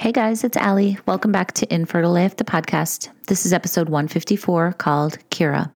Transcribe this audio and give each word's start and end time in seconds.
Hey 0.00 0.12
guys, 0.12 0.44
it's 0.44 0.56
Allie. 0.56 0.96
Welcome 1.04 1.30
back 1.30 1.52
to 1.52 1.70
Infertile 1.70 2.16
AF, 2.16 2.36
the 2.36 2.42
podcast. 2.42 3.10
This 3.26 3.44
is 3.44 3.52
episode 3.52 3.90
154 3.90 4.72
called 4.78 5.18
Kira. 5.28 5.74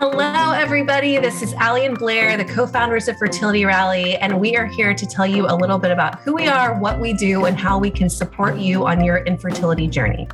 Hello, 0.00 0.52
everybody. 0.52 1.18
This 1.18 1.42
is 1.42 1.52
Allie 1.52 1.84
and 1.84 1.98
Blair, 1.98 2.38
the 2.38 2.44
co 2.46 2.66
founders 2.66 3.06
of 3.06 3.18
Fertility 3.18 3.66
Rally, 3.66 4.16
and 4.16 4.40
we 4.40 4.56
are 4.56 4.64
here 4.64 4.94
to 4.94 5.04
tell 5.04 5.26
you 5.26 5.44
a 5.46 5.52
little 5.54 5.76
bit 5.76 5.90
about 5.90 6.20
who 6.20 6.32
we 6.32 6.48
are, 6.48 6.80
what 6.80 7.00
we 7.00 7.12
do, 7.12 7.44
and 7.44 7.58
how 7.58 7.78
we 7.78 7.90
can 7.90 8.08
support 8.08 8.56
you 8.56 8.86
on 8.86 9.04
your 9.04 9.18
infertility 9.24 9.86
journey. 9.86 10.26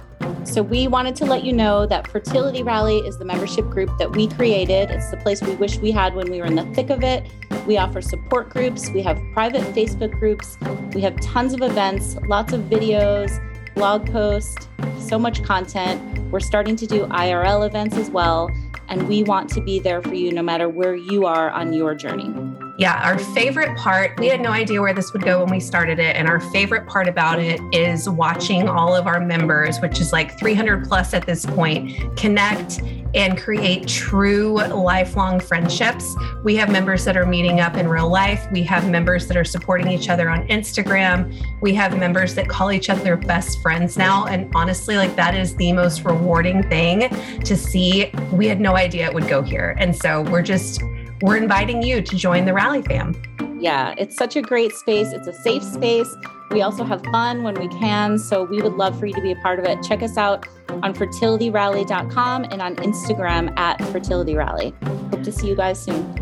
So, 0.45 0.63
we 0.63 0.87
wanted 0.87 1.17
to 1.17 1.25
let 1.25 1.43
you 1.43 1.53
know 1.53 1.85
that 1.87 2.07
Fertility 2.07 2.63
Rally 2.63 2.99
is 2.99 3.19
the 3.19 3.25
membership 3.25 3.69
group 3.71 3.91
that 3.99 4.13
we 4.13 4.29
created. 4.29 4.93
It's 4.93 5.11
the 5.11 5.17
place 5.17 5.43
we 5.43 5.57
wish 5.57 5.79
we 5.79 5.91
had 5.91 6.15
when 6.15 6.31
we 6.31 6.39
were 6.39 6.47
in 6.47 6.55
the 6.55 6.73
thick 6.77 6.91
of 6.91 7.03
it. 7.03 7.29
We 7.67 7.77
offer 7.77 8.01
support 8.01 8.49
groups, 8.51 8.91
we 8.91 9.03
have 9.03 9.21
private 9.33 9.63
Facebook 9.75 10.19
groups, 10.19 10.59
we 10.95 11.01
have 11.03 11.19
tons 11.21 11.53
of 11.53 11.63
events, 11.63 12.17
lots 12.27 12.53
of 12.53 12.63
videos, 12.63 13.31
blog 13.75 14.11
posts, 14.11 14.69
so 14.99 15.19
much 15.19 15.43
content. 15.43 16.01
We're 16.31 16.41
starting 16.41 16.77
to 16.77 16.87
do 16.87 17.07
IRL 17.07 17.67
events 17.67 17.97
as 17.97 18.11
well. 18.11 18.51
And 18.89 19.09
we 19.09 19.23
want 19.23 19.49
to 19.51 19.61
be 19.61 19.79
there 19.79 20.03
for 20.03 20.15
you 20.15 20.33
no 20.33 20.43
matter 20.43 20.69
where 20.69 20.97
you 20.97 21.27
are 21.27 21.51
on 21.51 21.73
your 21.73 21.95
journey. 21.95 22.35
Yeah, 22.81 22.99
our 23.05 23.19
favorite 23.19 23.77
part, 23.77 24.19
we 24.19 24.29
had 24.29 24.41
no 24.41 24.53
idea 24.53 24.81
where 24.81 24.95
this 24.95 25.13
would 25.13 25.21
go 25.23 25.41
when 25.45 25.51
we 25.51 25.61
started 25.61 25.99
it. 25.99 26.17
And 26.17 26.27
our 26.27 26.41
favorite 26.41 26.87
part 26.87 27.09
about 27.09 27.39
it 27.39 27.61
is 27.73 28.09
watching 28.09 28.71
all 28.71 28.97
of 28.97 29.07
our 29.07 29.21
members, 29.21 29.79
which 29.81 30.01
is 30.01 30.15
like 30.15 30.39
300 30.39 30.89
plus 30.89 31.13
at 31.13 31.27
this 31.27 31.45
point, 31.45 32.17
connect 32.17 32.81
and 33.15 33.37
create 33.37 33.87
true 33.87 34.55
lifelong 34.55 35.41
friendships. 35.41 36.17
We 36.43 36.57
have 36.57 36.71
members 36.71 37.05
that 37.05 37.19
are 37.19 37.27
meeting 37.27 37.61
up 37.61 37.77
in 37.77 37.87
real 37.87 38.09
life. 38.09 38.47
We 38.51 38.63
have 38.63 38.89
members 38.89 39.27
that 39.29 39.37
are 39.37 39.45
supporting 39.45 39.89
each 39.89 40.09
other 40.09 40.31
on 40.31 40.49
Instagram. 40.49 41.39
We 41.61 41.75
have 41.75 41.99
members 41.99 42.35
that 42.37 42.49
call 42.49 42.73
each 42.73 42.89
other 42.89 43.15
best 43.15 43.61
friends 43.61 43.99
now. 43.99 44.25
And 44.25 44.51
honestly, 44.55 44.97
like 44.97 45.15
that 45.17 45.35
is 45.35 45.55
the 45.57 45.75
most 45.75 46.03
rewarding 46.07 46.63
thing 46.71 47.11
to 47.41 47.57
see. 47.59 48.11
We 48.33 48.47
had 48.47 48.59
no 48.59 48.75
idea 48.75 49.05
it 49.05 49.13
would 49.13 49.29
go 49.29 49.43
here. 49.43 49.77
And 49.79 49.95
so 49.95 50.23
we're 50.23 50.41
just, 50.41 50.81
we're 51.23 51.37
inviting 51.37 51.83
you 51.83 52.01
to 52.03 52.17
join 52.17 52.45
the 52.45 52.55
Rally 52.55 52.83
fam. 52.83 53.15
Yeah, 53.61 53.95
it's 53.99 54.17
such 54.17 54.37
a 54.37 54.43
great 54.43 54.73
space. 54.73 55.13
It's 55.13 55.27
a 55.27 55.35
safe 55.35 55.63
space. 55.63 56.15
We 56.51 56.63
also 56.63 56.83
have 56.83 57.03
fun 57.13 57.43
when 57.43 57.55
we 57.55 57.69
can. 57.69 58.19
So 58.19 58.45
we 58.45 58.63
would 58.63 58.73
love 58.75 58.99
for 58.99 59.07
you 59.07 59.13
to 59.13 59.21
be 59.21 59.33
a 59.33 59.37
part 59.37 59.59
of 59.59 59.67
it. 59.67 59.83
Check 59.83 60.03
us 60.03 60.17
out 60.17 60.47
on 60.69 60.95
fertilityrally.com 60.95 62.45
and 62.45 62.63
on 62.63 62.77
Instagram 62.77 63.57
at 63.59 63.79
fertilityrally. 63.79 64.73
Hope 65.11 65.23
to 65.23 65.31
see 65.31 65.49
you 65.49 65.55
guys 65.55 65.81
soon. 65.83 66.17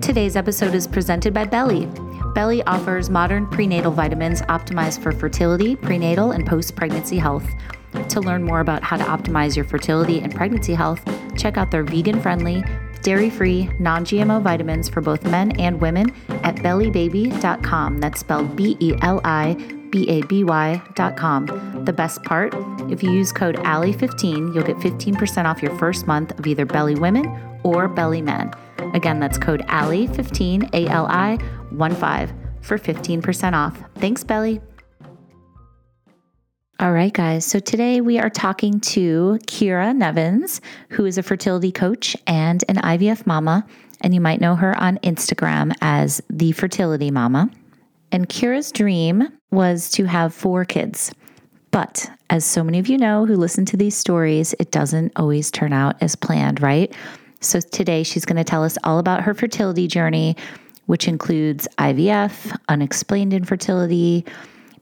Today's 0.00 0.36
episode 0.36 0.74
is 0.74 0.86
presented 0.86 1.32
by 1.32 1.44
Beli. 1.44 1.88
Beli 2.34 2.62
offers 2.64 3.08
modern 3.08 3.46
prenatal 3.46 3.90
vitamins 3.90 4.42
optimized 4.42 5.02
for 5.02 5.12
fertility, 5.12 5.74
prenatal, 5.74 6.32
and 6.32 6.44
post 6.46 6.76
pregnancy 6.76 7.16
health. 7.18 7.48
To 8.10 8.20
learn 8.20 8.42
more 8.42 8.60
about 8.60 8.82
how 8.82 8.96
to 8.98 9.04
optimize 9.04 9.56
your 9.56 9.64
fertility 9.64 10.20
and 10.20 10.34
pregnancy 10.34 10.74
health, 10.74 11.00
check 11.36 11.56
out 11.56 11.70
their 11.70 11.82
vegan 11.82 12.20
friendly, 12.20 12.62
dairy 13.06 13.30
free, 13.30 13.70
non 13.78 14.04
GMO 14.04 14.42
vitamins 14.42 14.88
for 14.88 15.00
both 15.00 15.22
men 15.22 15.52
and 15.60 15.80
women 15.80 16.12
at 16.42 16.56
belibaby.com. 16.56 17.98
That's 17.98 18.18
spelled 18.18 18.56
B 18.56 18.76
E 18.80 18.94
L 19.00 19.20
I 19.24 19.54
B 19.90 20.08
A 20.08 20.22
B 20.22 20.42
Y.com. 20.42 21.84
The 21.84 21.92
best 21.92 22.20
part 22.24 22.52
if 22.90 23.04
you 23.04 23.12
use 23.12 23.32
code 23.32 23.56
ALLIE15, 23.58 24.52
you'll 24.52 24.64
get 24.64 24.76
15% 24.78 25.44
off 25.44 25.62
your 25.62 25.76
first 25.78 26.08
month 26.08 26.36
of 26.36 26.48
either 26.48 26.66
Beli 26.66 26.96
Women 26.96 27.26
or 27.62 27.86
Beli 27.86 28.22
Men. 28.22 28.52
Again, 28.92 29.20
that's 29.20 29.38
code 29.38 29.60
ALLIE15, 29.68 30.74
A 30.74 30.88
L 30.88 31.06
I 31.06 31.36
1 31.70 31.94
5 31.94 32.32
for 32.60 32.76
15% 32.76 33.52
off. 33.52 33.78
Thanks, 33.98 34.24
Beli. 34.24 34.60
All 36.78 36.92
right, 36.92 37.12
guys. 37.12 37.46
So 37.46 37.58
today 37.58 38.02
we 38.02 38.18
are 38.18 38.28
talking 38.28 38.80
to 38.80 39.38
Kira 39.46 39.96
Nevins, 39.96 40.60
who 40.90 41.06
is 41.06 41.16
a 41.16 41.22
fertility 41.22 41.72
coach 41.72 42.14
and 42.26 42.62
an 42.68 42.76
IVF 42.76 43.26
mama. 43.26 43.66
And 44.02 44.14
you 44.14 44.20
might 44.20 44.42
know 44.42 44.54
her 44.56 44.78
on 44.78 44.98
Instagram 44.98 45.74
as 45.80 46.20
the 46.28 46.52
fertility 46.52 47.10
mama. 47.10 47.50
And 48.12 48.28
Kira's 48.28 48.70
dream 48.70 49.26
was 49.50 49.88
to 49.92 50.04
have 50.04 50.34
four 50.34 50.66
kids. 50.66 51.14
But 51.70 52.10
as 52.28 52.44
so 52.44 52.62
many 52.62 52.78
of 52.78 52.88
you 52.88 52.98
know 52.98 53.24
who 53.24 53.36
listen 53.36 53.64
to 53.66 53.78
these 53.78 53.96
stories, 53.96 54.54
it 54.58 54.70
doesn't 54.70 55.12
always 55.16 55.50
turn 55.50 55.72
out 55.72 55.96
as 56.02 56.14
planned, 56.14 56.60
right? 56.60 56.94
So 57.40 57.58
today 57.58 58.02
she's 58.02 58.26
going 58.26 58.36
to 58.36 58.44
tell 58.44 58.62
us 58.62 58.76
all 58.84 58.98
about 58.98 59.22
her 59.22 59.32
fertility 59.32 59.88
journey, 59.88 60.36
which 60.84 61.08
includes 61.08 61.66
IVF, 61.78 62.54
unexplained 62.68 63.32
infertility, 63.32 64.26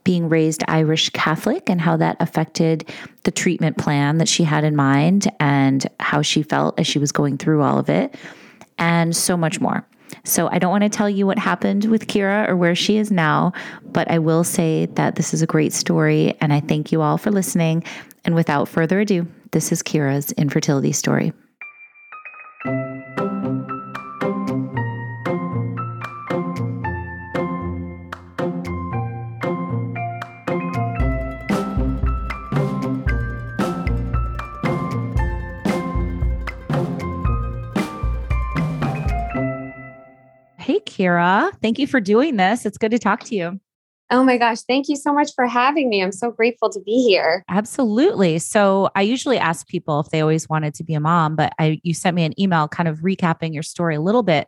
being 0.05 0.29
raised 0.29 0.63
Irish 0.69 1.09
Catholic 1.09 1.69
and 1.69 1.81
how 1.81 1.97
that 1.97 2.15
affected 2.21 2.89
the 3.23 3.31
treatment 3.31 3.77
plan 3.77 4.19
that 4.19 4.29
she 4.29 4.45
had 4.45 4.63
in 4.63 4.75
mind 4.75 5.29
and 5.41 5.85
how 5.99 6.21
she 6.21 6.43
felt 6.43 6.79
as 6.79 6.87
she 6.87 6.99
was 6.99 7.11
going 7.11 7.37
through 7.37 7.61
all 7.61 7.77
of 7.77 7.89
it, 7.89 8.15
and 8.77 9.13
so 9.13 9.35
much 9.35 9.59
more. 9.59 9.85
So, 10.23 10.47
I 10.47 10.59
don't 10.59 10.71
want 10.71 10.83
to 10.83 10.89
tell 10.89 11.09
you 11.09 11.27
what 11.27 11.37
happened 11.37 11.85
with 11.85 12.07
Kira 12.07 12.47
or 12.47 12.55
where 12.55 12.75
she 12.75 12.97
is 12.97 13.11
now, 13.11 13.51
but 13.83 14.09
I 14.09 14.19
will 14.19 14.43
say 14.43 14.85
that 14.93 15.15
this 15.15 15.33
is 15.33 15.41
a 15.41 15.47
great 15.47 15.73
story, 15.73 16.35
and 16.39 16.53
I 16.53 16.61
thank 16.61 16.91
you 16.91 17.01
all 17.01 17.17
for 17.17 17.31
listening. 17.31 17.83
And 18.23 18.33
without 18.33 18.69
further 18.69 18.99
ado, 19.01 19.27
this 19.51 19.71
is 19.71 19.83
Kira's 19.83 20.31
infertility 20.33 20.93
story. 20.93 21.33
Kira. 40.95 41.51
Thank 41.61 41.79
you 41.79 41.87
for 41.87 41.99
doing 41.99 42.37
this. 42.37 42.65
It's 42.65 42.77
good 42.77 42.91
to 42.91 42.99
talk 42.99 43.23
to 43.25 43.35
you. 43.35 43.59
Oh 44.11 44.23
my 44.23 44.37
gosh. 44.37 44.61
Thank 44.61 44.87
you 44.87 44.95
so 44.95 45.11
much 45.11 45.31
for 45.33 45.47
having 45.47 45.89
me. 45.89 46.03
I'm 46.03 46.11
so 46.11 46.29
grateful 46.29 46.69
to 46.69 46.79
be 46.79 47.03
here. 47.03 47.43
Absolutely. 47.49 48.37
So 48.37 48.89
I 48.95 49.01
usually 49.01 49.39
ask 49.39 49.67
people 49.67 49.99
if 49.99 50.09
they 50.09 50.21
always 50.21 50.47
wanted 50.47 50.75
to 50.75 50.83
be 50.83 50.93
a 50.93 50.99
mom, 50.99 51.35
but 51.35 51.53
I 51.57 51.79
you 51.83 51.93
sent 51.95 52.15
me 52.15 52.23
an 52.23 52.39
email 52.39 52.67
kind 52.67 52.87
of 52.87 52.99
recapping 52.99 53.53
your 53.53 53.63
story 53.63 53.95
a 53.95 54.01
little 54.01 54.21
bit 54.23 54.47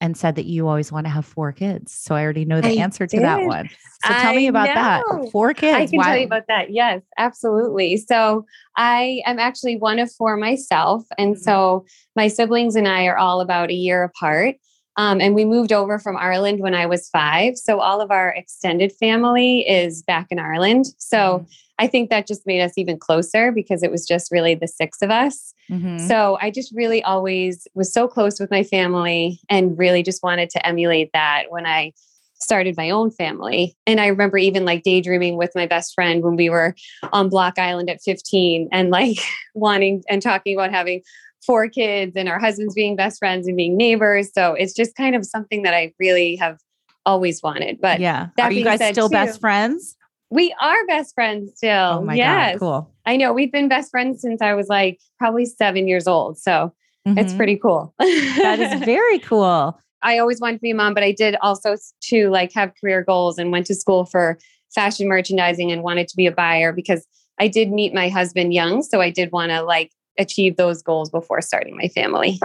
and 0.00 0.16
said 0.16 0.34
that 0.34 0.44
you 0.44 0.68
always 0.68 0.92
want 0.92 1.06
to 1.06 1.10
have 1.10 1.24
four 1.24 1.52
kids. 1.52 1.92
So 1.92 2.14
I 2.14 2.22
already 2.22 2.44
know 2.44 2.60
the 2.60 2.78
I 2.78 2.82
answer 2.82 3.06
to 3.06 3.20
that 3.20 3.44
one. 3.44 3.70
So 4.04 4.12
tell 4.14 4.32
I 4.32 4.36
me 4.36 4.46
about 4.48 4.66
know. 4.66 4.74
that. 4.74 5.30
Four 5.30 5.54
kids. 5.54 5.74
I 5.74 5.86
can 5.86 6.02
tell 6.02 6.16
you 6.18 6.26
about 6.26 6.48
that. 6.48 6.70
Yes, 6.70 7.02
absolutely. 7.16 7.96
So 7.96 8.44
I 8.76 9.22
am 9.24 9.38
actually 9.38 9.76
one 9.76 9.98
of 9.98 10.12
four 10.12 10.36
myself. 10.36 11.04
And 11.16 11.34
Mhm. 11.34 11.38
so 11.38 11.86
my 12.14 12.28
siblings 12.28 12.76
and 12.76 12.86
I 12.86 13.06
are 13.06 13.16
all 13.16 13.40
about 13.40 13.70
a 13.70 13.74
year 13.74 14.02
apart. 14.02 14.56
Um, 14.96 15.20
and 15.20 15.34
we 15.34 15.44
moved 15.44 15.72
over 15.72 15.98
from 15.98 16.16
Ireland 16.16 16.60
when 16.60 16.74
I 16.74 16.86
was 16.86 17.08
five. 17.10 17.56
So 17.56 17.80
all 17.80 18.00
of 18.00 18.10
our 18.10 18.30
extended 18.30 18.92
family 18.92 19.60
is 19.68 20.02
back 20.02 20.28
in 20.30 20.38
Ireland. 20.38 20.86
So 20.98 21.16
Mm-hmm. 21.16 21.44
I 21.78 21.86
think 21.86 22.08
that 22.08 22.26
just 22.26 22.46
made 22.46 22.62
us 22.62 22.72
even 22.78 22.98
closer 22.98 23.52
because 23.52 23.82
it 23.82 23.90
was 23.90 24.06
just 24.06 24.32
really 24.32 24.54
the 24.54 24.66
six 24.66 25.02
of 25.02 25.10
us. 25.10 25.52
Mhm. 25.70 26.08
So 26.08 26.38
I 26.40 26.50
just 26.50 26.74
really 26.74 27.02
always 27.02 27.68
was 27.74 27.92
so 27.92 28.08
close 28.08 28.40
with 28.40 28.50
my 28.50 28.62
family 28.62 29.40
and 29.50 29.76
really 29.78 30.02
just 30.02 30.22
wanted 30.22 30.48
to 30.50 30.66
emulate 30.66 31.10
that 31.12 31.50
when 31.50 31.66
I 31.66 31.92
started 32.38 32.76
my 32.78 32.88
own 32.90 33.10
family. 33.10 33.76
And 33.86 34.00
I 34.00 34.06
remember 34.06 34.38
even 34.38 34.64
like 34.64 34.84
daydreaming 34.84 35.36
with 35.36 35.52
my 35.54 35.66
best 35.66 35.94
friend 35.94 36.22
when 36.22 36.36
we 36.36 36.48
were 36.48 36.74
on 37.12 37.28
Block 37.28 37.58
Island 37.58 37.90
at 37.90 38.02
15 38.02 38.68
and 38.72 38.90
like 38.90 39.18
wanting 39.54 40.02
and 40.08 40.22
talking 40.22 40.56
about 40.56 40.70
having 40.70 41.02
four 41.46 41.68
kids 41.68 42.14
and 42.16 42.28
our 42.28 42.38
husbands 42.40 42.74
being 42.74 42.96
best 42.96 43.18
friends 43.18 43.46
and 43.46 43.56
being 43.56 43.76
neighbors. 43.76 44.30
So 44.34 44.54
it's 44.54 44.74
just 44.74 44.94
kind 44.96 45.14
of 45.14 45.24
something 45.24 45.62
that 45.62 45.72
I 45.74 45.92
really 46.00 46.36
have 46.36 46.58
always 47.06 47.42
wanted. 47.42 47.80
But 47.80 48.00
yeah. 48.00 48.28
Are 48.40 48.50
you 48.52 48.64
guys 48.64 48.84
still 48.92 49.08
too- 49.08 49.12
best 49.12 49.40
friends? 49.40 49.96
we 50.28 50.52
are 50.60 50.84
best 50.88 51.14
friends 51.14 51.52
still. 51.54 51.70
Oh 51.98 52.02
my 52.02 52.14
yes. 52.16 52.54
God. 52.54 52.58
Cool. 52.58 52.90
I 53.06 53.16
know 53.16 53.32
we've 53.32 53.52
been 53.52 53.68
best 53.68 53.92
friends 53.92 54.20
since 54.22 54.42
I 54.42 54.54
was 54.54 54.66
like 54.66 54.98
probably 55.20 55.44
seven 55.46 55.86
years 55.86 56.08
old. 56.08 56.36
So 56.36 56.72
it's 57.06 57.32
Mhm. 57.32 57.36
pretty 57.36 57.56
cool. 57.56 57.94
That 58.00 58.58
is 58.58 58.80
very 58.84 59.20
cool. 59.20 59.78
I 60.02 60.18
always 60.18 60.40
wanted 60.40 60.56
to 60.56 60.60
be 60.62 60.72
a 60.72 60.74
mom, 60.74 60.94
but 60.94 61.04
I 61.04 61.12
did 61.12 61.36
also 61.42 61.76
to 62.08 62.28
like 62.30 62.52
have 62.54 62.72
career 62.80 63.04
goals 63.04 63.38
and 63.38 63.52
went 63.52 63.66
to 63.66 63.74
school 63.76 64.04
for 64.04 64.36
fashion 64.74 65.06
merchandising 65.06 65.70
and 65.70 65.84
wanted 65.84 66.08
to 66.08 66.16
be 66.16 66.26
a 66.26 66.32
buyer 66.32 66.72
because 66.72 67.06
I 67.38 67.46
did 67.46 67.70
meet 67.70 67.94
my 67.94 68.08
husband 68.08 68.52
young. 68.52 68.82
So 68.82 69.00
I 69.00 69.10
did 69.10 69.30
want 69.30 69.50
to 69.52 69.62
like 69.62 69.92
achieve 70.18 70.56
those 70.56 70.82
goals 70.82 71.10
before 71.10 71.40
starting 71.40 71.76
my 71.76 71.88
family. 71.88 72.40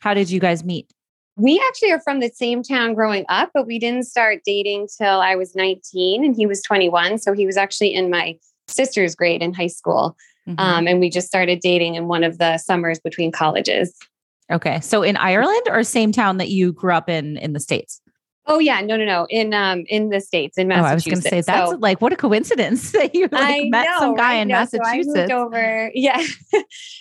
How 0.00 0.14
did 0.14 0.30
you 0.30 0.40
guys 0.40 0.64
meet? 0.64 0.92
We 1.36 1.62
actually 1.68 1.92
are 1.92 2.00
from 2.00 2.20
the 2.20 2.28
same 2.28 2.62
town 2.62 2.94
growing 2.94 3.24
up, 3.28 3.50
but 3.54 3.66
we 3.66 3.78
didn't 3.78 4.04
start 4.04 4.40
dating 4.44 4.88
till 4.98 5.20
I 5.20 5.34
was 5.34 5.54
19 5.54 6.24
and 6.24 6.36
he 6.36 6.44
was 6.44 6.60
21. 6.62 7.18
So 7.18 7.32
he 7.32 7.46
was 7.46 7.56
actually 7.56 7.94
in 7.94 8.10
my 8.10 8.36
sister's 8.68 9.14
grade 9.14 9.42
in 9.42 9.54
high 9.54 9.68
school. 9.68 10.16
Mhm. 10.46 10.58
Um, 10.58 10.88
and 10.88 11.00
we 11.00 11.08
just 11.08 11.28
started 11.28 11.60
dating 11.60 11.94
in 11.94 12.08
one 12.08 12.24
of 12.24 12.38
the 12.38 12.58
summers 12.58 13.00
between 13.00 13.32
colleges. 13.32 13.96
okay. 14.50 14.80
So 14.80 15.02
in 15.02 15.16
Ireland 15.16 15.62
or 15.68 15.82
same 15.84 16.12
town 16.12 16.36
that 16.36 16.50
you 16.50 16.72
grew 16.72 16.92
up 16.92 17.08
in 17.08 17.38
in 17.38 17.54
the 17.54 17.60
States? 17.60 18.00
Oh 18.46 18.58
yeah, 18.58 18.80
no, 18.80 18.96
no, 18.96 19.04
no. 19.04 19.26
In 19.30 19.54
um 19.54 19.84
in 19.88 20.08
the 20.08 20.20
states, 20.20 20.58
in 20.58 20.66
Massachusetts. 20.68 20.88
Oh, 20.88 20.90
I 20.90 20.94
was 20.94 21.04
going 21.04 21.22
to 21.22 21.28
say 21.28 21.40
that's 21.52 21.70
so, 21.70 21.76
like 21.78 22.00
what 22.00 22.12
a 22.12 22.16
coincidence 22.16 22.90
that 22.92 23.14
you 23.14 23.28
like, 23.30 23.70
met 23.70 23.84
know, 23.86 23.98
some 24.00 24.16
guy 24.16 24.32
right? 24.34 24.40
in 24.42 24.48
No, 24.48 24.54
Massachusetts. 24.54 25.06
So 25.06 25.20
I 25.20 25.20
moved 25.20 25.32
over. 25.32 25.90
Yeah. 25.94 26.20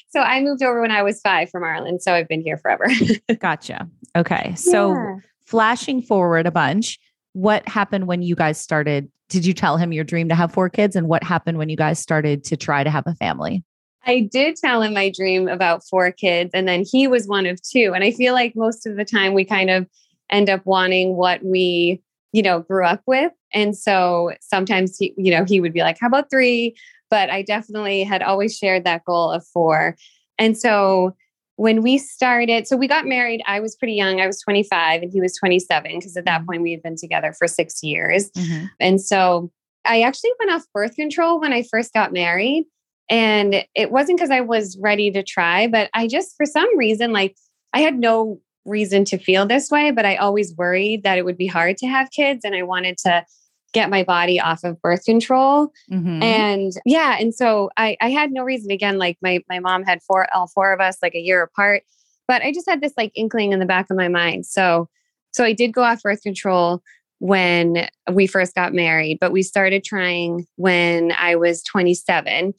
so 0.09 0.19
I 0.19 0.41
moved 0.41 0.61
over 0.61 0.81
when 0.81 0.91
I 0.91 1.01
was 1.01 1.19
five 1.21 1.49
from 1.49 1.63
Ireland. 1.63 2.01
So 2.03 2.13
I've 2.13 2.27
been 2.27 2.41
here 2.41 2.57
forever. 2.57 2.87
Gotcha. 3.39 3.87
Okay, 4.15 4.53
so 4.55 4.93
Yeah. 4.93 5.15
flashing 5.45 6.01
forward 6.01 6.45
a 6.45 6.51
bunch, 6.51 6.99
what 7.33 7.67
happened 7.67 8.07
when 8.07 8.21
you 8.21 8.35
guys 8.35 8.59
started? 8.59 9.09
Did 9.29 9.45
you 9.45 9.53
tell 9.53 9.77
him 9.77 9.93
your 9.93 10.03
dream 10.03 10.29
to 10.29 10.35
have 10.35 10.51
four 10.51 10.69
kids, 10.69 10.95
and 10.95 11.07
what 11.07 11.23
happened 11.23 11.57
when 11.57 11.69
you 11.69 11.77
guys 11.77 11.97
started 11.99 12.43
to 12.45 12.57
try 12.57 12.83
to 12.83 12.89
have 12.89 13.05
a 13.07 13.15
family? 13.15 13.63
I 14.05 14.21
did 14.31 14.57
tell 14.57 14.81
him 14.81 14.93
my 14.93 15.11
dream 15.15 15.47
about 15.47 15.83
four 15.87 16.11
kids, 16.11 16.51
and 16.53 16.67
then 16.67 16.83
he 16.85 17.07
was 17.07 17.27
one 17.27 17.45
of 17.45 17.59
two. 17.61 17.93
And 17.95 18.03
I 18.03 18.11
feel 18.11 18.33
like 18.33 18.53
most 18.55 18.85
of 18.85 18.97
the 18.97 19.05
time 19.05 19.33
we 19.33 19.45
kind 19.45 19.69
of 19.69 19.87
end 20.31 20.49
up 20.49 20.65
wanting 20.65 21.15
what 21.15 21.43
we, 21.43 22.01
you 22.31 22.41
know, 22.41 22.61
grew 22.61 22.85
up 22.85 23.01
with. 23.05 23.31
And 23.53 23.77
so 23.77 24.31
sometimes 24.41 24.97
he, 24.97 25.13
you 25.17 25.31
know, 25.31 25.43
he 25.43 25.59
would 25.59 25.73
be 25.73 25.81
like, 25.81 25.97
"How 25.99 26.07
about 26.07 26.29
three? 26.29 26.75
But 27.09 27.29
I 27.29 27.41
definitely 27.41 28.03
had 28.03 28.21
always 28.21 28.57
shared 28.57 28.85
that 28.85 29.03
goal 29.05 29.31
of 29.31 29.45
four. 29.45 29.97
And 30.39 30.57
so 30.57 31.15
when 31.61 31.83
we 31.83 31.97
started, 31.99 32.67
so 32.67 32.75
we 32.75 32.87
got 32.87 33.05
married. 33.05 33.43
I 33.45 33.59
was 33.59 33.75
pretty 33.75 33.93
young. 33.93 34.19
I 34.19 34.25
was 34.25 34.41
25 34.41 35.03
and 35.03 35.11
he 35.11 35.21
was 35.21 35.37
27 35.37 35.99
because 35.99 36.17
at 36.17 36.25
that 36.25 36.39
mm-hmm. 36.39 36.47
point 36.47 36.61
we 36.63 36.71
had 36.71 36.81
been 36.81 36.95
together 36.95 37.33
for 37.37 37.47
six 37.47 37.83
years. 37.83 38.31
Mm-hmm. 38.31 38.65
And 38.79 38.99
so 38.99 39.51
I 39.85 40.01
actually 40.01 40.31
went 40.39 40.51
off 40.51 40.65
birth 40.73 40.95
control 40.95 41.39
when 41.39 41.53
I 41.53 41.63
first 41.63 41.93
got 41.93 42.13
married. 42.13 42.65
And 43.09 43.63
it 43.75 43.91
wasn't 43.91 44.17
because 44.17 44.31
I 44.31 44.41
was 44.41 44.77
ready 44.81 45.11
to 45.11 45.21
try, 45.21 45.67
but 45.67 45.89
I 45.93 46.07
just, 46.07 46.35
for 46.37 46.45
some 46.45 46.77
reason, 46.77 47.11
like 47.11 47.35
I 47.73 47.81
had 47.81 47.99
no 47.99 48.39
reason 48.65 49.05
to 49.05 49.17
feel 49.17 49.45
this 49.45 49.69
way, 49.69 49.91
but 49.91 50.05
I 50.05 50.15
always 50.15 50.55
worried 50.55 51.03
that 51.03 51.17
it 51.17 51.25
would 51.25 51.37
be 51.37 51.47
hard 51.47 51.77
to 51.77 51.87
have 51.87 52.11
kids. 52.11 52.45
And 52.45 52.55
I 52.55 52.63
wanted 52.63 52.97
to 52.99 53.25
get 53.73 53.89
my 53.89 54.03
body 54.03 54.39
off 54.39 54.63
of 54.63 54.81
birth 54.81 55.05
control. 55.05 55.71
Mhm. 55.89 56.21
And 56.21 56.73
yeah, 56.85 57.17
and 57.19 57.33
so 57.33 57.69
I, 57.77 57.97
I 58.01 58.09
had 58.09 58.31
no 58.31 58.43
reason 58.43 58.71
again, 58.71 58.97
like 58.97 59.17
my 59.21 59.39
my 59.49 59.59
mom 59.59 59.83
had 59.83 60.01
four 60.03 60.27
all 60.33 60.47
four 60.47 60.73
of 60.73 60.79
us 60.81 60.97
like 61.01 61.15
a 61.15 61.19
year 61.19 61.41
apart, 61.41 61.83
but 62.27 62.41
I 62.41 62.51
just 62.51 62.69
had 62.69 62.81
this 62.81 62.93
like 62.97 63.11
inkling 63.15 63.53
in 63.53 63.59
the 63.59 63.65
back 63.65 63.89
of 63.89 63.97
my 63.97 64.07
mind. 64.07 64.45
So 64.45 64.89
so 65.31 65.45
I 65.45 65.53
did 65.53 65.73
go 65.73 65.83
off 65.83 66.03
birth 66.03 66.21
control 66.21 66.81
when 67.19 67.87
we 68.11 68.27
first 68.27 68.55
got 68.55 68.73
married, 68.73 69.19
but 69.21 69.31
we 69.31 69.43
started 69.43 69.83
trying 69.83 70.45
when 70.55 71.13
I 71.17 71.35
was 71.35 71.63
27 71.63 72.53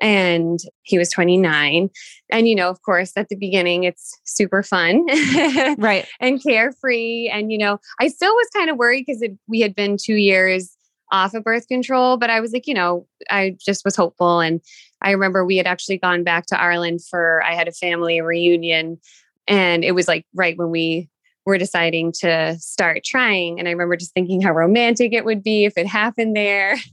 and 0.00 0.58
he 0.82 0.98
was 0.98 1.10
29. 1.10 1.90
And 2.30 2.48
you 2.48 2.54
know, 2.54 2.68
of 2.68 2.82
course, 2.82 3.12
at 3.16 3.28
the 3.28 3.36
beginning 3.36 3.84
it's 3.84 4.18
super 4.24 4.62
fun. 4.62 5.06
right. 5.78 6.06
and 6.20 6.42
carefree. 6.42 7.28
And, 7.28 7.50
you 7.50 7.58
know, 7.58 7.78
I 8.00 8.08
still 8.08 8.34
was 8.34 8.48
kind 8.54 8.70
of 8.70 8.76
worried 8.76 9.04
because 9.06 9.24
we 9.48 9.60
had 9.60 9.74
been 9.74 9.96
two 9.96 10.16
years 10.16 10.76
off 11.12 11.34
of 11.34 11.44
birth 11.44 11.68
control, 11.68 12.16
but 12.16 12.30
I 12.30 12.40
was 12.40 12.52
like, 12.52 12.66
you 12.66 12.74
know, 12.74 13.06
I 13.30 13.56
just 13.64 13.84
was 13.84 13.94
hopeful. 13.94 14.40
And 14.40 14.60
I 15.02 15.12
remember 15.12 15.44
we 15.44 15.56
had 15.56 15.66
actually 15.66 15.98
gone 15.98 16.24
back 16.24 16.46
to 16.46 16.60
Ireland 16.60 17.00
for, 17.08 17.42
I 17.44 17.54
had 17.54 17.68
a 17.68 17.72
family 17.72 18.20
reunion. 18.20 18.98
And 19.46 19.84
it 19.84 19.92
was 19.92 20.08
like 20.08 20.26
right 20.34 20.58
when 20.58 20.70
we 20.70 21.08
were 21.46 21.56
deciding 21.58 22.12
to 22.20 22.56
start 22.58 23.04
trying. 23.04 23.58
And 23.58 23.68
I 23.68 23.70
remember 23.70 23.96
just 23.96 24.12
thinking 24.12 24.42
how 24.42 24.52
romantic 24.52 25.12
it 25.14 25.24
would 25.24 25.42
be 25.42 25.64
if 25.64 25.78
it 25.78 25.86
happened 25.86 26.36
there. 26.36 26.76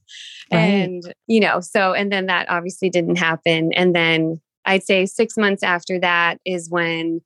Right. 0.51 0.59
And, 0.61 1.15
you 1.25 1.39
know, 1.39 1.61
so, 1.61 1.94
and 1.94 2.11
then 2.11 2.27
that 2.27 2.47
obviously 2.50 2.89
didn't 2.89 3.15
happen. 3.15 3.71
And 3.73 3.95
then 3.95 4.39
I'd 4.65 4.83
say 4.83 5.05
six 5.07 5.35
months 5.38 5.63
after 5.63 5.97
that 6.00 6.39
is 6.45 6.69
when 6.69 7.21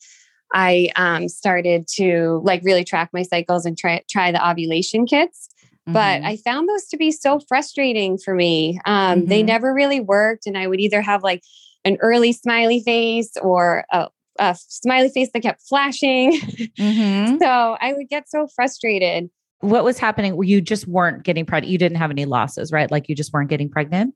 I 0.53 0.91
um, 0.95 1.27
started 1.27 1.88
to 1.95 2.39
like 2.45 2.62
really 2.63 2.85
track 2.85 3.09
my 3.12 3.24
cycles 3.24 3.65
and 3.65 3.77
try 3.77 4.01
try 4.09 4.31
the 4.31 4.47
ovulation 4.50 5.06
kits. 5.07 5.50
But 5.88 6.21
Mhm. 6.21 6.25
I 6.25 6.38
found 6.38 6.69
those 6.69 6.85
to 6.89 6.97
be 6.97 7.12
so 7.12 7.39
frustrating 7.50 8.18
for 8.18 8.33
me. 8.35 8.80
Um, 8.85 9.25
They 9.25 9.41
Mhm. 9.41 9.47
never 9.47 9.73
really 9.73 10.00
worked, 10.00 10.45
and 10.45 10.57
I 10.57 10.68
would 10.68 10.80
either 10.80 11.01
have 11.01 11.23
like 11.23 11.41
an 11.83 11.97
early 12.00 12.31
smiley 12.31 12.81
face 12.81 13.31
or 13.41 13.83
a, 13.91 14.07
a 14.39 14.56
smiley 14.68 15.10
face 15.10 15.30
that 15.34 15.42
kept 15.42 15.62
flashing. 15.68 16.34
Mhm. 16.80 17.39
so 17.39 17.78
I 17.81 17.94
would 17.94 18.10
get 18.10 18.30
so 18.30 18.48
frustrated. 18.56 19.30
what 19.62 19.84
was 19.84 19.98
happening? 19.98 20.36
Were 20.36 20.44
you 20.44 20.62
just 20.62 20.88
weren't 20.88 21.24
getting 21.24 21.45
pregnant? 21.45 21.72
You 21.72 21.78
didn't 21.78 21.98
have 21.98 22.12
any 22.12 22.25
losses, 22.25 22.72
right? 22.72 22.89
Like 22.92 23.10
you 23.10 23.16
just 23.16 23.34
weren't 23.34 23.50
getting 23.50 23.69
pregnant. 23.69 24.13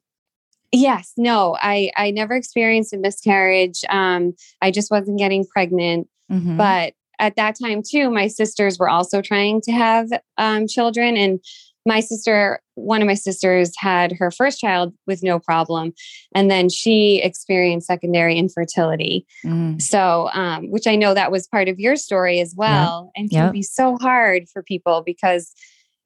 Yes, 0.72 1.12
no, 1.18 1.58
I 1.62 1.92
I 1.98 2.12
never 2.12 2.34
experienced 2.36 2.94
a 2.94 2.98
miscarriage. 2.98 3.82
Um, 3.90 4.34
I 4.62 4.72
just 4.72 4.90
wasn't 4.92 5.18
getting 5.20 5.46
pregnant. 5.46 6.08
Mhm. 6.32 6.56
But 6.58 6.94
at 7.20 7.36
that 7.36 7.56
time, 7.62 7.82
too, 7.88 8.10
my 8.10 8.28
sisters 8.28 8.80
were 8.80 8.90
also 8.90 9.22
trying 9.22 9.62
to 9.62 9.72
have 9.72 10.08
um, 10.38 10.68
children. 10.68 11.18
And 11.18 11.40
my 11.86 12.00
sister, 12.00 12.60
one 12.76 13.02
of 13.02 13.08
my 13.08 13.16
sisters, 13.16 13.72
had 13.78 14.12
her 14.14 14.30
first 14.32 14.60
child 14.60 14.94
with 15.08 15.24
no 15.24 15.40
problem. 15.40 15.94
And 16.36 16.50
then 16.50 16.70
she 16.70 17.22
experienced 17.24 17.88
secondary 17.88 18.38
infertility. 18.38 19.26
Mm. 19.46 19.82
So, 19.82 20.30
um, 20.34 20.70
which 20.70 20.88
I 20.88 20.96
know 20.96 21.14
that 21.14 21.32
was 21.32 21.48
part 21.48 21.68
of 21.70 21.80
your 21.80 21.96
story 21.96 22.40
as 22.40 22.54
well. 22.56 23.12
And 23.16 23.30
can 23.30 23.52
be 23.52 23.64
so 23.64 23.98
hard 23.98 24.48
for 24.50 24.62
people 24.62 25.02
because, 25.06 25.52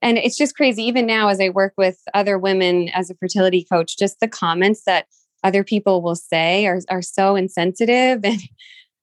and 0.01 0.17
it's 0.17 0.37
just 0.37 0.55
crazy. 0.55 0.83
Even 0.83 1.05
now, 1.05 1.27
as 1.27 1.41
I 1.41 1.49
work 1.49 1.73
with 1.77 1.97
other 2.13 2.37
women 2.37 2.89
as 2.89 3.09
a 3.09 3.15
fertility 3.15 3.65
coach, 3.69 3.97
just 3.97 4.19
the 4.19 4.27
comments 4.27 4.83
that 4.85 5.07
other 5.43 5.63
people 5.63 6.01
will 6.01 6.15
say 6.15 6.65
are, 6.65 6.79
are 6.89 7.01
so 7.01 7.35
insensitive 7.35 8.21
and 8.23 8.41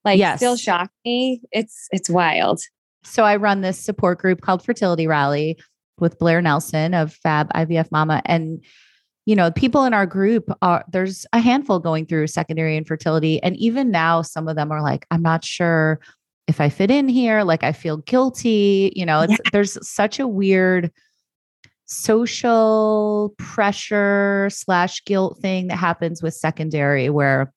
like 0.05 0.37
still 0.37 0.57
shock 0.57 0.91
me. 1.05 1.43
It's 1.53 1.87
it's 1.93 2.11
wild. 2.11 2.61
So 3.05 3.25
I 3.25 3.37
run 3.37 3.61
this 3.61 3.79
support 3.79 4.19
group 4.19 4.41
called 4.41 4.65
Fertility 4.65 5.07
Rally 5.07 5.59
with 5.99 6.19
Blair 6.19 6.41
Nelson 6.43 6.95
of 6.95 7.13
Fab 7.13 7.53
IVF 7.53 7.91
Mama. 7.93 8.23
And, 8.25 8.65
you 9.27 9.37
know, 9.37 9.51
people 9.51 9.85
in 9.85 9.95
our 9.95 10.07
group 10.07 10.51
are 10.63 10.85
there's 10.91 11.27
a 11.33 11.41
handful 11.41 11.79
going 11.79 12.07
through 12.07 12.27
secondary 12.27 12.77
infertility. 12.77 13.43
And 13.43 13.57
even 13.57 13.91
now, 13.91 14.23
some 14.23 14.49
of 14.49 14.57
them 14.57 14.73
are 14.73 14.83
like, 14.83 15.07
I'm 15.11 15.23
not 15.23 15.45
sure 15.45 16.01
if 16.49 16.61
I 16.61 16.69
fit 16.69 16.91
in 16.91 17.09
here. 17.09 17.43
Like 17.45 17.63
I 17.63 17.73
feel 17.73 17.99
guilty. 17.99 18.93
You 18.97 19.07
know, 19.07 19.23
it's 19.23 19.39
there's 19.53 19.89
such 19.89 20.19
a 20.19 20.27
weird 20.27 20.91
social 21.87 23.35
pressure 23.39 24.49
slash 24.51 25.05
guilt 25.05 25.39
thing 25.41 25.69
that 25.69 25.77
happens 25.77 26.23
with 26.23 26.35
secondary 26.35 27.11
where, 27.11 27.53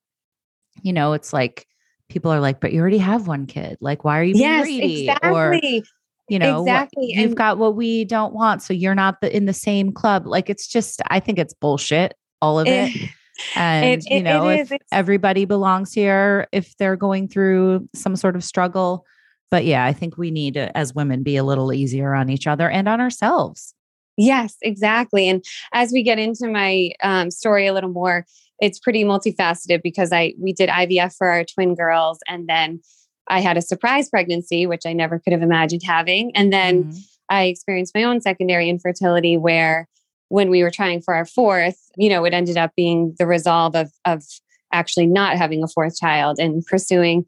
you 0.82 0.94
know, 0.94 1.14
it's 1.14 1.34
like 1.34 1.66
people 2.10 2.32
are 2.32 2.40
like, 2.40 2.60
but 2.60 2.74
you 2.74 2.82
already 2.82 2.98
have 2.98 3.28
one 3.28 3.46
kid. 3.46 3.78
Like, 3.82 4.04
why 4.04 4.20
are 4.20 4.24
you 4.24 4.34
being 4.34 4.46
Yes, 4.46 4.64
greedy? 4.64 5.10
Or 5.24 5.54
exactly. 5.54 5.84
You 6.28 6.40
know 6.40 6.62
what- 6.62 6.70
Exactly, 6.70 7.06
you've 7.14 7.28
and- 7.28 7.38
got 7.38 7.58
what 7.58 7.76
we 7.76 8.06
don't 8.06 8.34
want 8.34 8.62
so 8.62 8.74
you're 8.74 8.96
not 8.96 9.22
the, 9.22 9.36
in 9.36 9.46
the 9.46 9.54
same 9.54 9.92
club 9.92 10.26
like 10.26 10.50
it's 10.50 10.68
just 10.68 11.02
i 11.10 11.20
think 11.20 11.40
it's 11.40 11.54
bullshit 11.54 12.16
all 12.42 12.60
of 12.60 12.68
it 12.68 12.92
and 13.56 14.02
it- 14.04 14.10
you 14.10 14.24
know 14.24 14.48
it 14.50 14.62
if 14.62 14.72
is. 14.72 14.78
Everybody 14.92 15.46
belongs 15.46 15.94
here 15.94 16.48
if 16.52 16.76
they're 16.78 16.96
going 16.96 17.28
through 17.28 17.88
some 17.94 18.16
sort 18.16 18.36
of 18.36 18.44
struggle 18.44 19.06
but 19.52 19.66
yeah 19.66 19.86
i 19.86 19.94
think 19.94 20.18
we 20.18 20.32
need 20.32 20.56
to 20.56 20.76
as 20.78 20.96
women 20.96 21.22
be 21.24 21.38
a 21.38 21.44
little 21.44 21.72
easier 21.74 22.14
on 22.14 22.30
each 22.30 22.48
other 22.48 22.70
and 22.70 22.88
on 22.88 23.00
ourselves 23.02 23.74
Yes, 24.18 24.56
exactly. 24.62 25.28
And 25.28 25.44
as 25.74 25.92
we 25.92 26.02
get 26.02 26.18
into 26.20 26.48
my 26.48 26.92
um, 27.04 27.30
story 27.30 27.68
a 27.68 27.74
little 27.74 27.90
more, 27.90 28.26
it's 28.60 28.80
pretty 28.80 29.04
multifaceted 29.04 29.82
because 29.84 30.14
I 30.14 30.34
we 30.40 30.54
did 30.54 30.70
IVF 30.70 31.14
for 31.18 31.28
our 31.28 31.44
twin 31.44 31.76
girls, 31.76 32.20
and 32.26 32.48
then 32.48 32.80
I 33.28 33.42
had 33.42 33.58
a 33.58 33.62
surprise 33.62 34.10
pregnancy, 34.10 34.66
which 34.68 34.86
I 34.86 34.94
never 34.94 35.20
could 35.20 35.34
have 35.34 35.42
imagined 35.42 35.82
having, 35.84 36.36
and 36.36 36.52
then 36.54 36.86
Mhm. 36.86 37.02
I 37.30 37.44
experienced 37.46 37.96
my 37.96 38.04
own 38.04 38.22
secondary 38.22 38.70
infertility 38.70 39.36
where 39.38 39.88
when 40.30 40.50
we 40.50 40.62
were 40.64 40.72
trying 40.72 41.02
for 41.02 41.14
our 41.16 41.26
fourth, 41.26 41.78
you 41.98 42.10
know, 42.10 42.24
it 42.26 42.34
ended 42.34 42.58
up 42.58 42.72
being 42.76 43.16
the 43.18 43.26
resolve 43.26 43.76
of 43.76 43.92
of 44.06 44.24
actually 44.72 45.06
not 45.08 45.38
having 45.38 45.64
a 45.64 45.68
fourth 45.68 45.98
child 45.98 46.38
and 46.40 46.66
pursuing 46.66 47.26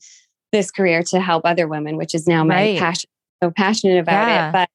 this 0.52 0.72
career 0.72 1.02
to 1.04 1.20
help 1.20 1.44
other 1.46 1.68
women, 1.68 1.98
which 1.98 2.14
is 2.16 2.28
now 2.28 2.44
my 2.44 2.56
Right. 2.56 2.80
passion. 2.80 3.10
So 3.44 3.52
passionate 3.52 4.00
about 4.00 4.28
Yeah. 4.28 4.50
it. 4.50 4.54
But 4.54 4.70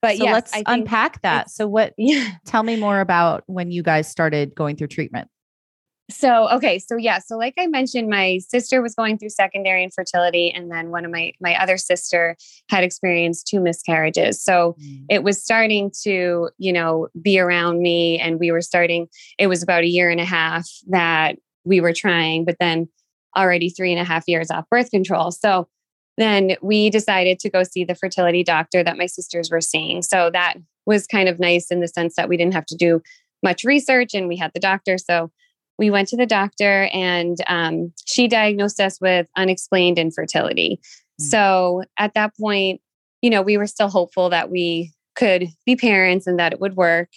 but 0.00 0.16
so 0.16 0.24
yes, 0.24 0.32
let's 0.32 0.62
unpack 0.66 1.20
that 1.22 1.50
so 1.50 1.66
what 1.66 1.92
yeah. 1.98 2.32
tell 2.46 2.62
me 2.62 2.76
more 2.76 3.00
about 3.00 3.42
when 3.46 3.70
you 3.70 3.82
guys 3.82 4.08
started 4.08 4.54
going 4.54 4.76
through 4.76 4.86
treatment 4.88 5.28
So 6.10 6.48
okay, 6.48 6.78
so 6.78 6.96
yeah, 6.96 7.18
so 7.18 7.36
like 7.36 7.52
I 7.58 7.66
mentioned, 7.66 8.08
my 8.08 8.38
sister 8.38 8.80
was 8.80 8.94
going 8.94 9.18
through 9.18 9.28
secondary 9.28 9.84
infertility, 9.84 10.50
and 10.50 10.70
then 10.70 10.90
one 10.90 11.04
of 11.04 11.10
my 11.10 11.32
my 11.38 11.54
other 11.60 11.76
sister 11.76 12.36
had 12.70 12.82
experienced 12.82 13.46
two 13.46 13.60
miscarriages. 13.60 14.42
So 14.42 14.74
mm. 14.80 15.04
it 15.10 15.22
was 15.22 15.42
starting 15.42 15.90
to 16.04 16.48
you 16.56 16.72
know 16.72 17.08
be 17.20 17.38
around 17.38 17.82
me, 17.82 18.18
and 18.18 18.40
we 18.40 18.50
were 18.50 18.62
starting. 18.62 19.08
It 19.38 19.48
was 19.48 19.62
about 19.62 19.82
a 19.82 19.88
year 19.88 20.08
and 20.08 20.20
a 20.20 20.24
half 20.24 20.66
that 20.88 21.36
we 21.64 21.82
were 21.82 21.92
trying, 21.92 22.46
but 22.46 22.56
then 22.58 22.88
already 23.36 23.68
three 23.68 23.92
and 23.92 24.00
a 24.00 24.04
half 24.04 24.24
years 24.26 24.50
off 24.50 24.64
birth 24.70 24.90
control. 24.90 25.30
So 25.30 25.68
then 26.16 26.56
we 26.62 26.88
decided 26.88 27.38
to 27.40 27.50
go 27.50 27.62
see 27.64 27.84
the 27.84 27.94
fertility 27.94 28.42
doctor 28.42 28.82
that 28.82 28.96
my 28.96 29.06
sisters 29.06 29.50
were 29.50 29.60
seeing. 29.60 30.00
So 30.00 30.30
that 30.30 30.54
was 30.86 31.06
kind 31.06 31.28
of 31.28 31.38
nice 31.38 31.70
in 31.70 31.80
the 31.80 31.86
sense 31.86 32.16
that 32.16 32.30
we 32.30 32.38
didn't 32.38 32.54
have 32.54 32.66
to 32.66 32.76
do 32.76 33.02
much 33.42 33.62
research, 33.62 34.14
and 34.14 34.26
we 34.26 34.36
had 34.36 34.52
the 34.54 34.60
doctor. 34.60 34.96
So 34.96 35.30
we 35.78 35.90
went 35.90 36.08
to 36.08 36.16
the 36.16 36.26
doctor 36.26 36.88
and 36.92 37.38
um, 37.46 37.92
she 38.04 38.28
diagnosed 38.28 38.80
us 38.80 39.00
with 39.00 39.28
unexplained 39.36 39.98
infertility. 39.98 40.80
Mm. 41.20 41.24
So 41.24 41.82
at 41.98 42.14
that 42.14 42.36
point, 42.36 42.80
you 43.22 43.30
know, 43.30 43.42
we 43.42 43.56
were 43.56 43.66
still 43.66 43.88
hopeful 43.88 44.30
that 44.30 44.50
we 44.50 44.92
could 45.16 45.48
be 45.66 45.76
parents 45.76 46.26
and 46.26 46.38
that 46.38 46.52
it 46.52 46.60
would 46.60 46.76
work. 46.76 47.10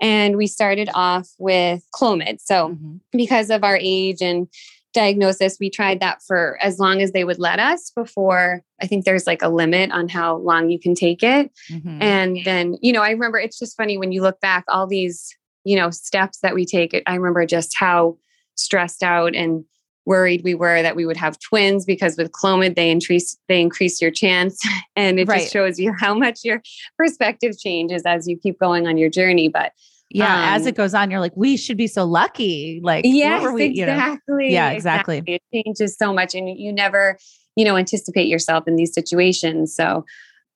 And 0.00 0.36
we 0.36 0.46
started 0.46 0.88
off 0.94 1.28
with 1.38 1.84
Clomid. 1.94 2.40
So, 2.40 2.70
mm-hmm. 2.70 2.96
because 3.12 3.50
of 3.50 3.62
our 3.62 3.78
age 3.80 4.20
and 4.20 4.48
diagnosis, 4.92 5.58
we 5.60 5.70
tried 5.70 6.00
that 6.00 6.22
for 6.26 6.58
as 6.60 6.78
long 6.78 7.00
as 7.00 7.12
they 7.12 7.24
would 7.24 7.38
let 7.38 7.58
us 7.58 7.92
before 7.94 8.62
I 8.82 8.86
think 8.86 9.04
there's 9.04 9.26
like 9.26 9.42
a 9.42 9.48
limit 9.48 9.92
on 9.92 10.08
how 10.08 10.36
long 10.36 10.70
you 10.70 10.78
can 10.78 10.94
take 10.94 11.22
it. 11.22 11.52
Mm-hmm. 11.70 12.02
And 12.02 12.44
then, 12.44 12.78
you 12.82 12.92
know, 12.92 13.02
I 13.02 13.10
remember 13.10 13.38
it's 13.38 13.58
just 13.58 13.76
funny 13.76 13.96
when 13.96 14.12
you 14.12 14.22
look 14.22 14.40
back, 14.40 14.64
all 14.68 14.86
these, 14.86 15.36
you 15.64 15.76
know, 15.76 15.90
steps 15.90 16.38
that 16.40 16.54
we 16.54 16.64
take. 16.64 17.02
I 17.06 17.14
remember 17.14 17.46
just 17.46 17.76
how 17.76 18.18
stressed 18.56 19.02
out 19.02 19.34
and 19.34 19.64
worried 20.04 20.42
we 20.42 20.54
were 20.54 20.82
that 20.82 20.96
we 20.96 21.06
would 21.06 21.16
have 21.16 21.38
twins 21.38 21.84
because 21.84 22.16
with 22.16 22.32
Clomid 22.32 22.74
they 22.74 22.90
increase 22.90 23.36
they 23.48 23.60
increase 23.60 24.00
your 24.00 24.10
chance 24.10 24.60
and 24.96 25.18
it 25.20 25.28
right. 25.28 25.40
just 25.40 25.52
shows 25.52 25.78
you 25.78 25.92
how 25.98 26.14
much 26.14 26.40
your 26.42 26.60
perspective 26.98 27.58
changes 27.58 28.02
as 28.04 28.26
you 28.26 28.36
keep 28.36 28.58
going 28.58 28.86
on 28.86 28.98
your 28.98 29.10
journey 29.10 29.48
but 29.48 29.72
yeah 30.10 30.34
um, 30.34 30.54
as 30.54 30.66
it 30.66 30.74
goes 30.74 30.92
on 30.92 31.10
you're 31.10 31.20
like 31.20 31.36
we 31.36 31.56
should 31.56 31.76
be 31.76 31.86
so 31.86 32.04
lucky 32.04 32.80
like 32.82 33.04
yes 33.06 33.42
we, 33.52 33.64
exactly 33.64 33.76
you 33.78 33.86
know? 33.86 34.52
yeah 34.52 34.70
exactly. 34.70 35.18
exactly 35.18 35.34
it 35.34 35.64
changes 35.64 35.96
so 35.96 36.12
much 36.12 36.34
and 36.34 36.48
you 36.48 36.72
never 36.72 37.16
you 37.56 37.64
know 37.64 37.76
anticipate 37.76 38.26
yourself 38.26 38.66
in 38.66 38.76
these 38.76 38.92
situations 38.92 39.74
so 39.74 40.04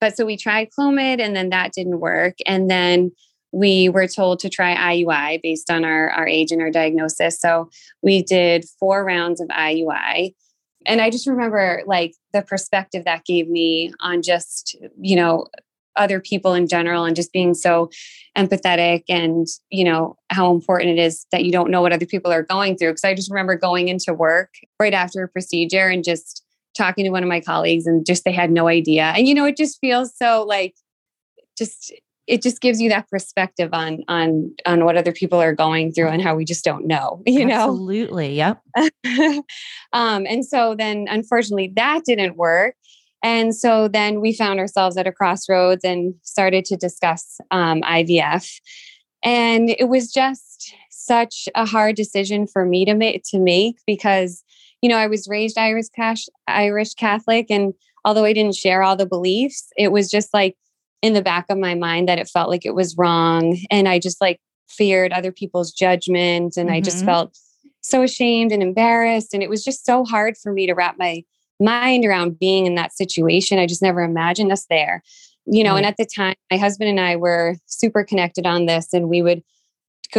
but 0.00 0.16
so 0.16 0.26
we 0.26 0.36
tried 0.36 0.68
Clomid 0.76 1.20
and 1.20 1.36
then 1.36 1.50
that 1.50 1.72
didn't 1.72 2.00
work 2.00 2.34
and 2.46 2.68
then 2.68 3.12
we 3.56 3.88
were 3.88 4.06
told 4.06 4.38
to 4.38 4.50
try 4.50 4.74
IUI 4.74 5.40
based 5.42 5.70
on 5.70 5.82
our, 5.82 6.10
our 6.10 6.28
age 6.28 6.52
and 6.52 6.60
our 6.60 6.70
diagnosis. 6.70 7.40
So 7.40 7.70
we 8.02 8.22
did 8.22 8.66
four 8.78 9.02
rounds 9.02 9.40
of 9.40 9.48
IUI. 9.48 10.34
And 10.84 11.00
I 11.00 11.08
just 11.08 11.26
remember 11.26 11.82
like 11.86 12.14
the 12.34 12.42
perspective 12.42 13.04
that 13.06 13.24
gave 13.24 13.48
me 13.48 13.94
on 14.00 14.20
just, 14.20 14.76
you 15.00 15.16
know, 15.16 15.46
other 15.96 16.20
people 16.20 16.52
in 16.52 16.68
general 16.68 17.04
and 17.04 17.16
just 17.16 17.32
being 17.32 17.54
so 17.54 17.88
empathetic 18.36 19.04
and 19.08 19.46
you 19.70 19.82
know 19.82 20.14
how 20.28 20.52
important 20.52 20.90
it 20.90 21.00
is 21.00 21.24
that 21.32 21.42
you 21.42 21.50
don't 21.50 21.70
know 21.70 21.80
what 21.80 21.90
other 21.90 22.04
people 22.04 22.30
are 22.30 22.42
going 22.42 22.76
through 22.76 22.90
because 22.90 23.04
i 23.04 23.14
just 23.14 23.30
remember 23.30 23.56
going 23.56 23.88
into 23.88 24.12
work 24.12 24.50
right 24.78 24.92
after 24.92 25.22
a 25.22 25.28
procedure 25.28 25.88
and 25.88 26.04
just 26.04 26.44
talking 26.76 27.06
to 27.06 27.10
one 27.10 27.22
of 27.22 27.30
my 27.30 27.40
colleagues 27.40 27.86
and 27.86 28.04
just 28.04 28.26
they 28.26 28.32
had 28.32 28.50
no 28.50 28.68
idea 28.68 29.04
and 29.16 29.26
you 29.26 29.34
know 29.34 29.46
it 29.46 29.56
just 29.56 29.78
feels 29.80 30.14
so 30.14 30.44
like 30.46 30.74
just 31.56 31.94
it 32.26 32.42
just 32.42 32.60
gives 32.60 32.80
you 32.80 32.88
that 32.88 33.08
perspective 33.08 33.70
on 33.72 34.02
on 34.08 34.54
on 34.66 34.84
what 34.84 34.96
other 34.96 35.12
people 35.12 35.40
are 35.40 35.54
going 35.54 35.92
through 35.92 36.08
and 36.08 36.22
how 36.22 36.34
we 36.34 36.44
just 36.44 36.64
don't 36.64 36.86
know 36.86 37.22
you 37.26 37.44
know? 37.44 37.70
Absolutely 37.70 38.34
yep. 38.34 38.60
Um 39.92 40.26
and 40.26 40.44
so 40.44 40.74
then 40.74 41.06
unfortunately 41.08 41.72
that 41.76 42.04
didn't 42.04 42.36
work. 42.36 42.74
And 43.22 43.54
so 43.56 43.88
then 43.88 44.20
we 44.20 44.32
found 44.32 44.60
ourselves 44.60 44.96
at 44.96 45.06
a 45.06 45.12
crossroads 45.12 45.84
and 45.84 46.14
started 46.22 46.64
to 46.66 46.76
discuss 46.76 47.38
um, 47.50 47.82
ivf 47.82 48.60
and 49.22 49.70
it 49.70 49.88
was 49.88 50.12
just 50.12 50.74
such 50.90 51.48
a 51.54 51.66
hard 51.66 51.96
decision 51.96 52.46
for 52.46 52.64
me 52.64 52.84
to 52.84 52.94
make 52.94 53.22
to 53.24 53.38
make 53.38 53.76
because 53.86 54.42
you 54.82 54.88
know 54.88 54.96
i 54.96 55.06
was 55.06 55.28
raised 55.28 55.58
irish 55.58 55.88
cash 55.94 56.26
irish 56.46 56.94
catholic 56.94 57.46
and 57.50 57.74
although 58.04 58.24
i 58.24 58.32
didn't 58.32 58.54
share 58.54 58.82
all 58.82 58.96
the 58.96 59.06
beliefs 59.06 59.68
it 59.76 59.92
was 59.92 60.10
just 60.10 60.32
like 60.34 60.56
in 61.02 61.12
the 61.12 61.22
back 61.22 61.46
of 61.48 61.58
my 61.58 61.74
mind 61.74 62.08
that 62.08 62.18
it 62.18 62.28
felt 62.28 62.50
like 62.50 62.66
it 62.66 62.74
was 62.74 62.96
wrong. 62.96 63.58
And 63.70 63.88
I 63.88 63.98
just 63.98 64.20
like 64.20 64.40
feared 64.68 65.12
other 65.12 65.32
people's 65.32 65.72
judgment. 65.72 66.56
And 66.56 66.68
mm-hmm. 66.68 66.76
I 66.76 66.80
just 66.80 66.98
mm-hmm. 66.98 67.06
felt 67.06 67.38
so 67.80 68.02
ashamed 68.02 68.52
and 68.52 68.62
embarrassed. 68.62 69.32
And 69.32 69.42
it 69.42 69.50
was 69.50 69.64
just 69.64 69.84
so 69.84 70.04
hard 70.04 70.36
for 70.36 70.52
me 70.52 70.66
to 70.66 70.74
wrap 70.74 70.96
my 70.98 71.22
mind 71.60 72.04
around 72.04 72.38
being 72.38 72.66
in 72.66 72.74
that 72.74 72.92
situation. 72.92 73.58
I 73.58 73.66
just 73.66 73.82
never 73.82 74.02
imagined 74.02 74.52
us 74.52 74.66
there. 74.68 75.02
You 75.48 75.62
know, 75.62 75.76
and 75.76 75.86
at 75.86 75.96
the 75.96 76.06
time, 76.06 76.34
my 76.50 76.56
husband 76.56 76.90
and 76.90 76.98
I 76.98 77.14
were 77.14 77.54
super 77.66 78.02
connected 78.02 78.46
on 78.46 78.66
this, 78.66 78.92
and 78.92 79.08
we 79.08 79.22
would 79.22 79.44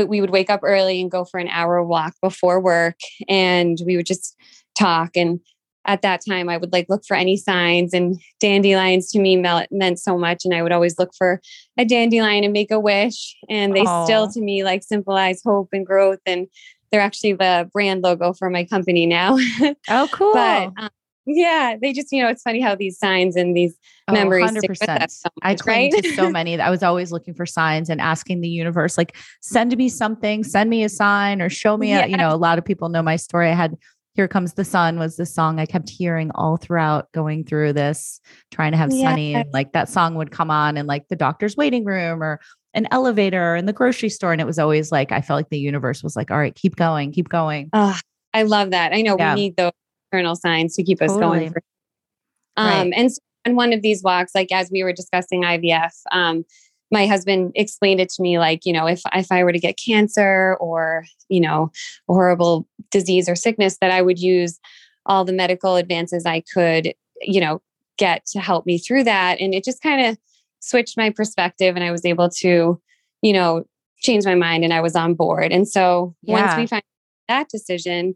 we 0.08 0.22
would 0.22 0.30
wake 0.30 0.50
up 0.50 0.62
early 0.64 1.02
and 1.02 1.12
go 1.12 1.26
for 1.26 1.38
an 1.38 1.50
hour 1.50 1.84
walk 1.84 2.16
before 2.22 2.62
work, 2.62 2.96
and 3.28 3.78
we 3.86 3.98
would 3.98 4.06
just 4.06 4.38
talk. 4.80 5.18
And 5.18 5.42
at 5.88 6.02
that 6.02 6.22
time 6.28 6.50
I 6.50 6.58
would 6.58 6.74
like 6.74 6.88
look 6.90 7.04
for 7.06 7.16
any 7.16 7.38
signs 7.38 7.94
and 7.94 8.22
dandelions 8.40 9.10
to 9.12 9.20
me 9.20 9.38
meant 9.38 10.00
so 10.00 10.18
much. 10.18 10.44
And 10.46 10.54
I 10.54 10.62
would 10.62 10.72
always 10.74 11.00
look 11.00 11.12
for 11.18 11.42
a 11.78 11.86
dandelion 11.86 12.44
and 12.44 12.54
make 12.54 12.72
a 12.72 12.80
wish. 12.80 13.36
And 13.50 13.76
they 13.76 13.84
Aww. 13.84 14.06
still 14.06 14.28
to 14.30 14.42
me 14.42 14.64
like 14.64 14.84
symbolize 14.84 15.42
hope 15.44 15.70
and 15.72 15.86
growth. 15.86 16.20
And 16.26 16.48
they're 16.92 17.02
actually 17.02 17.34
the 17.34 17.70
brand 17.74 18.04
logo 18.04 18.34
for 18.34 18.50
my 18.50 18.64
company 18.64 19.06
now. 19.06 19.38
Oh, 19.90 20.08
cool. 20.12 20.34
but 20.34 20.72
um, 20.78 20.90
yeah, 21.26 21.76
they 21.82 21.92
just, 21.94 22.12
you 22.12 22.22
know, 22.22 22.30
it's 22.30 22.42
funny 22.42 22.62
how 22.62 22.76
these 22.76 22.98
signs 22.98 23.36
and 23.36 23.56
these 23.56 23.76
oh, 24.08 24.14
memories. 24.14 24.50
100%. 24.52 24.78
So 25.10 25.30
much, 25.30 25.34
I 25.42 25.56
cling 25.56 25.92
right? 25.94 26.04
to 26.04 26.14
so 26.14 26.30
many. 26.32 26.60
I 26.60 26.70
was 26.70 26.84
always 26.84 27.12
looking 27.12 27.34
for 27.34 27.46
signs 27.46 27.90
and 27.90 28.00
asking 28.00 28.42
the 28.42 28.50
universe, 28.50 28.98
like, 28.98 29.16
send 29.42 29.76
me 29.78 29.90
something, 29.90 30.44
send 30.44 30.70
me 30.70 30.84
a 30.84 30.90
sign 30.90 31.42
or 31.42 31.50
show 31.50 31.78
me, 31.78 31.90
yeah. 31.90 32.06
a, 32.06 32.08
you 32.08 32.18
know, 32.18 32.34
a 32.34 32.38
lot 32.38 32.58
of 32.58 32.66
people 32.66 32.88
know 32.88 33.02
my 33.02 33.18
story. 33.18 33.50
I 33.50 33.54
had 33.56 33.78
here 34.18 34.28
Comes 34.28 34.54
the 34.54 34.66
Sun 34.66 34.98
was 34.98 35.16
the 35.16 35.28
song 35.28 35.60
I 35.60 35.68
kept 35.68 35.90
hearing 35.90 36.32
all 36.34 36.58
throughout 36.58 37.10
going 37.12 37.46
through 37.46 37.74
this, 37.74 38.20
trying 38.52 38.72
to 38.72 38.78
have 38.78 38.92
yeah. 38.92 39.10
Sunny. 39.10 39.36
And 39.36 39.48
like 39.54 39.74
that 39.74 39.90
song 39.90 40.16
would 40.16 40.32
come 40.32 40.50
on 40.50 40.76
in 40.76 40.88
like 40.88 41.08
the 41.08 41.16
doctor's 41.16 41.56
waiting 41.56 41.86
room 41.86 42.24
or 42.24 42.40
an 42.74 42.88
elevator 42.90 43.56
in 43.56 43.68
the 43.68 43.74
grocery 43.74 44.10
store. 44.10 44.32
And 44.32 44.42
it 44.42 44.48
was 44.48 44.58
always 44.58 44.92
like, 44.92 45.12
I 45.12 45.22
felt 45.22 45.38
like 45.38 45.50
the 45.50 45.60
universe 45.60 46.02
was 46.02 46.16
like, 46.16 46.32
all 46.32 46.40
right, 46.40 46.56
keep 46.56 46.76
going, 46.76 47.12
keep 47.12 47.30
going. 47.30 47.70
Oh, 47.74 47.96
I 48.34 48.42
love 48.42 48.72
that. 48.72 48.92
I 48.92 49.04
know 49.04 49.18
yeah. 49.20 49.36
we 49.36 49.42
need 49.42 49.56
those 49.56 49.72
external 50.12 50.36
signs 50.36 50.76
to 50.78 50.84
keep 50.84 51.00
us 51.00 51.12
totally. 51.12 51.40
going. 51.40 51.54
For, 51.54 51.62
um, 52.58 52.68
right. 52.68 52.94
And 52.98 53.12
so 53.12 53.20
on 53.46 53.56
one 53.56 53.72
of 53.72 53.84
these 53.84 54.02
walks, 54.02 54.34
like 54.34 54.52
as 54.52 54.72
we 54.72 54.82
were 54.84 54.94
discussing 54.94 55.44
IVF, 55.44 55.92
um, 56.12 56.44
my 56.92 57.06
husband 57.06 57.52
explained 57.56 58.00
it 58.00 58.10
to 58.10 58.22
me 58.22 58.40
like 58.40 58.66
you 58.66 58.74
know 58.74 58.88
if 58.88 59.02
if 59.14 59.32
i 59.32 59.44
were 59.44 59.52
to 59.52 59.60
get 59.60 59.80
cancer 59.84 60.56
or 60.60 61.06
you 61.30 61.40
know 61.40 61.72
a 62.10 62.14
horrible 62.14 62.68
disease 62.92 63.28
or 63.28 63.36
sickness 63.36 63.78
that 63.82 63.92
i 63.92 64.02
would 64.02 64.20
use 64.20 64.60
all 65.06 65.26
the 65.26 65.34
medical 65.34 65.76
advances 65.76 66.26
i 66.26 66.42
could 66.54 66.94
you 67.22 67.42
know 67.42 67.62
get 67.98 68.26
to 68.26 68.40
help 68.40 68.66
me 68.66 68.78
through 68.78 69.04
that 69.04 69.40
and 69.40 69.54
it 69.54 69.64
just 69.64 69.82
kind 69.82 70.06
of 70.06 70.18
switched 70.60 70.98
my 70.98 71.10
perspective 71.10 71.76
and 71.76 71.84
i 71.84 71.92
was 71.92 72.06
able 72.06 72.30
to 72.30 72.80
you 73.22 73.34
know 73.34 73.64
change 74.00 74.26
my 74.26 74.36
mind 74.36 74.64
and 74.64 74.74
i 74.74 74.82
was 74.82 74.96
on 74.96 75.14
board 75.14 75.52
and 75.52 75.68
so 75.68 76.16
yeah. 76.22 76.42
once 76.42 76.58
we 76.58 76.68
found 76.68 76.84
that 77.28 77.50
decision 77.50 78.16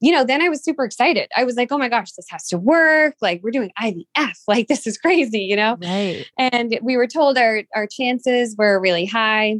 you 0.00 0.12
know, 0.12 0.24
then 0.24 0.40
I 0.40 0.48
was 0.48 0.62
super 0.62 0.84
excited. 0.84 1.28
I 1.36 1.44
was 1.44 1.56
like, 1.56 1.72
oh 1.72 1.78
my 1.78 1.88
gosh, 1.88 2.12
this 2.12 2.26
has 2.30 2.46
to 2.48 2.58
work. 2.58 3.16
Like 3.20 3.40
we're 3.42 3.50
doing 3.50 3.70
IVF. 3.80 4.04
Like 4.48 4.68
this 4.68 4.86
is 4.86 4.96
crazy, 4.96 5.40
you 5.40 5.56
know? 5.56 5.76
Right. 5.80 6.26
And 6.38 6.78
we 6.82 6.96
were 6.96 7.06
told 7.06 7.36
our 7.36 7.62
our 7.74 7.86
chances 7.86 8.56
were 8.56 8.80
really 8.80 9.04
high. 9.04 9.56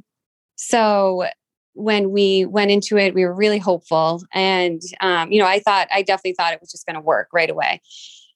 So 0.56 1.26
when 1.74 2.10
we 2.10 2.46
went 2.46 2.70
into 2.70 2.96
it, 2.96 3.14
we 3.14 3.24
were 3.24 3.34
really 3.34 3.58
hopeful. 3.58 4.22
And 4.32 4.80
um, 5.00 5.30
you 5.30 5.40
know, 5.40 5.46
I 5.46 5.60
thought 5.60 5.88
I 5.92 6.02
definitely 6.02 6.34
thought 6.34 6.54
it 6.54 6.60
was 6.60 6.70
just 6.70 6.86
gonna 6.86 7.00
work 7.00 7.28
right 7.32 7.50
away. 7.50 7.80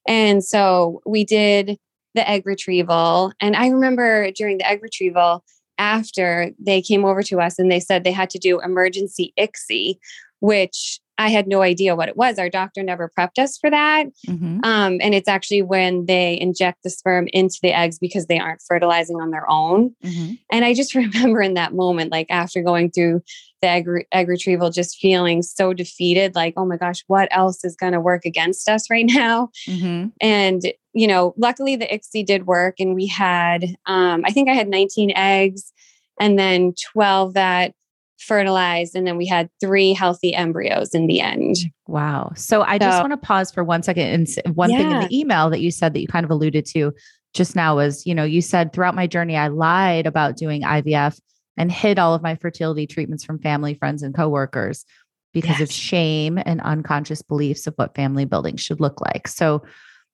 And 0.07 0.43
so 0.43 1.01
we 1.05 1.23
did 1.23 1.77
the 2.13 2.29
egg 2.29 2.45
retrieval. 2.45 3.31
And 3.39 3.55
I 3.55 3.67
remember 3.67 4.29
during 4.31 4.59
the 4.59 4.67
egg 4.67 4.83
retrieval, 4.83 5.43
after 5.77 6.51
they 6.59 6.81
came 6.81 7.03
over 7.03 7.23
to 7.23 7.39
us 7.39 7.57
and 7.57 7.71
they 7.71 7.79
said 7.79 8.03
they 8.03 8.11
had 8.11 8.29
to 8.29 8.39
do 8.39 8.59
emergency 8.61 9.33
ICSI, 9.39 9.97
which 10.39 10.99
I 11.17 11.29
had 11.29 11.47
no 11.47 11.61
idea 11.61 11.95
what 11.95 12.09
it 12.09 12.17
was. 12.17 12.39
Our 12.39 12.49
doctor 12.49 12.81
never 12.81 13.11
prepped 13.17 13.37
us 13.37 13.57
for 13.57 13.69
that. 13.69 14.07
Mm-hmm. 14.27 14.59
Um, 14.63 14.97
and 15.01 15.13
it's 15.13 15.27
actually 15.27 15.61
when 15.61 16.05
they 16.07 16.39
inject 16.39 16.83
the 16.83 16.89
sperm 16.89 17.27
into 17.33 17.59
the 17.61 17.71
eggs 17.71 17.99
because 17.99 18.25
they 18.25 18.39
aren't 18.39 18.63
fertilizing 18.67 19.17
on 19.17 19.29
their 19.29 19.49
own. 19.49 19.95
Mm-hmm. 20.03 20.33
And 20.51 20.65
I 20.65 20.73
just 20.73 20.95
remember 20.95 21.41
in 21.41 21.53
that 21.53 21.73
moment, 21.73 22.11
like 22.11 22.27
after 22.29 22.61
going 22.63 22.91
through 22.91 23.21
the 23.61 23.67
egg, 23.67 23.87
re- 23.87 24.07
egg 24.11 24.27
retrieval, 24.27 24.71
just 24.71 24.97
feeling 24.97 25.43
so 25.43 25.71
defeated 25.71 26.35
like, 26.35 26.55
oh 26.57 26.65
my 26.65 26.77
gosh, 26.77 27.03
what 27.07 27.27
else 27.31 27.63
is 27.63 27.75
going 27.75 27.93
to 27.93 28.01
work 28.01 28.25
against 28.25 28.67
us 28.67 28.89
right 28.89 29.05
now? 29.05 29.49
Mm-hmm. 29.67 30.07
And, 30.19 30.61
you 30.93 31.07
know, 31.07 31.33
luckily 31.37 31.75
the 31.75 31.87
ICSI 31.87 32.25
did 32.25 32.47
work. 32.47 32.75
And 32.79 32.95
we 32.95 33.05
had, 33.05 33.63
um, 33.85 34.23
I 34.25 34.31
think 34.31 34.49
I 34.49 34.53
had 34.53 34.67
19 34.67 35.11
eggs 35.15 35.71
and 36.19 36.37
then 36.37 36.73
12 36.91 37.35
that 37.35 37.73
fertilized 38.23 38.95
and 38.95 39.05
then 39.05 39.17
we 39.17 39.25
had 39.25 39.49
three 39.59 39.93
healthy 39.93 40.33
embryos 40.33 40.95
in 40.95 41.07
the 41.07 41.21
end. 41.21 41.57
Wow. 41.87 42.31
So 42.35 42.61
I 42.61 42.77
so, 42.77 42.85
just 42.85 43.01
want 43.01 43.11
to 43.11 43.17
pause 43.17 43.51
for 43.51 43.63
one 43.63 43.83
second 43.83 44.07
and 44.07 44.55
one 44.55 44.71
yeah. 44.71 44.77
thing 44.77 44.91
in 44.91 44.99
the 45.01 45.15
email 45.15 45.49
that 45.49 45.61
you 45.61 45.71
said 45.71 45.93
that 45.93 46.01
you 46.01 46.07
kind 46.07 46.23
of 46.23 46.31
alluded 46.31 46.65
to 46.67 46.93
just 47.33 47.55
now 47.55 47.75
was, 47.75 48.05
you 48.05 48.15
know, 48.15 48.23
you 48.23 48.41
said 48.41 48.73
throughout 48.73 48.95
my 48.95 49.07
journey 49.07 49.35
I 49.35 49.47
lied 49.47 50.05
about 50.05 50.37
doing 50.37 50.61
IVF 50.61 51.19
and 51.57 51.71
hid 51.71 51.99
all 51.99 52.13
of 52.13 52.21
my 52.21 52.35
fertility 52.35 52.87
treatments 52.87 53.23
from 53.23 53.39
family, 53.39 53.73
friends 53.73 54.03
and 54.03 54.15
coworkers 54.15 54.85
because 55.33 55.59
yes. 55.59 55.61
of 55.61 55.71
shame 55.71 56.39
and 56.45 56.61
unconscious 56.61 57.21
beliefs 57.21 57.67
of 57.67 57.73
what 57.75 57.95
family 57.95 58.25
building 58.25 58.55
should 58.55 58.79
look 58.79 59.01
like. 59.01 59.27
So 59.27 59.63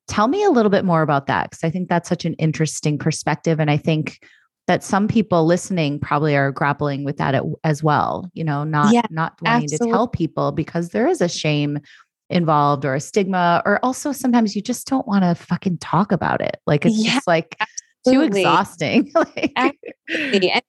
tell 0.07 0.27
me 0.27 0.43
a 0.43 0.49
little 0.49 0.69
bit 0.69 0.85
more 0.85 1.01
about 1.01 1.27
that 1.27 1.49
because 1.49 1.63
I 1.63 1.69
think 1.69 1.87
that's 1.89 2.09
such 2.09 2.25
an 2.25 2.33
interesting 2.35 2.97
perspective 2.97 3.59
and 3.59 3.69
I 3.69 3.77
think 3.77 4.19
that 4.69 4.83
some 4.83 5.07
people 5.07 5.45
listening 5.45 5.99
probably 5.99 6.35
are 6.35 6.51
grappling 6.51 7.03
with 7.03 7.17
that 7.17 7.43
as 7.65 7.83
well 7.83 8.29
you 8.33 8.43
know 8.43 8.63
not 8.63 8.93
yeah, 8.93 9.01
not 9.09 9.33
wanting 9.41 9.63
absolutely. 9.65 9.87
to 9.87 9.91
tell 9.91 10.07
people 10.07 10.51
because 10.53 10.89
there 10.89 11.07
is 11.07 11.19
a 11.19 11.27
shame 11.27 11.79
involved 12.29 12.85
or 12.85 12.93
a 12.95 12.99
stigma, 12.99 13.61
or 13.65 13.83
also 13.83 14.11
sometimes 14.11 14.55
you 14.55 14.61
just 14.61 14.87
don't 14.87 15.07
want 15.07 15.23
to 15.23 15.35
fucking 15.35 15.77
talk 15.79 16.11
about 16.11 16.41
it. 16.41 16.57
Like 16.67 16.85
it's 16.85 16.97
Yeah, 17.03 17.15
just 17.15 17.27
like 17.27 17.57
absolutely. 18.05 18.29
too 18.29 18.37
exhausting. 18.39 19.11
Like- 19.15 19.53
And 20.07 20.61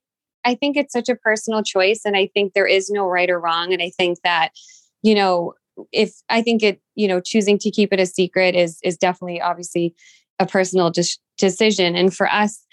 I 0.44 0.54
think 0.54 0.76
it's 0.76 0.92
such 0.92 1.08
a 1.08 1.16
personal 1.16 1.62
choice. 1.62 2.00
And 2.06 2.16
I 2.16 2.30
think 2.32 2.54
there 2.54 2.66
is 2.66 2.88
no 2.90 3.06
right 3.06 3.28
or 3.28 3.38
wrong. 3.38 3.72
And 3.74 3.82
I 3.82 3.90
think 3.90 4.18
that, 4.24 4.52
you 5.02 5.14
know, 5.14 5.52
if 5.92 6.14
I 6.30 6.40
think 6.40 6.62
it, 6.62 6.80
you 6.94 7.06
know, 7.06 7.20
choosing 7.20 7.58
to 7.58 7.70
keep 7.70 7.92
it 7.92 8.00
a 8.00 8.06
secret 8.06 8.54
is 8.54 8.78
is 8.82 8.96
definitely 8.96 9.40
obviously 9.40 9.94
a 10.38 10.46
personal 10.46 10.90
dis- 10.90 11.18
decision. 11.36 11.94
And 11.94 12.14
for 12.14 12.30
us, 12.32 12.64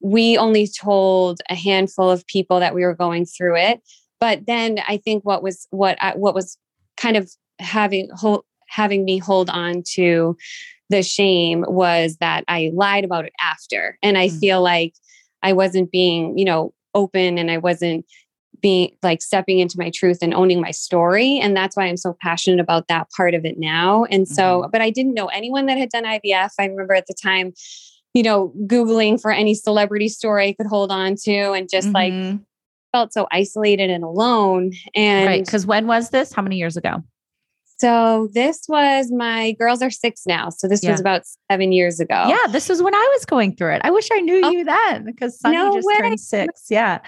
we 0.00 0.36
only 0.36 0.68
told 0.68 1.40
a 1.50 1.54
handful 1.54 2.10
of 2.10 2.26
people 2.26 2.60
that 2.60 2.74
we 2.74 2.84
were 2.84 2.94
going 2.94 3.24
through 3.26 3.56
it. 3.56 3.80
But 4.20 4.46
then 4.46 4.80
I 4.86 4.96
think 4.98 5.24
what 5.24 5.42
was 5.42 5.66
what 5.70 5.96
I, 6.00 6.14
what 6.16 6.34
was 6.34 6.58
kind 6.96 7.16
of 7.16 7.30
having 7.58 8.08
hold, 8.14 8.44
having 8.68 9.04
me 9.04 9.18
hold 9.18 9.50
on 9.50 9.82
to 9.94 10.36
the 10.88 11.02
shame 11.02 11.64
was 11.66 12.16
that 12.18 12.44
I 12.48 12.70
lied 12.74 13.04
about 13.04 13.24
it 13.24 13.32
after. 13.40 13.98
And 14.02 14.16
I 14.16 14.28
Mm. 14.28 14.40
feel 14.40 14.62
like 14.62 14.94
I 15.42 15.52
wasn't 15.52 15.90
being, 15.90 16.38
you 16.38 16.44
know, 16.44 16.72
open 16.94 17.38
and 17.38 17.50
I 17.50 17.58
wasn't 17.58 18.06
being 18.62 18.96
like 19.02 19.20
stepping 19.20 19.58
into 19.58 19.78
my 19.78 19.90
truth 19.90 20.18
and 20.22 20.32
owning 20.32 20.60
my 20.60 20.70
story. 20.70 21.38
And 21.38 21.54
that's 21.56 21.76
why 21.76 21.84
I'm 21.84 21.96
so 21.98 22.16
passionate 22.22 22.60
about 22.60 22.88
that 22.88 23.08
part 23.16 23.34
of 23.34 23.44
it 23.44 23.58
now. 23.58 24.04
And 24.04 24.26
so, 24.26 24.68
but 24.72 24.80
I 24.80 24.90
didn't 24.90 25.14
know 25.14 25.26
anyone 25.26 25.66
that 25.66 25.76
had 25.76 25.90
done 25.90 26.04
IVF. 26.04 26.50
I 26.58 26.64
remember 26.64 26.94
at 26.94 27.06
the 27.06 27.14
time, 27.14 27.52
you 28.16 28.22
know, 28.22 28.52
Googling 28.66 29.20
for 29.20 29.30
any 29.30 29.54
celebrity 29.54 30.08
story 30.08 30.48
I 30.48 30.52
could 30.54 30.66
hold 30.66 30.90
on 30.90 31.16
to 31.24 31.52
and 31.52 31.68
just 31.70 31.88
like 31.90 32.12
Mhm. 32.12 32.40
felt 32.92 33.12
so 33.12 33.26
isolated 33.30 33.90
and 33.90 34.02
alone. 34.02 34.72
And 34.94 35.26
right. 35.26 35.44
Because 35.44 35.66
when 35.66 35.86
was 35.86 36.10
this? 36.10 36.32
How 36.32 36.42
many 36.42 36.56
years 36.56 36.76
ago? 36.76 37.02
so 37.78 38.30
this 38.32 38.62
was 38.70 39.12
my 39.12 39.52
girls 39.52 39.82
are 39.82 39.90
six 39.90 40.22
now. 40.26 40.48
So 40.48 40.66
this 40.66 40.82
Yeah. 40.82 40.92
was 40.92 41.00
about 41.00 41.24
seven 41.50 41.72
years 41.72 42.00
ago. 42.00 42.24
Yeah, 42.26 42.50
this 42.50 42.70
was 42.70 42.80
when 42.82 42.94
I 42.94 43.08
was 43.14 43.26
going 43.26 43.54
through 43.54 43.74
it. 43.74 43.82
I 43.84 43.90
wish 43.90 44.08
I 44.10 44.20
knew 44.20 44.40
Oh. 44.42 44.50
you 44.50 44.64
then 44.64 45.04
because 45.04 45.38
Sunny 45.38 45.56
No 45.58 45.74
just 45.74 45.86
way. 45.86 45.98
turned 45.98 46.18
six. 46.18 46.62
Yeah. 46.70 47.00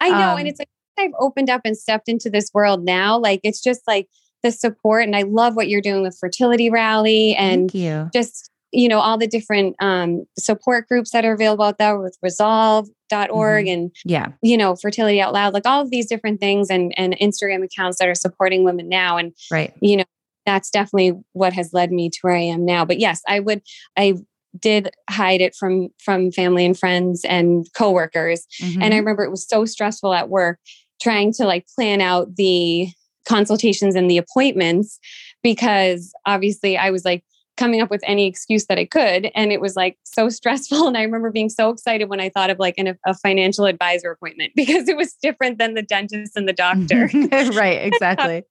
I 0.00 0.10
know. 0.10 0.30
Um, 0.34 0.38
and 0.38 0.46
it's 0.46 0.60
like 0.60 0.68
I've 0.96 1.10
opened 1.18 1.50
up 1.50 1.62
and 1.64 1.76
stepped 1.76 2.08
into 2.08 2.30
this 2.30 2.50
world 2.54 2.84
now. 2.84 3.18
Like 3.18 3.40
it's 3.42 3.60
just 3.60 3.80
like 3.88 4.06
the 4.44 4.52
support. 4.52 5.02
And 5.06 5.16
I 5.16 5.22
love 5.22 5.56
what 5.56 5.68
you're 5.68 5.80
doing 5.80 6.02
with 6.02 6.16
Fertility 6.20 6.70
Rally 6.70 7.34
and 7.34 7.68
just, 8.14 8.48
you 8.72 8.88
know, 8.88 8.98
all 9.00 9.18
the 9.18 9.26
different 9.26 9.76
um, 9.80 10.24
support 10.38 10.88
groups 10.88 11.10
that 11.10 11.24
are 11.24 11.32
available 11.32 11.64
out 11.64 11.78
there 11.78 11.98
with 11.98 12.16
resolve.org 12.22 13.66
Mhm. 13.66 13.72
and, 13.72 13.90
Yeah. 14.04 14.28
you 14.42 14.56
know, 14.56 14.74
Fertility 14.74 15.20
Out 15.20 15.32
Loud, 15.32 15.52
like 15.54 15.66
all 15.66 15.82
of 15.82 15.90
these 15.90 16.06
different 16.06 16.40
things 16.40 16.70
and, 16.70 16.92
and 16.98 17.16
Instagram 17.20 17.62
accounts 17.64 17.98
that 17.98 18.08
are 18.08 18.14
supporting 18.14 18.64
women 18.64 18.88
now. 18.88 19.18
And, 19.18 19.32
Right. 19.50 19.72
you 19.80 19.98
know, 19.98 20.04
that's 20.46 20.70
definitely 20.70 21.12
what 21.32 21.52
has 21.52 21.72
led 21.72 21.92
me 21.92 22.10
to 22.10 22.18
where 22.22 22.34
I 22.34 22.40
am 22.42 22.64
now. 22.64 22.84
But 22.84 22.98
yes, 22.98 23.20
I 23.28 23.40
would, 23.40 23.62
I 23.96 24.14
did 24.60 24.90
hide 25.08 25.40
it 25.40 25.54
from 25.54 25.88
from 25.98 26.30
family 26.30 26.66
and 26.66 26.78
friends 26.78 27.24
and 27.26 27.66
coworkers 27.74 28.46
and 28.60 28.82
I 28.84 28.88
Mhm. 28.90 28.98
remember 28.98 29.22
it 29.24 29.30
was 29.30 29.48
so 29.48 29.64
stressful 29.64 30.12
at 30.12 30.28
work 30.28 30.58
trying 31.00 31.32
to 31.34 31.46
like 31.46 31.64
plan 31.74 32.02
out 32.02 32.36
the 32.36 32.88
consultations 33.26 33.94
and 33.94 34.10
the 34.10 34.18
appointments 34.18 34.98
because 35.42 36.12
obviously 36.26 36.76
I 36.76 36.90
was 36.90 37.02
like 37.02 37.24
coming 37.56 37.80
up 37.80 37.90
with 37.90 38.00
any 38.04 38.26
excuse 38.26 38.66
that 38.66 38.78
I 38.78 38.84
could. 38.84 39.30
And 39.34 39.52
it 39.52 39.60
was 39.60 39.76
like 39.76 39.98
so 40.04 40.28
stressful. 40.28 40.86
And 40.88 40.96
I 40.96 41.02
remember 41.02 41.30
being 41.30 41.48
so 41.48 41.70
excited 41.70 42.08
when 42.08 42.20
I 42.20 42.28
thought 42.28 42.50
of 42.50 42.58
like 42.58 42.74
an, 42.78 42.98
a 43.06 43.14
financial 43.14 43.66
advisor 43.66 44.10
appointment 44.10 44.52
because 44.56 44.88
it 44.88 44.96
was 44.96 45.14
different 45.14 45.58
than 45.58 45.74
the 45.74 45.82
dentist 45.82 46.36
and 46.36 46.48
the 46.48 46.52
doctor. 46.52 47.10
right. 47.52 47.84
Exactly. 47.84 48.44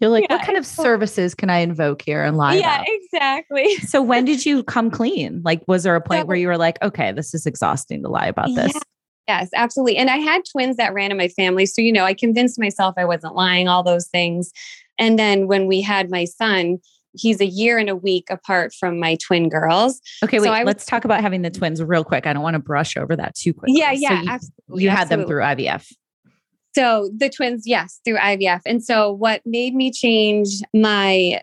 You're 0.00 0.10
like, 0.10 0.28
what 0.28 0.42
kind 0.42 0.58
of 0.58 0.64
it's 0.64 0.70
services 0.70 1.34
can 1.34 1.48
I 1.48 1.58
invoke 1.58 2.02
here 2.02 2.22
and 2.22 2.36
lie 2.36 2.56
yeah, 2.56 2.82
about? 2.82 2.86
exactly. 2.88 3.76
So 3.76 4.02
when 4.02 4.26
did 4.26 4.44
you 4.44 4.62
come 4.62 4.90
clean? 4.90 5.40
Like, 5.42 5.62
was 5.66 5.84
there 5.84 5.96
a 5.96 6.00
point 6.02 6.22
So- 6.22 6.26
where 6.26 6.36
you 6.36 6.48
were 6.48 6.58
like, 6.58 6.82
okay, 6.82 7.12
this 7.12 7.32
is 7.32 7.46
exhausting 7.46 8.02
to 8.02 8.08
lie 8.08 8.26
about 8.26 8.54
this? 8.54 8.72
Yeah. 8.74 8.80
Yes, 9.28 9.48
absolutely. 9.56 9.96
And 9.96 10.08
I 10.08 10.18
had 10.18 10.42
twins 10.44 10.76
that 10.76 10.94
ran 10.94 11.10
in 11.10 11.16
my 11.16 11.26
family. 11.26 11.66
So, 11.66 11.82
you 11.82 11.92
know, 11.92 12.04
I 12.04 12.14
convinced 12.14 12.60
myself 12.60 12.94
I 12.96 13.04
wasn't 13.04 13.34
lying, 13.34 13.66
all 13.66 13.82
those 13.82 14.06
things. 14.06 14.52
And 14.98 15.18
then 15.18 15.48
when 15.48 15.66
we 15.66 15.80
had 15.80 16.10
my 16.10 16.24
son, 16.26 16.78
he's 17.16 17.40
a 17.40 17.46
year 17.46 17.78
and 17.78 17.88
a 17.88 17.96
week 17.96 18.26
apart 18.30 18.72
from 18.78 18.98
my 19.00 19.16
twin 19.16 19.48
girls. 19.48 20.00
Okay, 20.22 20.38
So 20.38 20.44
wait, 20.44 20.50
I 20.50 20.62
let's 20.62 20.84
talk 20.86 21.04
about 21.04 21.20
having 21.20 21.42
the 21.42 21.50
twins 21.50 21.82
real 21.82 22.04
quick. 22.04 22.26
I 22.26 22.32
don't 22.32 22.42
want 22.42 22.54
to 22.54 22.60
brush 22.60 22.96
over 22.96 23.16
that 23.16 23.34
too 23.34 23.52
quickly. 23.54 23.78
Yeah, 23.78 23.92
So 23.94 24.00
yeah, 24.00 24.22
you, 24.22 24.28
absolutely. 24.30 24.84
you 24.84 24.90
had 24.90 25.08
them 25.08 25.26
through 25.26 25.42
IVF. 25.42 25.92
So 26.74 27.10
the 27.16 27.30
twins, 27.30 27.62
yes, 27.66 28.00
through 28.04 28.18
IVF. 28.18 28.60
And 28.66 28.84
so 28.84 29.10
what 29.10 29.40
made 29.46 29.74
me 29.74 29.90
change 29.90 30.48
my, 30.74 31.40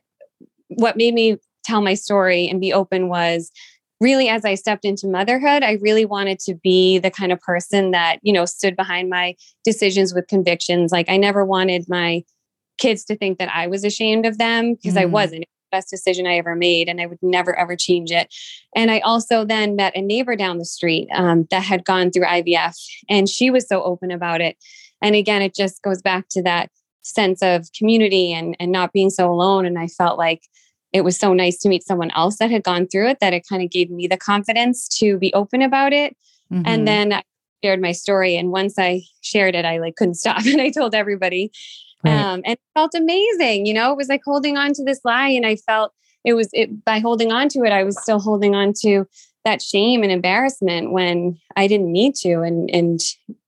what 0.70 0.96
made 0.96 1.14
me 1.16 1.38
tell 1.66 1.82
my 1.82 1.96
story 1.96 2.48
and 2.48 2.62
be 2.62 2.72
open 2.72 3.08
was 3.10 3.52
really 4.00 4.28
as 4.30 4.44
I 4.46 4.56
stepped 4.56 4.86
into 4.86 5.08
motherhood, 5.08 5.64
I 5.64 5.78
really 5.82 6.06
wanted 6.06 6.38
to 6.40 6.56
be 6.56 7.00
the 7.00 7.10
kind 7.10 7.32
of 7.32 7.40
person 7.40 7.92
that, 7.92 8.20
you 8.22 8.34
know, 8.34 8.46
stood 8.46 8.76
behind 8.76 9.10
my 9.10 9.36
decisions 9.64 10.14
with 10.14 10.28
convictions. 10.28 10.92
Like 10.92 11.10
I 11.10 11.18
never 11.18 11.44
wanted 11.46 11.86
my 11.88 12.24
kids 12.78 13.06
to 13.06 13.16
think 13.16 13.40
that 13.40 13.50
I 13.56 13.68
was 13.68 13.84
ashamed 13.84 14.26
of 14.26 14.38
them 14.38 14.74
because 14.74 14.98
I 14.98 15.06
Mm. 15.06 15.12
wasn't. 15.12 15.42
It 15.44 15.48
was 15.48 15.48
the 15.48 15.53
best 15.74 15.90
decision 15.90 16.28
I 16.28 16.38
ever 16.38 16.56
made 16.56 16.88
and 16.88 17.02
I 17.02 17.08
would 17.08 17.18
never 17.22 17.58
ever 17.58 17.76
change 17.76 18.12
it. 18.12 18.34
And 18.76 18.92
I 18.92 19.00
also 19.00 19.44
then 19.44 19.76
met 19.76 19.96
a 19.96 20.02
neighbor 20.02 20.36
down 20.36 20.60
the 20.60 20.66
street 20.66 21.10
um, 21.14 21.48
that 21.50 21.64
had 21.64 21.84
gone 21.84 22.12
through 22.12 22.26
IVF 22.26 22.76
and 23.10 23.28
she 23.28 23.50
was 23.50 23.68
so 23.68 23.84
open 23.84 24.12
about 24.12 24.40
it. 24.40 24.56
And 25.02 25.16
again, 25.16 25.42
it 25.42 25.56
just 25.56 25.82
goes 25.82 26.02
back 26.02 26.30
to 26.30 26.44
that 26.44 26.70
sense 27.02 27.42
of 27.42 27.68
community 27.78 28.32
and, 28.32 28.56
and 28.60 28.72
not 28.72 28.94
being 28.94 29.10
so 29.10 29.30
alone. 29.34 29.66
And 29.66 29.78
I 29.78 29.88
felt 29.88 30.18
like 30.18 30.44
it 30.94 31.04
was 31.04 31.18
so 31.18 31.34
nice 31.34 31.58
to 31.60 31.70
meet 31.70 31.84
someone 31.84 32.12
else 32.16 32.38
that 32.38 32.52
had 32.52 32.64
gone 32.64 32.88
through 32.88 33.10
it 33.10 33.18
that 33.20 33.34
it 33.34 33.48
kind 33.50 33.64
of 33.64 33.72
gave 33.72 33.90
me 33.90 34.08
the 34.08 34.16
confidence 34.16 34.88
to 35.00 35.18
be 35.18 35.34
open 35.34 35.64
about 35.64 35.92
it. 35.92 36.16
Mhm. 36.52 36.64
And 36.66 36.88
then 36.88 37.14
I 37.14 37.24
shared 37.64 37.82
my 37.82 37.94
story. 37.94 38.38
And 38.38 38.52
once 38.52 38.76
I 38.78 39.02
shared 39.22 39.56
it, 39.56 39.66
I 39.66 39.80
like 39.80 39.96
couldn't 39.96 40.16
stop. 40.16 40.46
And 40.46 40.62
I 40.62 40.70
told 40.70 40.94
everybody. 40.94 41.52
Right. 42.04 42.14
Um, 42.14 42.42
and 42.46 42.54
it 42.54 42.60
felt 42.74 42.94
amazing. 42.96 43.66
You 43.66 43.74
know, 43.74 43.92
it 43.92 43.98
was 43.98 44.10
like 44.10 44.22
holding 44.26 44.58
on 44.58 44.74
to 44.74 44.84
this 44.84 45.00
lie. 45.06 45.30
And 45.30 45.46
I 45.46 45.56
felt 45.56 45.94
it 46.26 46.34
was 46.34 46.50
it 46.54 46.84
by 46.86 47.00
holding 47.00 47.32
on 47.32 47.50
to 47.50 47.64
it, 47.64 47.72
I 47.72 47.84
was 47.84 48.02
still 48.02 48.20
holding 48.20 48.56
on 48.56 48.74
to 48.82 49.06
that 49.46 49.62
shame 49.62 50.04
and 50.04 50.12
embarrassment 50.12 50.92
when 50.92 51.38
I 51.56 51.68
didn't 51.68 51.92
need 51.92 52.16
to. 52.16 52.42
And 52.42 52.70
and 52.74 53.00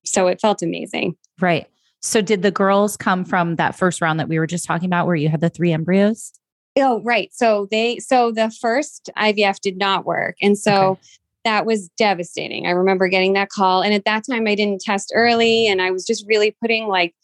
so 0.06 0.28
it 0.28 0.40
felt 0.42 0.62
amazing. 0.62 1.16
right. 1.40 1.68
So 2.02 2.22
did 2.22 2.44
the 2.44 2.52
girls 2.52 2.98
come 2.98 3.26
from 3.26 3.56
that 3.56 3.76
first 3.76 4.00
round 4.00 4.20
that 4.20 4.30
we 4.30 4.38
were 4.38 4.46
just 4.46 4.66
talking 4.66 4.86
about 4.86 5.08
where 5.08 5.16
you 5.16 5.28
had 5.28 5.42
the 5.42 5.50
three 5.50 5.72
embryos? 5.74 6.32
Oh, 6.78 7.02
right. 7.02 7.34
So 7.34 7.68
they 7.72 7.98
so 7.98 8.32
the 8.32 8.52
first 8.62 9.10
IVF 9.18 9.60
did 9.62 9.78
not 9.78 10.06
work. 10.06 10.36
And 10.42 10.56
so 10.58 10.72
Okay. 10.92 11.02
that 11.46 11.66
was 11.66 11.90
devastating. 11.98 12.68
I 12.68 12.72
remember 12.72 13.08
getting 13.08 13.34
that 13.34 13.50
call. 13.50 13.82
And 13.82 13.92
at 13.94 14.06
that 14.06 14.24
time 14.30 14.46
I 14.48 14.54
didn't 14.54 14.82
test 14.82 15.12
early 15.16 15.68
and 15.68 15.82
I 15.82 15.90
was 15.90 16.06
just 16.06 16.26
really 16.28 16.56
putting 16.62 16.88
like 16.88 17.16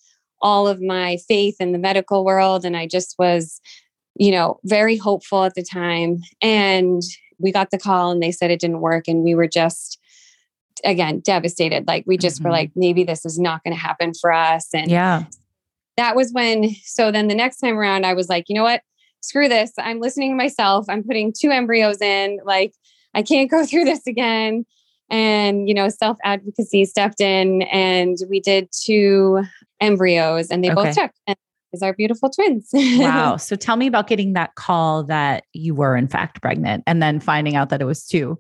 all 0.41 0.67
of 0.67 0.81
my 0.81 1.17
faith 1.27 1.55
in 1.59 1.71
the 1.71 1.79
medical 1.79 2.23
world. 2.25 2.65
And 2.65 2.75
I 2.75 2.87
just 2.87 3.15
was, 3.19 3.59
you 4.15 4.31
know, 4.31 4.59
very 4.63 4.97
hopeful 4.97 5.43
at 5.43 5.55
the 5.55 5.63
time. 5.63 6.19
And 6.41 7.01
we 7.39 7.51
got 7.51 7.71
the 7.71 7.77
call 7.79 8.11
and 8.11 8.21
they 8.21 8.31
said 8.31 8.51
it 8.51 8.59
didn't 8.59 8.81
work. 8.81 9.07
And 9.07 9.23
we 9.23 9.35
were 9.35 9.47
just 9.47 9.99
again 10.83 11.19
devastated. 11.19 11.87
Like 11.87 12.03
we 12.07 12.17
just 12.17 12.41
were 12.43 12.49
Mhm. 12.49 12.53
like, 12.53 12.71
maybe 12.75 13.03
this 13.03 13.25
is 13.25 13.37
not 13.37 13.63
going 13.63 13.75
to 13.75 13.79
happen 13.81 14.13
for 14.19 14.31
us. 14.31 14.67
And 14.73 14.89
Yeah. 14.89 15.23
that 15.97 16.15
was 16.15 16.31
when 16.33 16.69
so 16.83 17.11
then 17.11 17.27
the 17.27 17.35
next 17.35 17.57
time 17.57 17.77
around 17.77 18.05
i 18.05 18.13
was 18.13 18.29
like 18.29 18.45
you 18.47 18.55
know 18.55 18.63
what 18.63 18.81
screw 19.21 19.49
this 19.49 19.71
i'm 19.77 19.99
listening 19.99 20.31
to 20.31 20.35
myself 20.35 20.85
i'm 20.87 21.03
putting 21.03 21.33
two 21.37 21.51
embryos 21.51 22.01
in 22.01 22.39
like 22.45 22.73
i 23.13 23.21
can't 23.21 23.51
go 23.51 23.65
through 23.67 23.83
this 23.83 24.07
again 24.07 24.65
and 25.09 25.67
you 25.67 25.75
know 25.75 25.89
self 25.89 26.17
advocacy 26.23 26.85
stepped 26.85 27.19
in 27.19 27.63
and 27.63 28.17
we 28.29 28.39
did 28.39 28.69
two 28.71 29.43
embryos 29.81 30.49
and 30.49 30.63
they 30.63 30.71
Okay. 30.71 30.83
both 30.83 30.95
took 30.95 31.11
and 31.27 31.35
is 31.73 31.81
our 31.81 31.93
beautiful 31.93 32.29
twins 32.29 32.69
Wow. 32.73 33.37
so 33.37 33.55
tell 33.55 33.77
me 33.77 33.87
about 33.87 34.07
getting 34.07 34.33
that 34.33 34.55
call 34.55 35.03
that 35.05 35.45
you 35.53 35.73
were 35.73 35.95
in 35.95 36.07
fact 36.07 36.41
pregnant 36.41 36.83
and 36.85 37.01
then 37.01 37.19
finding 37.19 37.55
out 37.55 37.69
that 37.69 37.81
it 37.81 37.85
was 37.85 38.05
two. 38.05 38.37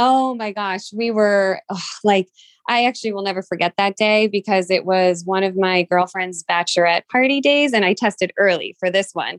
Oh 0.00 0.34
my 0.34 0.52
gosh, 0.52 0.92
we 0.92 1.10
were 1.10 1.60
like, 2.04 2.28
I 2.68 2.84
actually 2.84 3.12
will 3.12 3.22
never 3.22 3.42
forget 3.42 3.74
that 3.78 3.96
day 3.96 4.26
because 4.28 4.70
it 4.70 4.84
was 4.84 5.24
one 5.24 5.42
of 5.42 5.56
my 5.56 5.84
girlfriend's 5.84 6.44
bachelorette 6.44 7.06
party 7.10 7.40
days, 7.40 7.72
and 7.72 7.84
I 7.84 7.94
tested 7.94 8.32
early 8.38 8.76
for 8.78 8.90
this 8.90 9.10
one. 9.12 9.38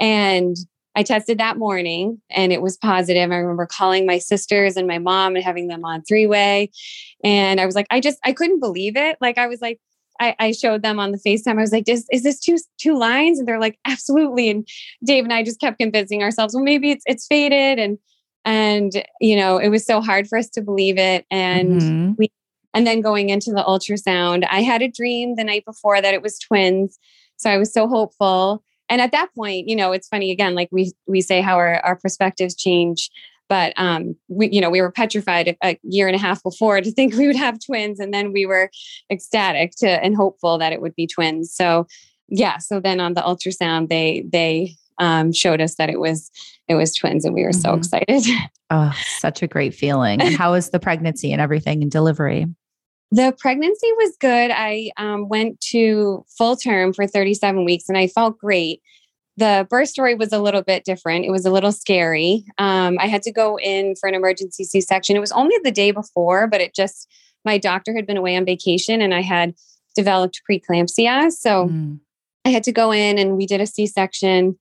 And 0.00 0.56
I 0.94 1.02
tested 1.02 1.38
that 1.38 1.58
morning 1.58 2.20
and 2.30 2.52
it 2.52 2.62
was 2.62 2.76
positive. 2.76 3.30
I 3.30 3.36
remember 3.36 3.66
calling 3.66 4.06
my 4.06 4.18
sisters 4.18 4.76
and 4.76 4.86
my 4.86 4.98
mom 4.98 5.36
and 5.36 5.44
having 5.44 5.68
them 5.68 5.84
on 5.84 6.02
three 6.02 6.26
way. 6.26 6.70
And 7.22 7.60
I 7.60 7.66
was 7.66 7.74
like, 7.74 7.86
I 7.90 8.00
just, 8.00 8.18
I 8.24 8.32
couldn't 8.32 8.60
believe 8.60 8.96
it. 8.96 9.16
Like, 9.20 9.38
I 9.38 9.46
was 9.46 9.60
like, 9.60 9.78
I, 10.20 10.34
I 10.38 10.52
showed 10.52 10.82
them 10.82 10.98
on 10.98 11.12
the 11.12 11.18
FaceTime. 11.18 11.58
I 11.58 11.60
was 11.60 11.72
like, 11.72 11.88
is, 11.88 12.06
is 12.10 12.22
this 12.22 12.40
two 12.40 12.58
two 12.78 12.96
lines? 12.96 13.38
And 13.38 13.46
they're 13.46 13.60
like, 13.60 13.78
absolutely. 13.84 14.48
And 14.50 14.66
Dave 15.04 15.24
and 15.24 15.32
I 15.32 15.42
just 15.42 15.60
kept 15.60 15.78
convincing 15.78 16.22
ourselves, 16.22 16.54
well, 16.54 16.64
maybe 16.64 16.90
it's 16.90 17.04
it's 17.06 17.26
faded. 17.26 17.78
And 17.78 17.98
and 18.44 19.04
you 19.20 19.36
know 19.36 19.58
it 19.58 19.68
was 19.68 19.84
so 19.84 20.00
hard 20.00 20.28
for 20.28 20.38
us 20.38 20.48
to 20.48 20.62
believe 20.62 20.96
it 20.96 21.26
and 21.30 21.80
Mhm. 21.80 22.28
and 22.72 22.86
then 22.86 23.00
going 23.00 23.30
into 23.30 23.50
the 23.50 23.64
ultrasound 23.64 24.46
i 24.48 24.62
had 24.62 24.80
a 24.80 24.86
dream 24.88 25.34
the 25.34 25.42
night 25.42 25.64
before 25.64 26.00
that 26.00 26.14
it 26.14 26.22
was 26.22 26.38
twins 26.38 27.00
so 27.36 27.50
i 27.50 27.58
was 27.58 27.72
so 27.72 27.88
hopeful 27.88 28.62
and 28.88 29.00
at 29.02 29.12
that 29.12 29.34
point, 29.34 29.68
you 29.68 29.76
know, 29.76 29.92
it's 29.92 30.08
funny 30.08 30.30
again, 30.30 30.54
like 30.54 30.68
we 30.72 30.92
we 31.06 31.20
say 31.20 31.40
how 31.40 31.56
our, 31.56 31.80
our 31.84 31.96
perspectives 31.96 32.54
change. 32.54 33.10
But 33.48 33.72
um, 33.76 34.14
we, 34.28 34.50
you 34.50 34.60
know, 34.60 34.70
we 34.70 34.80
were 34.80 34.92
petrified 34.92 35.56
a 35.62 35.78
year 35.82 36.06
and 36.06 36.16
a 36.16 36.18
half 36.18 36.42
before 36.42 36.80
to 36.80 36.92
think 36.92 37.14
we 37.16 37.26
would 37.26 37.36
have 37.36 37.58
twins, 37.64 38.00
and 38.00 38.12
then 38.12 38.32
we 38.32 38.46
were 38.46 38.70
ecstatic 39.10 39.72
to 39.78 39.88
and 39.88 40.16
hopeful 40.16 40.58
that 40.58 40.72
it 40.72 40.80
would 40.80 40.94
be 40.94 41.06
twins. 41.06 41.52
So, 41.54 41.86
yeah. 42.28 42.58
So 42.58 42.80
then 42.80 43.00
on 43.00 43.14
the 43.14 43.22
ultrasound, 43.22 43.88
they 43.88 44.24
they 44.30 44.74
um, 44.98 45.32
showed 45.32 45.60
us 45.60 45.76
that 45.76 45.90
it 45.90 46.00
was 46.00 46.30
it 46.68 46.74
was 46.74 46.94
twins, 46.94 47.24
and 47.24 47.34
we 47.34 47.42
were 47.42 47.50
mm-hmm. 47.50 47.60
so 47.60 47.74
excited. 47.74 48.24
Oh, 48.70 48.94
such 49.18 49.42
a 49.42 49.46
great 49.46 49.74
feeling! 49.74 50.20
And 50.20 50.36
how 50.36 50.52
was 50.52 50.68
the 50.68 50.78
pregnancy 50.78 51.32
and 51.32 51.40
everything 51.40 51.80
and 51.80 51.90
delivery? 51.90 52.44
The 53.10 53.34
pregnancy 53.38 53.90
was 53.96 54.16
good. 54.20 54.50
I 54.50 54.90
um, 54.98 55.28
went 55.28 55.60
to 55.72 56.24
full 56.36 56.56
term 56.56 56.92
for 56.92 57.06
37 57.06 57.64
weeks 57.64 57.88
and 57.88 57.96
I 57.96 58.08
felt 58.08 58.38
great. 58.38 58.82
The 59.38 59.68
birth 59.70 59.88
story 59.88 60.16
was 60.16 60.32
a 60.32 60.40
little 60.40 60.62
bit 60.62 60.84
different. 60.84 61.24
It 61.24 61.30
was 61.30 61.46
a 61.46 61.50
little 61.52 61.70
scary. 61.70 62.44
Um, 62.58 62.98
I 62.98 63.06
had 63.06 63.22
to 63.22 63.32
go 63.32 63.56
in 63.56 63.94
for 63.94 64.08
an 64.08 64.16
emergency 64.16 64.64
C 64.64 64.80
section. 64.80 65.14
It 65.14 65.20
was 65.20 65.30
only 65.30 65.56
the 65.62 65.70
day 65.70 65.92
before, 65.92 66.48
but 66.48 66.60
it 66.60 66.74
just, 66.74 67.08
my 67.44 67.56
doctor 67.56 67.94
had 67.94 68.04
been 68.04 68.16
away 68.16 68.36
on 68.36 68.44
vacation 68.44 69.00
and 69.00 69.14
I 69.14 69.22
had 69.22 69.54
developed 69.94 70.42
preeclampsia. 70.50 71.30
So 71.30 71.68
mm. 71.68 72.00
I 72.44 72.48
had 72.48 72.64
to 72.64 72.72
go 72.72 72.90
in 72.92 73.16
and 73.16 73.36
we 73.36 73.46
did 73.46 73.60
a 73.60 73.66
C 73.66 73.86
section. 73.86 74.58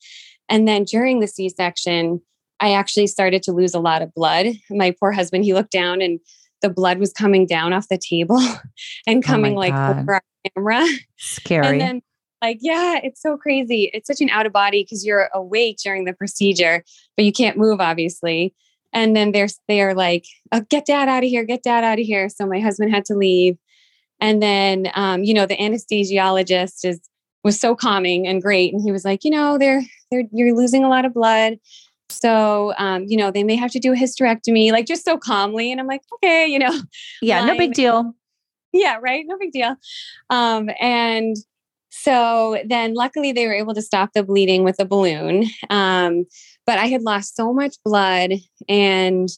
And 0.48 0.68
then 0.68 0.84
during 0.84 1.22
the 1.22 1.28
C 1.28 1.50
section, 1.50 2.22
I 2.60 2.74
actually 2.74 3.08
started 3.08 3.42
to 3.44 3.54
lose 3.54 3.74
a 3.74 3.80
lot 3.80 4.04
of 4.04 4.13
blood. 4.13 4.48
My 4.70 4.96
poor 5.00 5.12
husband, 5.12 5.44
he 5.44 5.56
looked 5.56 5.72
down 5.72 6.04
and 6.04 6.20
the 6.62 6.70
blood 6.70 7.00
was 7.00 7.13
coming 7.13 7.48
down 7.48 7.74
off 7.74 7.88
the 7.88 7.98
table 7.98 8.40
and 9.08 9.24
oh 9.24 9.28
coming 9.28 9.56
oh 9.56 9.60
like 9.60 9.74
God. 9.74 10.00
over 10.00 10.13
our 10.13 10.22
camera. 10.56 10.86
Scary. 11.18 11.66
And 11.66 11.82
then 11.82 12.02
like, 12.41 12.60
yeah, 12.62 13.00
it's 13.04 13.21
so 13.21 13.38
crazy. 13.38 13.89
It's 13.93 14.08
such 14.08 14.21
an 14.21 14.30
out 14.30 14.45
of 14.45 14.54
body 14.54 14.84
because 14.84 15.06
you're 15.06 15.30
awake 15.34 15.78
during 15.84 16.06
the 16.06 16.13
procedure, 16.13 16.84
but 17.15 17.26
you 17.26 17.32
can't 17.32 17.58
move, 17.58 17.82
obviously. 17.82 18.54
And 18.93 19.15
then 19.15 19.32
they're 19.32 19.50
they're 19.67 19.93
like, 19.93 20.26
oh, 20.52 20.62
get 20.69 20.86
dad 20.86 21.10
out 21.10 21.23
of 21.23 21.30
here, 21.30 21.43
get 21.43 21.63
dad 21.63 21.84
out 21.84 22.00
of 22.00 22.06
here. 22.06 22.30
So 22.30 22.45
my 22.45 22.60
husband 22.60 22.91
had 22.91 23.06
to 23.06 23.15
leave. 23.15 23.58
And 24.19 24.41
then 24.41 24.91
um, 24.95 25.23
you 25.23 25.34
know, 25.34 25.45
the 25.45 25.58
anesthesiologist 25.58 26.86
is 26.86 27.02
was 27.43 27.60
so 27.60 27.76
calming 27.76 28.28
and 28.28 28.41
great. 28.41 28.73
And 28.73 28.82
he 28.82 28.91
was 28.91 29.06
like, 29.06 29.23
you 29.23 29.32
know, 29.32 29.58
they're 29.58 29.82
they're 30.12 30.23
you're 30.32 30.56
losing 30.56 30.84
a 30.84 30.89
lot 30.89 31.06
of 31.06 31.13
blood. 31.13 31.58
So, 32.10 32.73
um, 32.78 33.04
you 33.08 33.17
know, 33.17 33.32
they 33.32 33.43
may 33.43 33.56
have 33.56 33.71
to 33.71 33.80
do 33.80 33.91
a 33.91 33.95
hysterectomy, 33.95 34.71
like 34.71 34.86
just 34.86 35.04
so 35.04 35.17
calmly. 35.17 35.71
And 35.71 35.82
I'm 35.82 35.88
like, 35.88 36.02
okay, 36.15 36.47
you 36.47 36.60
know. 36.60 36.71
Yeah, 37.21 37.45
no 37.45 37.58
big 37.58 37.73
deal. 37.73 38.13
Yeah, 38.73 38.97
right. 39.02 39.26
No 39.28 39.38
big 39.38 39.52
deal. 39.52 39.76
Um, 40.30 40.69
and 40.80 41.36
so 42.01 42.62
then 42.65 42.93
luckily 42.93 43.31
they 43.31 43.47
were 43.47 43.53
able 43.53 43.73
to 43.73 43.81
stop 43.81 44.13
the 44.13 44.23
bleeding 44.23 44.63
with 44.63 44.79
a 44.79 44.86
balloon. 44.86 45.45
Um, 45.69 46.25
but 46.65 46.77
I 46.77 46.86
had 46.86 47.01
lost 47.01 47.36
so 47.36 47.53
much 47.53 47.75
blood 47.83 48.33
and 48.69 49.29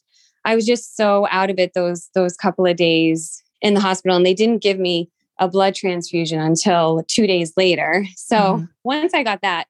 I 0.44 0.54
was 0.54 0.66
just 0.66 0.96
so 0.96 1.26
out 1.30 1.50
of 1.50 1.58
it 1.58 1.74
those 1.74 2.08
those 2.14 2.36
couple 2.36 2.66
of 2.66 2.76
days 2.76 3.42
in 3.60 3.74
the 3.74 3.80
hospital. 3.80 4.16
And 4.16 4.26
they 4.26 4.34
didn't 4.34 4.62
give 4.62 4.78
me 4.78 5.10
a 5.38 5.48
blood 5.48 5.74
transfusion 5.74 6.38
until 6.40 7.02
two 7.08 7.26
days 7.26 7.52
later. 7.56 8.04
So 8.16 8.36
mm-hmm. 8.36 8.64
once 8.84 9.14
I 9.14 9.22
got 9.22 9.40
that, 9.42 9.66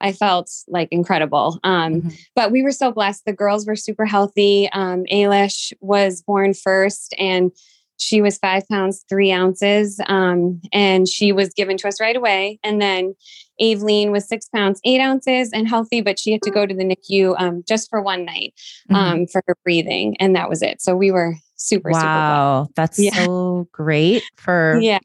I 0.00 0.12
felt 0.12 0.50
like 0.68 0.88
incredible. 0.90 1.58
Um, 1.64 1.94
mm-hmm. 1.94 2.08
But 2.34 2.52
we 2.52 2.62
were 2.62 2.72
so 2.72 2.92
blessed. 2.92 3.24
The 3.24 3.32
girls 3.32 3.66
were 3.66 3.76
super 3.76 4.04
healthy. 4.04 4.68
Um, 4.72 5.04
Ailish 5.10 5.72
was 5.80 6.22
born 6.22 6.52
first, 6.52 7.14
and 7.18 7.52
she 8.04 8.20
was 8.20 8.36
five 8.36 8.68
pounds 8.68 9.02
three 9.08 9.32
ounces, 9.32 9.98
um, 10.06 10.60
and 10.72 11.08
she 11.08 11.32
was 11.32 11.54
given 11.54 11.78
to 11.78 11.88
us 11.88 12.00
right 12.00 12.14
away. 12.14 12.58
And 12.62 12.80
then 12.80 13.14
Aveline 13.60 14.10
was 14.10 14.28
six 14.28 14.46
pounds 14.48 14.78
eight 14.84 15.00
ounces 15.00 15.50
and 15.52 15.66
healthy, 15.66 16.02
but 16.02 16.18
she 16.18 16.32
had 16.32 16.42
to 16.42 16.50
go 16.50 16.66
to 16.66 16.74
the 16.74 16.84
NICU 16.84 17.34
um, 17.40 17.64
just 17.66 17.88
for 17.88 18.02
one 18.02 18.26
night 18.26 18.52
mm-hmm. 18.90 18.94
Um, 18.94 19.26
for 19.26 19.42
her 19.46 19.56
breathing, 19.64 20.16
and 20.20 20.36
that 20.36 20.50
was 20.50 20.60
it. 20.60 20.82
So 20.82 20.94
we 20.94 21.10
were 21.10 21.34
super 21.56 21.90
wow, 21.90 22.64
super 22.64 22.72
that's 22.76 22.98
yeah. 22.98 23.24
so 23.24 23.68
great 23.72 24.22
for 24.36 24.78
yeah. 24.82 24.98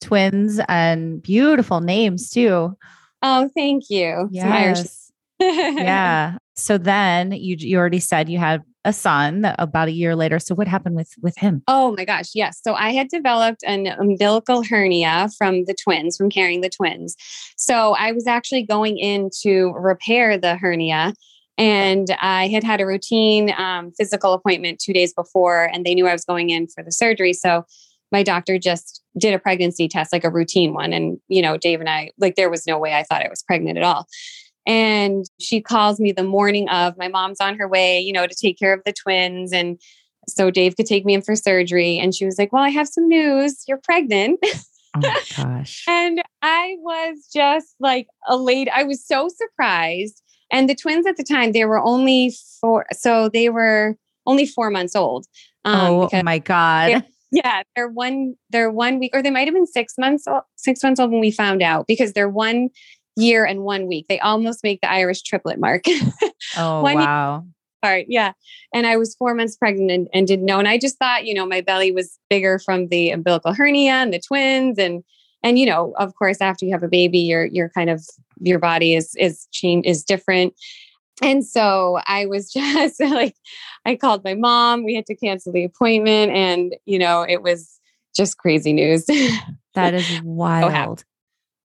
twins 0.00 0.60
and 0.68 1.20
beautiful 1.20 1.80
names 1.80 2.30
too. 2.30 2.76
Oh, 3.20 3.50
thank 3.56 3.90
you. 3.90 4.28
Yes. 4.30 5.10
yeah. 5.40 6.38
So 6.54 6.78
then 6.78 7.32
you 7.32 7.56
you 7.58 7.78
already 7.78 8.00
said 8.00 8.28
you 8.28 8.38
had 8.38 8.62
a 8.88 8.92
son 8.92 9.54
about 9.58 9.88
a 9.88 9.92
year 9.92 10.16
later. 10.16 10.38
So 10.38 10.54
what 10.54 10.66
happened 10.66 10.96
with 10.96 11.12
with 11.20 11.36
him? 11.36 11.62
Oh 11.68 11.94
my 11.96 12.04
gosh, 12.04 12.30
yes. 12.34 12.60
So 12.66 12.74
I 12.74 12.90
had 12.92 13.08
developed 13.08 13.62
an 13.66 13.86
umbilical 13.86 14.64
hernia 14.64 15.28
from 15.36 15.66
the 15.66 15.74
twins, 15.74 16.16
from 16.16 16.30
carrying 16.30 16.62
the 16.62 16.70
twins. 16.70 17.14
So 17.56 17.94
I 17.94 18.12
was 18.12 18.26
actually 18.26 18.64
going 18.64 18.96
in 18.96 19.30
to 19.42 19.72
repair 19.76 20.38
the 20.38 20.56
hernia. 20.56 21.14
And 21.58 22.06
I 22.20 22.46
had 22.48 22.64
had 22.64 22.80
a 22.80 22.86
routine 22.86 23.52
um, 23.58 23.90
physical 23.98 24.32
appointment 24.32 24.78
two 24.78 24.92
days 24.92 25.12
before, 25.12 25.64
and 25.64 25.84
they 25.84 25.94
knew 25.94 26.06
I 26.06 26.12
was 26.12 26.24
going 26.24 26.50
in 26.50 26.68
for 26.68 26.84
the 26.84 26.92
surgery. 26.92 27.32
So 27.32 27.64
my 28.12 28.22
doctor 28.22 28.58
just 28.58 29.02
did 29.18 29.34
a 29.34 29.38
pregnancy 29.40 29.88
test, 29.88 30.12
like 30.12 30.24
a 30.24 30.30
routine 30.30 30.72
one. 30.72 30.92
And, 30.92 31.18
you 31.28 31.42
know, 31.42 31.56
Dave 31.56 31.80
and 31.80 31.88
I, 31.88 32.10
like, 32.16 32.36
there 32.36 32.48
was 32.48 32.66
no 32.66 32.78
way 32.78 32.94
I 32.94 33.02
thought 33.02 33.24
I 33.24 33.28
was 33.28 33.42
pregnant 33.42 33.76
at 33.76 33.84
all. 33.84 34.06
And 34.68 35.24
she 35.40 35.62
calls 35.62 35.98
me 35.98 36.12
the 36.12 36.22
morning 36.22 36.68
of 36.68 36.96
my 36.98 37.08
mom's 37.08 37.40
on 37.40 37.56
her 37.58 37.66
way, 37.66 37.98
you 37.98 38.12
know, 38.12 38.26
to 38.26 38.34
take 38.34 38.58
care 38.58 38.74
of 38.74 38.82
the 38.84 38.92
twins. 38.92 39.50
And 39.52 39.80
so 40.28 40.50
Dave 40.50 40.76
could 40.76 40.84
take 40.84 41.06
me 41.06 41.14
in 41.14 41.22
for 41.22 41.34
surgery. 41.34 41.98
And 41.98 42.14
she 42.14 42.26
was 42.26 42.38
like, 42.38 42.52
Well, 42.52 42.62
I 42.62 42.68
have 42.68 42.86
some 42.86 43.08
news. 43.08 43.64
You're 43.66 43.80
pregnant. 43.82 44.38
Oh 44.94 45.00
my 45.00 45.20
gosh. 45.36 45.84
and 45.88 46.22
I 46.42 46.76
was 46.80 47.28
just 47.32 47.74
like 47.80 48.08
elated. 48.28 48.72
I 48.74 48.84
was 48.84 49.04
so 49.04 49.28
surprised. 49.28 50.22
And 50.52 50.68
the 50.68 50.74
twins 50.74 51.06
at 51.06 51.16
the 51.16 51.24
time, 51.24 51.52
they 51.52 51.64
were 51.64 51.80
only 51.80 52.34
four. 52.60 52.86
So 52.92 53.28
they 53.28 53.48
were 53.48 53.96
only 54.26 54.46
four 54.46 54.70
months 54.70 54.94
old. 54.94 55.26
Um, 55.64 56.08
oh 56.12 56.22
my 56.22 56.38
God. 56.38 57.04
Yeah, 57.30 57.62
they're 57.76 57.88
one 57.88 58.36
they're 58.48 58.70
one 58.70 58.98
week 58.98 59.10
or 59.14 59.22
they 59.22 59.30
might 59.30 59.46
have 59.46 59.54
been 59.54 59.66
6 59.66 59.94
months 59.98 60.26
old, 60.26 60.42
6 60.56 60.82
months 60.82 60.98
old 60.98 61.10
when 61.10 61.20
we 61.20 61.30
found 61.30 61.62
out 61.62 61.86
because 61.86 62.14
they're 62.14 62.28
one 62.28 62.70
year 63.18 63.44
and 63.44 63.62
one 63.62 63.86
week. 63.86 64.06
They 64.08 64.18
almost 64.20 64.62
make 64.62 64.80
the 64.80 64.90
Irish 64.90 65.22
triplet 65.22 65.58
mark. 65.58 65.84
oh, 66.56 66.82
wow. 66.82 67.44
Part, 67.82 68.06
yeah. 68.08 68.32
And 68.74 68.86
I 68.86 68.96
was 68.96 69.14
4 69.16 69.34
months 69.34 69.56
pregnant 69.56 69.90
and, 69.90 70.08
and 70.12 70.26
didn't 70.26 70.46
know 70.46 70.58
and 70.58 70.66
I 70.66 70.78
just 70.78 70.98
thought, 70.98 71.26
you 71.26 71.34
know, 71.34 71.46
my 71.46 71.60
belly 71.60 71.92
was 71.92 72.18
bigger 72.28 72.58
from 72.58 72.88
the 72.88 73.10
umbilical 73.10 73.52
hernia 73.54 73.92
and 73.92 74.12
the 74.12 74.20
twins 74.20 74.78
and 74.78 75.04
and 75.44 75.56
you 75.56 75.66
know 75.66 75.94
of 75.96 76.16
course 76.16 76.40
after 76.40 76.66
you 76.66 76.72
have 76.72 76.82
a 76.82 76.88
baby 76.88 77.20
your 77.20 77.44
your 77.44 77.68
kind 77.68 77.88
of 77.88 78.04
your 78.40 78.58
body 78.58 78.94
is 78.94 79.14
is 79.14 79.46
change 79.52 79.86
is 79.86 80.02
different 80.02 80.52
and 81.22 81.44
so 81.44 82.00
I 82.06 82.26
was 82.26 82.50
just 82.52 83.00
like, 83.00 83.34
I 83.84 83.96
called 83.96 84.24
my 84.24 84.34
mom. 84.34 84.84
We 84.84 84.94
had 84.94 85.06
to 85.06 85.14
cancel 85.14 85.52
the 85.52 85.64
appointment. 85.64 86.32
And, 86.32 86.76
you 86.84 86.98
know, 86.98 87.22
it 87.22 87.42
was 87.42 87.78
just 88.16 88.38
crazy 88.38 88.72
news. 88.72 89.06
that 89.74 89.94
is 89.94 90.22
wild. 90.22 91.04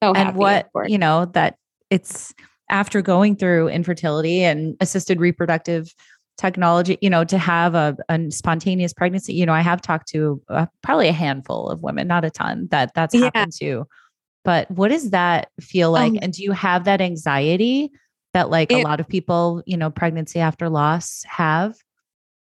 So 0.02 0.14
happy. 0.14 0.28
And 0.28 0.36
what, 0.36 0.68
you 0.86 0.98
know, 0.98 1.26
that 1.26 1.56
it's 1.90 2.34
after 2.70 3.02
going 3.02 3.36
through 3.36 3.68
infertility 3.68 4.42
and 4.42 4.76
assisted 4.80 5.20
reproductive 5.20 5.94
technology, 6.38 6.98
you 7.00 7.10
know, 7.10 7.24
to 7.24 7.38
have 7.38 7.74
a, 7.74 7.96
a 8.08 8.30
spontaneous 8.30 8.92
pregnancy, 8.92 9.34
you 9.34 9.46
know, 9.46 9.52
I 9.52 9.60
have 9.60 9.82
talked 9.82 10.08
to 10.08 10.42
uh, 10.48 10.66
probably 10.82 11.08
a 11.08 11.12
handful 11.12 11.68
of 11.68 11.82
women, 11.82 12.08
not 12.08 12.24
a 12.24 12.30
ton 12.30 12.68
that 12.70 12.92
that's 12.94 13.14
yeah. 13.14 13.24
happened 13.24 13.52
to. 13.60 13.86
But 14.44 14.70
what 14.70 14.88
does 14.88 15.10
that 15.10 15.50
feel 15.60 15.92
like? 15.92 16.12
Um, 16.12 16.18
and 16.22 16.32
do 16.32 16.42
you 16.42 16.52
have 16.52 16.84
that 16.84 17.00
anxiety 17.00 17.92
that 18.34 18.50
like 18.50 18.72
it, 18.72 18.76
a 18.76 18.82
lot 18.82 18.98
of 18.98 19.06
people, 19.06 19.62
you 19.66 19.76
know, 19.76 19.90
pregnancy 19.90 20.40
after 20.40 20.68
loss 20.68 21.22
have? 21.28 21.76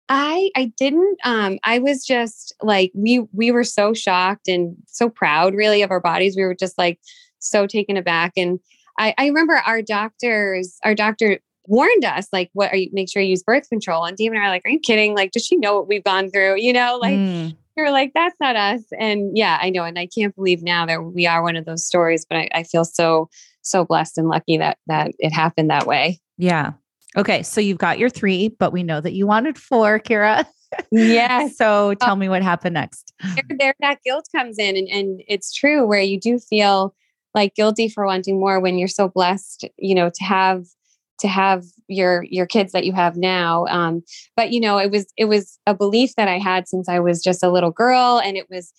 I 0.08 0.50
I 0.56 0.72
didn't 0.76 1.18
um 1.24 1.58
I 1.62 1.78
was 1.78 2.04
just 2.04 2.54
like 2.60 2.90
we 2.94 3.20
we 3.32 3.52
were 3.52 3.64
so 3.64 3.94
shocked 3.94 4.48
and 4.48 4.76
so 4.86 5.08
proud 5.08 5.54
really 5.54 5.82
of 5.82 5.90
our 5.90 6.00
bodies. 6.00 6.36
We 6.36 6.42
were 6.42 6.56
just 6.56 6.76
like 6.76 6.98
so 7.42 7.66
taken 7.66 7.96
aback 7.96 8.32
and 8.36 8.60
I 8.98 9.14
I 9.18 9.26
remember 9.26 9.54
our 9.54 9.82
doctors 9.82 10.78
our 10.84 10.94
doctor 10.94 11.38
warned 11.66 12.04
us 12.04 12.26
like 12.32 12.50
what 12.54 12.72
are 12.72 12.76
you 12.76 12.90
make 12.92 13.10
sure 13.10 13.22
you 13.22 13.30
use 13.30 13.42
birth 13.42 13.68
control 13.68 14.04
and 14.04 14.16
Dave 14.16 14.32
and 14.32 14.40
I 14.40 14.46
are 14.46 14.50
like 14.50 14.62
are 14.64 14.70
you 14.70 14.80
kidding 14.80 15.14
like 15.14 15.32
does 15.32 15.44
she 15.44 15.56
know 15.56 15.76
what 15.76 15.88
we've 15.88 16.04
gone 16.04 16.30
through 16.30 16.56
you 16.58 16.72
know 16.72 16.98
like 17.00 17.14
mm. 17.14 17.56
are 17.78 17.90
like 17.90 18.12
that's 18.14 18.36
not 18.40 18.56
us 18.56 18.82
and 18.98 19.36
yeah 19.36 19.58
I 19.60 19.70
know 19.70 19.84
and 19.84 19.98
I 19.98 20.06
can't 20.06 20.34
believe 20.34 20.62
now 20.62 20.86
that 20.86 21.02
we 21.02 21.26
are 21.26 21.42
one 21.42 21.56
of 21.56 21.64
those 21.64 21.86
stories 21.86 22.26
but 22.28 22.38
I, 22.38 22.48
I 22.52 22.62
feel 22.64 22.84
so 22.84 23.28
so 23.62 23.84
blessed 23.84 24.18
and 24.18 24.28
lucky 24.28 24.58
that 24.58 24.78
that 24.86 25.12
it 25.18 25.32
happened 25.32 25.70
that 25.70 25.86
way. 25.86 26.20
Yeah. 26.36 26.72
Okay, 27.16 27.42
so 27.42 27.60
you've 27.60 27.78
got 27.78 27.98
your 27.98 28.08
3, 28.08 28.48
but 28.58 28.72
we 28.72 28.82
know 28.82 29.00
that 29.00 29.12
you 29.12 29.26
wanted 29.26 29.58
4, 29.58 30.00
Kira. 30.00 30.46
Yeah. 30.90 31.48
so 31.48 31.92
tell 31.92 32.16
me 32.16 32.30
what 32.30 32.42
happened 32.42 32.72
next. 32.72 33.12
There, 33.22 33.44
there, 33.58 33.74
that 33.80 33.98
guilt 34.02 34.26
comes 34.34 34.58
in 34.58 34.74
and, 34.74 34.88
and 34.88 35.22
it's 35.28 35.52
true 35.52 35.86
where 35.86 36.00
you 36.00 36.18
do 36.18 36.38
feel 36.38 36.94
like 37.34 37.54
guilty 37.54 37.88
for 37.88 38.06
wanting 38.06 38.38
more 38.38 38.60
when 38.60 38.78
you're 38.78 38.88
so 38.88 39.08
blessed, 39.08 39.64
you 39.78 39.94
know, 39.94 40.10
to 40.14 40.24
have 40.24 40.64
to 41.20 41.28
have 41.28 41.64
your 41.88 42.24
your 42.24 42.46
kids 42.46 42.72
that 42.72 42.84
you 42.84 42.92
have 42.92 43.16
now 43.16 43.64
um, 43.66 44.02
but 44.34 44.50
you 44.50 44.60
know 44.60 44.78
it 44.78 44.90
was 44.90 45.06
it 45.16 45.26
was 45.26 45.56
a 45.66 45.74
belief 45.74 46.16
that 46.16 46.26
i 46.26 46.36
had 46.36 46.66
since 46.66 46.88
i 46.88 46.98
was 46.98 47.22
just 47.22 47.44
a 47.44 47.50
little 47.50 47.70
girl 47.70 48.20
and 48.24 48.36
it 48.36 48.46
was 48.50 48.72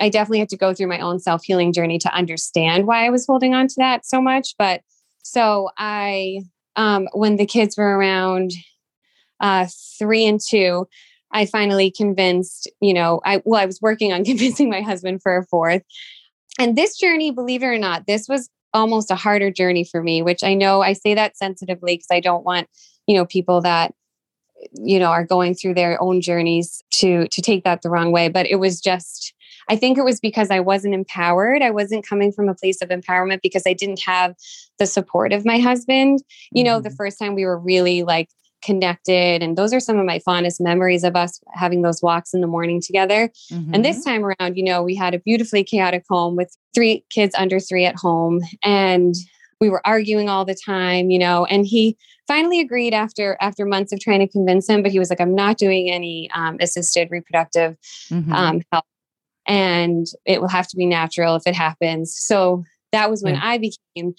I 0.00 0.08
definitely 0.08 0.38
had 0.40 0.48
to 0.50 0.56
go 0.56 0.74
through 0.74 0.88
my 0.88 1.00
own 1.00 1.18
self 1.18 1.44
healing 1.44 1.72
journey 1.72 1.98
to 1.98 2.14
understand 2.14 2.86
why 2.86 3.06
I 3.06 3.10
was 3.10 3.26
holding 3.26 3.54
on 3.54 3.68
to 3.68 3.74
that 3.78 4.06
so 4.06 4.20
much. 4.20 4.54
But 4.58 4.82
so 5.22 5.70
I, 5.76 6.42
um, 6.76 7.08
when 7.12 7.36
the 7.36 7.46
kids 7.46 7.76
were 7.76 7.98
around 7.98 8.52
uh, 9.40 9.66
three 9.98 10.24
and 10.24 10.40
two, 10.40 10.86
I 11.32 11.46
finally 11.46 11.90
convinced, 11.90 12.70
you 12.80 12.94
know, 12.94 13.20
I, 13.24 13.42
well, 13.44 13.60
I 13.60 13.66
was 13.66 13.80
working 13.82 14.12
on 14.12 14.24
convincing 14.24 14.70
my 14.70 14.80
husband 14.80 15.22
for 15.22 15.36
a 15.36 15.46
fourth. 15.46 15.82
And 16.58 16.76
this 16.76 16.96
journey, 16.98 17.30
believe 17.30 17.62
it 17.62 17.66
or 17.66 17.78
not, 17.78 18.06
this 18.06 18.28
was 18.28 18.50
almost 18.74 19.10
a 19.10 19.16
harder 19.16 19.50
journey 19.50 19.84
for 19.84 20.02
me, 20.02 20.22
which 20.22 20.42
I 20.42 20.54
know 20.54 20.82
I 20.82 20.92
say 20.92 21.14
that 21.14 21.36
sensitively 21.36 21.94
because 21.94 22.08
I 22.10 22.20
don't 22.20 22.44
want, 22.44 22.68
you 23.06 23.14
know, 23.14 23.24
people 23.24 23.60
that 23.62 23.94
you 24.72 24.98
know 24.98 25.06
are 25.06 25.24
going 25.24 25.54
through 25.54 25.74
their 25.74 26.00
own 26.02 26.20
journeys 26.20 26.82
to 26.90 27.28
to 27.28 27.40
take 27.40 27.64
that 27.64 27.82
the 27.82 27.90
wrong 27.90 28.12
way. 28.12 28.28
But 28.28 28.46
it 28.46 28.56
was 28.56 28.80
just 28.80 29.34
i 29.68 29.76
think 29.76 29.98
it 29.98 30.04
was 30.04 30.20
because 30.20 30.50
i 30.50 30.60
wasn't 30.60 30.94
empowered. 30.94 31.62
I 31.62 31.70
wasn't 31.70 32.06
coming 32.06 32.32
from 32.32 32.48
a 32.48 32.54
place 32.54 32.82
of 32.82 32.88
empowerment 32.88 33.40
because 33.42 33.62
i 33.66 33.72
didn't 33.72 34.00
have 34.00 34.34
the 34.78 34.86
support 34.86 35.32
of 35.32 35.44
my 35.44 35.58
husband. 35.58 36.22
You 36.52 36.64
know 36.64 36.76
mm-hmm. 36.76 36.88
the 36.88 36.96
first 36.96 37.18
time 37.18 37.34
we 37.34 37.44
were 37.44 37.58
really 37.58 38.02
like 38.02 38.30
connected 38.62 39.42
and 39.42 39.56
those 39.56 39.72
are 39.72 39.80
some 39.80 39.98
of 39.98 40.04
my 40.04 40.18
fondest 40.18 40.60
memories 40.60 41.04
of 41.04 41.14
us 41.14 41.40
having 41.52 41.82
those 41.82 42.02
walks 42.02 42.34
in 42.34 42.40
the 42.40 42.46
morning 42.46 42.80
together 42.80 43.30
mm-hmm. 43.52 43.74
and 43.74 43.84
this 43.84 43.98
mm-hmm. 43.98 44.10
time 44.10 44.24
around 44.24 44.56
you 44.56 44.64
know 44.64 44.82
we 44.82 44.94
had 44.94 45.14
a 45.14 45.18
beautifully 45.20 45.62
chaotic 45.62 46.04
home 46.08 46.36
with 46.36 46.56
three 46.74 47.04
kids 47.10 47.34
under 47.38 47.60
3 47.60 47.84
at 47.84 47.96
home 47.96 48.40
and 48.64 49.14
we 49.60 49.70
were 49.70 49.84
arguing 49.86 50.28
all 50.28 50.44
the 50.44 50.56
time 50.66 51.10
you 51.10 51.18
know 51.18 51.44
and 51.44 51.66
he 51.66 51.96
finally 52.26 52.60
agreed 52.60 52.94
after 52.94 53.36
after 53.40 53.64
months 53.64 53.92
of 53.92 54.00
trying 54.00 54.20
to 54.20 54.28
convince 54.28 54.68
him 54.68 54.82
but 54.82 54.90
he 54.90 54.98
was 54.98 55.08
like 55.08 55.20
i'm 55.20 55.34
not 55.34 55.56
doing 55.56 55.90
any 55.90 56.28
um, 56.34 56.56
assisted 56.60 57.08
reproductive 57.10 57.76
mm-hmm. 58.10 58.32
um, 58.32 58.60
help 58.72 58.84
and 59.46 60.06
it 60.26 60.40
will 60.40 60.48
have 60.48 60.66
to 60.66 60.76
be 60.76 60.84
natural 60.84 61.36
if 61.36 61.46
it 61.46 61.54
happens 61.54 62.14
so 62.16 62.64
that 62.90 63.08
was 63.08 63.22
when 63.22 63.34
yeah. 63.34 63.40
i 63.44 63.56
became 63.56 64.14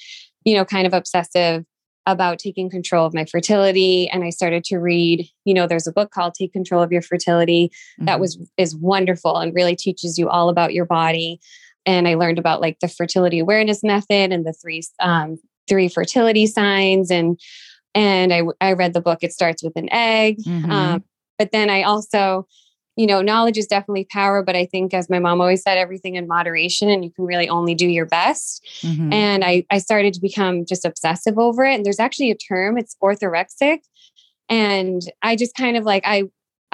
you 0.46 0.56
know 0.56 0.64
kind 0.64 0.88
of 0.88 0.94
obsessive 0.94 1.66
about 2.12 2.40
taking 2.40 2.70
control 2.70 3.06
of 3.06 3.14
my 3.14 3.26
fertility 3.26 4.10
and 4.10 4.24
i 4.24 4.30
started 4.30 4.64
to 4.64 4.78
read 4.78 5.28
you 5.46 5.54
know 5.54 5.68
there's 5.68 5.88
a 5.88 5.92
book 5.92 6.12
called 6.12 6.34
take 6.34 6.54
control 6.54 6.82
of 6.82 6.92
your 6.92 7.02
fertility 7.02 7.68
mm-hmm. 7.70 8.06
that 8.06 8.20
was 8.20 8.40
is 8.58 8.76
wonderful 8.76 9.38
and 9.38 9.54
really 9.56 9.76
teaches 9.76 10.18
you 10.18 10.30
all 10.30 10.50
about 10.50 10.74
your 10.74 10.86
body 10.86 11.40
and 11.86 12.08
i 12.08 12.16
learned 12.16 12.40
about 12.40 12.62
like 12.62 12.80
the 12.80 12.88
fertility 12.88 13.40
awareness 13.40 13.84
method 13.84 14.32
and 14.32 14.46
the 14.46 14.54
three 14.54 14.82
um, 15.00 15.38
three 15.68 15.88
fertility 15.88 16.48
signs 16.48 17.12
and 17.12 17.40
and 17.96 18.34
i 18.34 18.42
i 18.62 18.74
read 18.74 18.94
the 18.94 19.02
book 19.02 19.20
it 19.22 19.34
starts 19.34 19.64
with 19.64 19.76
an 19.76 19.92
egg 19.92 20.38
mm-hmm. 20.40 20.72
um, 20.72 21.04
but 21.38 21.52
then 21.52 21.70
i 21.70 21.84
also 21.84 22.48
you 23.00 23.08
know, 23.08 23.22
knowledge 23.22 23.58
is 23.58 23.66
definitely 23.66 24.06
power, 24.12 24.44
but 24.44 24.58
I 24.58 24.66
think, 24.66 24.94
as 24.94 25.10
my 25.10 25.20
mom 25.20 25.40
always 25.40 25.62
said, 25.62 25.78
everything 25.78 26.16
in 26.16 26.28
moderation, 26.28 26.90
and 26.90 27.02
you 27.02 27.12
can 27.12 27.24
really 27.24 27.48
only 27.48 27.74
do 27.74 27.88
your 27.88 28.06
best. 28.06 28.68
Mm-hmm. 28.82 29.14
And 29.14 29.46
I, 29.46 29.64
I 29.72 29.78
started 29.78 30.14
to 30.16 30.20
become 30.20 30.66
just 30.66 30.84
obsessive 30.84 31.40
over 31.40 31.64
it. 31.64 31.76
And 31.76 31.86
there's 31.86 32.02
actually 32.02 32.30
a 32.30 32.36
term, 32.36 32.78
it's 32.78 32.98
orthorexic. 33.02 33.84
And 34.50 35.02
I 35.22 35.38
just 35.38 35.56
kind 35.56 35.78
of 35.78 35.86
like, 35.86 36.04
I, 36.06 36.24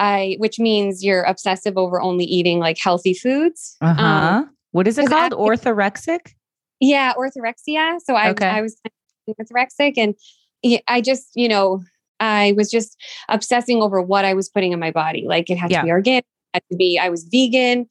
I, 0.00 0.34
which 0.40 0.58
means 0.58 1.04
you're 1.04 1.22
obsessive 1.22 1.78
over 1.78 2.00
only 2.00 2.24
eating 2.24 2.58
like 2.58 2.78
healthy 2.82 3.14
foods. 3.14 3.76
Uh-huh. 3.80 4.02
Um, 4.02 4.50
what 4.72 4.88
is 4.88 4.98
it 4.98 5.06
called? 5.06 5.32
I, 5.32 5.36
orthorexic? 5.36 6.32
Yeah, 6.80 7.12
orthorexia. 7.14 8.00
So 8.04 8.16
I, 8.16 8.30
okay. 8.30 8.48
I 8.48 8.62
was 8.62 8.76
orthorexic 9.30 9.94
and 9.96 10.16
I 10.88 11.02
just, 11.02 11.28
you 11.36 11.48
know, 11.48 11.84
I 12.20 12.54
was 12.56 12.70
just 12.70 12.96
obsessing 13.28 13.82
over 13.82 14.00
what 14.00 14.24
I 14.24 14.34
was 14.34 14.48
putting 14.48 14.72
in 14.72 14.80
my 14.80 14.90
body. 14.90 15.24
Like 15.26 15.50
it 15.50 15.58
had 15.58 15.70
yeah. 15.70 15.80
to 15.80 15.84
be 15.84 15.90
organic, 15.90 16.24
had 16.54 16.62
to 16.70 16.76
be, 16.76 16.98
I 16.98 17.08
was 17.08 17.24
vegan. 17.24 17.86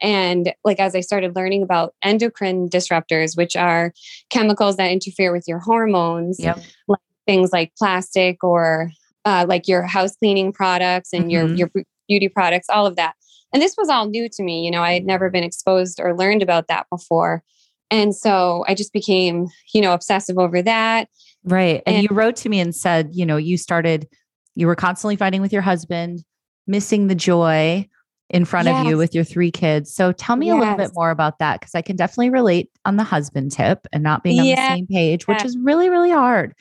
And 0.00 0.52
like 0.64 0.80
as 0.80 0.94
I 0.94 1.00
started 1.00 1.34
learning 1.36 1.62
about 1.62 1.94
endocrine 2.02 2.68
disruptors, 2.68 3.36
which 3.36 3.56
are 3.56 3.92
chemicals 4.30 4.76
that 4.76 4.90
interfere 4.90 5.32
with 5.32 5.44
your 5.46 5.60
hormones, 5.60 6.38
yep. 6.38 6.58
like 6.88 7.00
things 7.26 7.52
like 7.52 7.72
plastic 7.76 8.42
or 8.44 8.90
uh, 9.24 9.46
like 9.48 9.66
your 9.66 9.82
house 9.82 10.16
cleaning 10.16 10.52
products 10.52 11.12
and 11.12 11.30
mm-hmm. 11.30 11.54
your 11.56 11.70
your 11.74 11.84
beauty 12.08 12.28
products, 12.28 12.66
all 12.68 12.86
of 12.86 12.96
that. 12.96 13.14
And 13.52 13.62
this 13.62 13.76
was 13.78 13.88
all 13.88 14.06
new 14.06 14.28
to 14.28 14.42
me. 14.42 14.64
You 14.64 14.70
know, 14.70 14.82
I 14.82 14.92
had 14.92 15.06
never 15.06 15.30
been 15.30 15.44
exposed 15.44 16.00
or 16.00 16.16
learned 16.16 16.42
about 16.42 16.68
that 16.68 16.86
before. 16.90 17.42
And 17.90 18.14
so 18.14 18.64
I 18.66 18.74
just 18.74 18.92
became, 18.92 19.46
you 19.72 19.80
know, 19.80 19.92
obsessive 19.92 20.38
over 20.38 20.60
that. 20.62 21.08
Right. 21.44 21.82
And, 21.86 21.96
and 21.96 22.02
you 22.02 22.16
wrote 22.16 22.36
to 22.36 22.48
me 22.48 22.60
and 22.60 22.74
said, 22.74 23.10
you 23.12 23.26
know, 23.26 23.36
you 23.36 23.58
started, 23.58 24.08
you 24.54 24.66
were 24.66 24.76
constantly 24.76 25.16
fighting 25.16 25.42
with 25.42 25.52
your 25.52 25.62
husband, 25.62 26.24
missing 26.66 27.06
the 27.06 27.14
joy 27.14 27.88
in 28.30 28.44
front 28.44 28.66
yes. 28.66 28.80
of 28.80 28.86
you 28.86 28.96
with 28.96 29.14
your 29.14 29.24
three 29.24 29.50
kids. 29.50 29.94
So 29.94 30.10
tell 30.10 30.36
me 30.36 30.46
yes. 30.46 30.56
a 30.56 30.58
little 30.58 30.76
bit 30.76 30.90
more 30.94 31.10
about 31.10 31.38
that 31.38 31.60
because 31.60 31.74
I 31.74 31.82
can 31.82 31.96
definitely 31.96 32.30
relate 32.30 32.70
on 32.84 32.96
the 32.96 33.04
husband 33.04 33.52
tip 33.52 33.86
and 33.92 34.02
not 34.02 34.22
being 34.22 34.40
on 34.40 34.46
yes. 34.46 34.58
the 34.58 34.76
same 34.76 34.86
page, 34.86 35.26
which 35.26 35.44
is 35.44 35.56
really, 35.58 35.90
really 35.90 36.10
hard. 36.10 36.54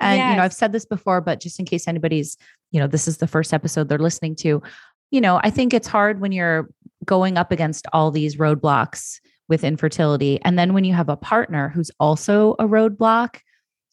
And, 0.00 0.18
you 0.18 0.36
know, 0.36 0.42
I've 0.42 0.54
said 0.54 0.72
this 0.72 0.86
before, 0.86 1.20
but 1.20 1.40
just 1.40 1.60
in 1.60 1.66
case 1.66 1.86
anybody's, 1.86 2.38
you 2.70 2.80
know, 2.80 2.86
this 2.86 3.06
is 3.06 3.18
the 3.18 3.26
first 3.26 3.52
episode 3.52 3.90
they're 3.90 3.98
listening 3.98 4.34
to, 4.36 4.62
you 5.10 5.20
know, 5.20 5.38
I 5.44 5.50
think 5.50 5.74
it's 5.74 5.88
hard 5.88 6.20
when 6.20 6.32
you're 6.32 6.70
going 7.04 7.36
up 7.36 7.52
against 7.52 7.86
all 7.92 8.10
these 8.10 8.36
roadblocks 8.36 9.20
with 9.48 9.62
infertility. 9.62 10.40
And 10.42 10.58
then 10.58 10.72
when 10.72 10.84
you 10.84 10.94
have 10.94 11.10
a 11.10 11.16
partner 11.16 11.68
who's 11.68 11.90
also 12.00 12.52
a 12.58 12.64
roadblock, 12.64 13.40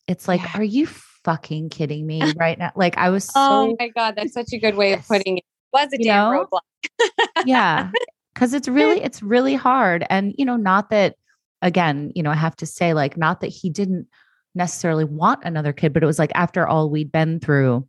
it's 0.07 0.27
like, 0.27 0.41
yeah. 0.41 0.51
are 0.55 0.63
you 0.63 0.87
fucking 0.87 1.69
kidding 1.69 2.05
me 2.07 2.33
right 2.37 2.57
now? 2.57 2.71
Like 2.75 2.97
I 2.97 3.09
was 3.09 3.29
oh 3.29 3.33
so 3.33 3.71
Oh 3.71 3.75
my 3.79 3.89
God, 3.89 4.15
that's 4.15 4.33
such 4.33 4.53
a 4.53 4.57
good 4.57 4.75
way 4.75 4.93
of 4.93 5.07
putting 5.07 5.39
it. 5.39 5.43
Was 5.73 5.89
a 5.93 5.97
damn 5.97 6.31
know? 6.31 6.45
roadblock. 6.45 7.45
yeah. 7.45 7.91
Cause 8.35 8.53
it's 8.53 8.67
really, 8.67 9.01
it's 9.01 9.21
really 9.21 9.55
hard. 9.55 10.05
And, 10.09 10.33
you 10.37 10.45
know, 10.45 10.55
not 10.55 10.89
that 10.89 11.15
again, 11.61 12.11
you 12.15 12.23
know, 12.23 12.31
I 12.31 12.35
have 12.35 12.55
to 12.57 12.65
say, 12.65 12.93
like, 12.93 13.17
not 13.17 13.41
that 13.41 13.47
he 13.47 13.69
didn't 13.69 14.07
necessarily 14.55 15.03
want 15.03 15.43
another 15.43 15.73
kid, 15.73 15.93
but 15.93 16.03
it 16.03 16.07
was 16.07 16.19
like 16.19 16.31
after 16.35 16.67
all 16.67 16.89
we'd 16.89 17.11
been 17.11 17.39
through, 17.39 17.87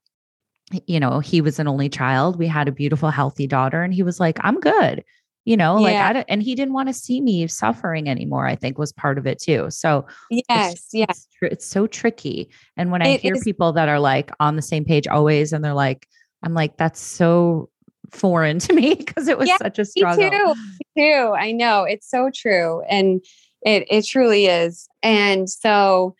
you 0.86 1.00
know, 1.00 1.20
he 1.20 1.40
was 1.40 1.58
an 1.58 1.68
only 1.68 1.88
child. 1.88 2.38
We 2.38 2.46
had 2.46 2.68
a 2.68 2.72
beautiful, 2.72 3.10
healthy 3.10 3.46
daughter, 3.46 3.82
and 3.82 3.94
he 3.94 4.02
was 4.02 4.20
like, 4.20 4.38
I'm 4.42 4.60
good 4.60 5.02
you 5.48 5.56
know 5.56 5.78
yeah. 5.78 6.08
like 6.08 6.16
I 6.16 6.24
and 6.28 6.42
he 6.42 6.54
didn't 6.54 6.74
want 6.74 6.90
to 6.90 6.92
see 6.92 7.22
me 7.22 7.46
suffering 7.46 8.06
anymore 8.06 8.46
i 8.46 8.54
think 8.54 8.76
was 8.76 8.92
part 8.92 9.16
of 9.16 9.26
it 9.26 9.40
too 9.40 9.70
so 9.70 10.06
yes 10.30 10.74
it's, 10.74 10.88
yes 10.92 11.08
it's, 11.08 11.28
tr- 11.38 11.44
it's, 11.46 11.64
so 11.64 11.86
tricky 11.86 12.50
and 12.76 12.92
when 12.92 13.00
i 13.00 13.08
it 13.08 13.20
hear 13.22 13.34
is- 13.34 13.44
people 13.44 13.72
that 13.72 13.88
are 13.88 13.98
like 13.98 14.30
on 14.40 14.56
the 14.56 14.62
same 14.62 14.84
page 14.84 15.08
always 15.08 15.54
and 15.54 15.64
they're 15.64 15.72
like 15.72 16.06
i'm 16.42 16.52
like 16.52 16.76
that's 16.76 17.00
so 17.00 17.70
foreign 18.10 18.58
to 18.58 18.74
me 18.74 18.94
because 18.94 19.26
it 19.26 19.38
was 19.38 19.48
yeah, 19.48 19.56
such 19.56 19.78
a 19.78 19.86
struggle 19.86 20.22
me 20.22 20.30
too. 20.30 20.54
me 20.54 21.02
too 21.02 21.32
i 21.38 21.50
know 21.50 21.84
it's 21.84 22.08
so 22.10 22.30
true 22.34 22.82
and 22.90 23.24
it 23.62 23.86
it 23.90 24.04
truly 24.04 24.46
is 24.46 24.86
and 25.02 25.48
so 25.48 26.14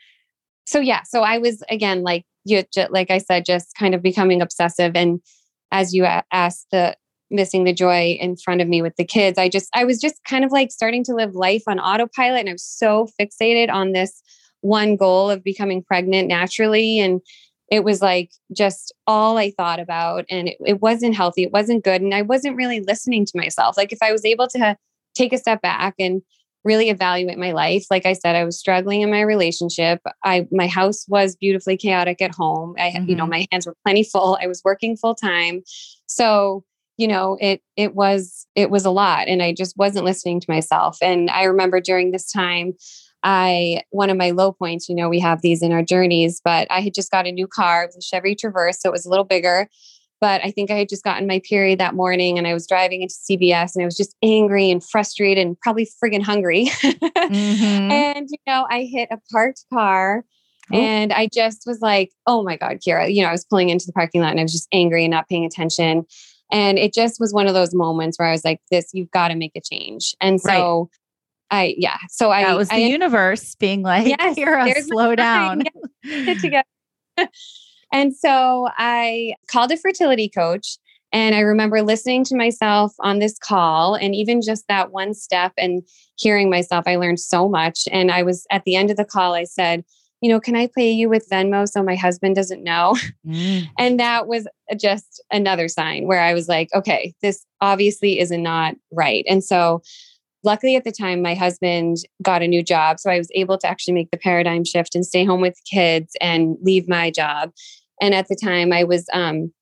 so 0.64 0.80
yeah 0.80 1.02
so 1.02 1.20
i 1.20 1.36
was 1.36 1.62
again 1.68 2.02
like 2.02 2.24
you 2.46 2.64
like 2.88 3.10
i 3.10 3.18
said 3.18 3.44
just 3.44 3.74
kind 3.78 3.94
of 3.94 4.00
becoming 4.00 4.40
obsessive 4.40 4.92
and 4.94 5.20
as 5.70 5.92
you 5.92 6.06
asked 6.32 6.66
the 6.70 6.96
missing 7.30 7.64
the 7.64 7.72
joy 7.72 8.16
in 8.20 8.36
front 8.36 8.60
of 8.60 8.68
me 8.68 8.82
with 8.82 8.96
the 8.96 9.04
kids. 9.04 9.38
I 9.38 9.48
just, 9.48 9.68
I 9.74 9.84
was 9.84 10.00
just 10.00 10.22
kind 10.24 10.44
of 10.44 10.52
like 10.52 10.70
starting 10.70 11.04
to 11.04 11.14
live 11.14 11.34
life 11.34 11.62
on 11.66 11.78
autopilot. 11.78 12.40
And 12.40 12.48
I 12.48 12.52
was 12.52 12.64
so 12.64 13.08
fixated 13.20 13.70
on 13.70 13.92
this 13.92 14.22
one 14.60 14.96
goal 14.96 15.30
of 15.30 15.44
becoming 15.44 15.82
pregnant 15.82 16.28
naturally. 16.28 16.98
And 16.98 17.20
it 17.70 17.84
was 17.84 18.00
like 18.00 18.30
just 18.56 18.94
all 19.06 19.36
I 19.36 19.50
thought 19.50 19.78
about. 19.78 20.24
And 20.30 20.48
it, 20.48 20.56
it 20.64 20.80
wasn't 20.80 21.16
healthy. 21.16 21.42
It 21.42 21.52
wasn't 21.52 21.84
good. 21.84 22.00
And 22.00 22.14
I 22.14 22.22
wasn't 22.22 22.56
really 22.56 22.80
listening 22.80 23.26
to 23.26 23.36
myself. 23.36 23.76
Like 23.76 23.92
if 23.92 23.98
I 24.02 24.12
was 24.12 24.24
able 24.24 24.48
to 24.48 24.76
take 25.14 25.32
a 25.32 25.38
step 25.38 25.60
back 25.60 25.94
and 25.98 26.22
really 26.64 26.90
evaluate 26.90 27.38
my 27.38 27.52
life 27.52 27.86
like 27.90 28.04
i 28.04 28.12
said 28.12 28.34
i 28.34 28.44
was 28.44 28.58
struggling 28.58 29.00
in 29.00 29.10
my 29.10 29.20
relationship 29.20 30.00
i 30.24 30.46
my 30.50 30.66
house 30.66 31.06
was 31.08 31.36
beautifully 31.36 31.76
chaotic 31.76 32.20
at 32.20 32.34
home 32.34 32.74
i 32.78 32.90
mm-hmm. 32.90 33.08
you 33.08 33.14
know 33.14 33.22
mm-hmm. 33.22 33.30
my 33.30 33.46
hands 33.50 33.64
were 33.64 33.76
plenty 33.84 34.02
full 34.02 34.36
i 34.42 34.46
was 34.46 34.60
working 34.64 34.96
full 34.96 35.14
time 35.14 35.62
so 36.06 36.64
you 36.98 37.08
know 37.08 37.38
it 37.40 37.62
it 37.76 37.94
was 37.94 38.46
it 38.54 38.70
was 38.70 38.84
a 38.84 38.90
lot 38.90 39.28
and 39.28 39.42
i 39.42 39.52
just 39.52 39.76
wasn't 39.78 40.04
listening 40.04 40.40
to 40.40 40.50
myself 40.50 40.98
and 41.00 41.30
i 41.30 41.44
remember 41.44 41.80
during 41.80 42.10
this 42.10 42.30
time 42.30 42.74
i 43.22 43.82
one 43.90 44.10
of 44.10 44.16
my 44.16 44.30
low 44.30 44.52
points 44.52 44.88
you 44.88 44.94
know 44.94 45.08
we 45.08 45.18
have 45.20 45.40
these 45.40 45.62
in 45.62 45.72
our 45.72 45.82
journeys 45.82 46.40
but 46.44 46.66
i 46.70 46.80
had 46.80 46.92
just 46.92 47.10
got 47.10 47.26
a 47.26 47.32
new 47.32 47.46
car 47.46 47.84
it 47.84 47.88
was 47.88 47.96
a 47.96 48.02
chevy 48.02 48.34
traverse 48.34 48.80
so 48.80 48.90
it 48.90 48.92
was 48.92 49.06
a 49.06 49.10
little 49.10 49.24
bigger 49.24 49.68
but 50.20 50.44
i 50.44 50.50
think 50.50 50.70
i 50.70 50.74
had 50.74 50.88
just 50.88 51.04
gotten 51.04 51.26
my 51.26 51.40
period 51.48 51.78
that 51.78 51.94
morning 51.94 52.36
and 52.36 52.46
i 52.46 52.52
was 52.52 52.66
driving 52.66 53.00
into 53.02 53.14
cvs 53.14 53.74
and 53.74 53.82
i 53.82 53.86
was 53.86 53.96
just 53.96 54.14
angry 54.22 54.70
and 54.70 54.84
frustrated 54.84 55.46
and 55.46 55.58
probably 55.60 55.88
friggin 56.02 56.22
hungry 56.22 56.66
mm-hmm. 56.82 57.90
and 57.90 58.28
you 58.30 58.38
know 58.46 58.66
i 58.70 58.82
hit 58.82 59.08
a 59.10 59.18
parked 59.32 59.64
car 59.72 60.24
And 60.70 61.12
I 61.12 61.28
just 61.32 61.62
was 61.66 61.80
like, 61.80 62.12
oh 62.26 62.42
my 62.42 62.56
God, 62.56 62.80
Kira, 62.86 63.12
you 63.12 63.22
know, 63.22 63.28
I 63.28 63.32
was 63.32 63.44
pulling 63.44 63.70
into 63.70 63.86
the 63.86 63.92
parking 63.92 64.20
lot 64.20 64.32
and 64.32 64.40
I 64.40 64.42
was 64.42 64.52
just 64.52 64.68
angry 64.72 65.04
and 65.04 65.10
not 65.10 65.28
paying 65.28 65.44
attention. 65.44 66.04
And 66.50 66.78
it 66.78 66.94
just 66.94 67.20
was 67.20 67.32
one 67.32 67.46
of 67.46 67.54
those 67.54 67.74
moments 67.74 68.18
where 68.18 68.28
I 68.28 68.32
was 68.32 68.44
like, 68.44 68.60
this, 68.70 68.90
you've 68.92 69.10
got 69.10 69.28
to 69.28 69.34
make 69.34 69.52
a 69.54 69.60
change. 69.60 70.14
And 70.20 70.40
so 70.40 70.88
right. 71.50 71.58
I, 71.58 71.74
yeah. 71.76 71.98
So 72.08 72.30
I, 72.30 72.44
that 72.44 72.56
was 72.56 72.68
the 72.68 72.76
I, 72.76 72.78
universe 72.78 73.54
being 73.54 73.82
like, 73.82 74.06
yes, 74.06 74.36
here, 74.36 74.74
slow 74.82 75.14
down. 75.14 75.64
and 77.92 78.14
so 78.14 78.68
I 78.76 79.34
called 79.48 79.72
a 79.72 79.76
fertility 79.76 80.28
coach. 80.28 80.78
And 81.10 81.34
I 81.34 81.40
remember 81.40 81.80
listening 81.80 82.24
to 82.24 82.36
myself 82.36 82.92
on 83.00 83.18
this 83.18 83.38
call 83.38 83.94
and 83.94 84.14
even 84.14 84.42
just 84.42 84.68
that 84.68 84.92
one 84.92 85.14
step 85.14 85.52
and 85.56 85.82
hearing 86.16 86.50
myself, 86.50 86.84
I 86.86 86.96
learned 86.96 87.20
so 87.20 87.48
much. 87.48 87.88
And 87.90 88.10
I 88.10 88.22
was 88.22 88.46
at 88.50 88.64
the 88.64 88.76
end 88.76 88.90
of 88.90 88.98
the 88.98 89.06
call, 89.06 89.32
I 89.32 89.44
said, 89.44 89.84
you 90.20 90.28
know, 90.28 90.40
can 90.40 90.56
I 90.56 90.68
pay 90.74 90.90
you 90.90 91.08
with 91.08 91.28
Venmo 91.30 91.68
so 91.68 91.82
my 91.82 91.94
husband 91.94 92.36
doesn't 92.36 92.62
know? 92.62 92.96
Mm. 93.26 93.68
And 93.78 94.00
that 94.00 94.26
was 94.26 94.46
just 94.78 95.22
another 95.30 95.68
sign 95.68 96.06
where 96.06 96.20
I 96.20 96.32
was 96.32 96.48
like, 96.48 96.70
okay, 96.74 97.12
this 97.20 97.44
obviously 97.60 98.18
is 98.18 98.30
not 98.30 98.74
right. 98.90 99.22
And 99.28 99.44
so, 99.44 99.82
luckily 100.44 100.76
at 100.76 100.84
the 100.84 100.92
time, 100.92 101.20
my 101.20 101.34
husband 101.34 101.98
got 102.22 102.42
a 102.42 102.48
new 102.48 102.62
job. 102.62 102.98
So 103.00 103.10
I 103.10 103.18
was 103.18 103.28
able 103.34 103.58
to 103.58 103.66
actually 103.66 103.92
make 103.94 104.10
the 104.10 104.16
paradigm 104.16 104.64
shift 104.64 104.94
and 104.94 105.04
stay 105.04 105.24
home 105.24 105.42
with 105.42 105.60
kids 105.70 106.14
and 106.22 106.56
leave 106.62 106.88
my 106.88 107.10
job. 107.10 107.50
And 108.00 108.14
at 108.14 108.28
the 108.28 108.36
time, 108.36 108.72
I 108.72 108.84
was 108.84 109.04
um, 109.12 109.52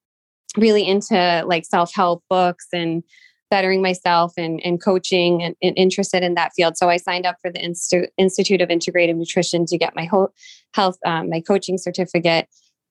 really 0.56 0.86
into 0.86 1.42
like 1.46 1.64
self 1.64 1.92
help 1.94 2.22
books 2.30 2.66
and 2.72 3.02
bettering 3.50 3.82
myself 3.82 4.32
and, 4.36 4.60
and 4.64 4.82
coaching 4.82 5.42
and, 5.42 5.54
and, 5.62 5.76
interested 5.76 6.22
in 6.22 6.34
that 6.34 6.52
field. 6.54 6.76
So 6.76 6.88
I 6.88 6.96
signed 6.96 7.26
up 7.26 7.36
for 7.40 7.50
the 7.50 7.60
Insti- 7.60 8.08
Institute 8.16 8.60
of 8.60 8.68
Integrative 8.68 9.16
Nutrition 9.16 9.66
to 9.66 9.78
get 9.78 9.94
my 9.94 10.04
whole 10.04 10.32
health, 10.74 10.98
um, 11.04 11.30
my 11.30 11.40
coaching 11.40 11.78
certificate. 11.78 12.48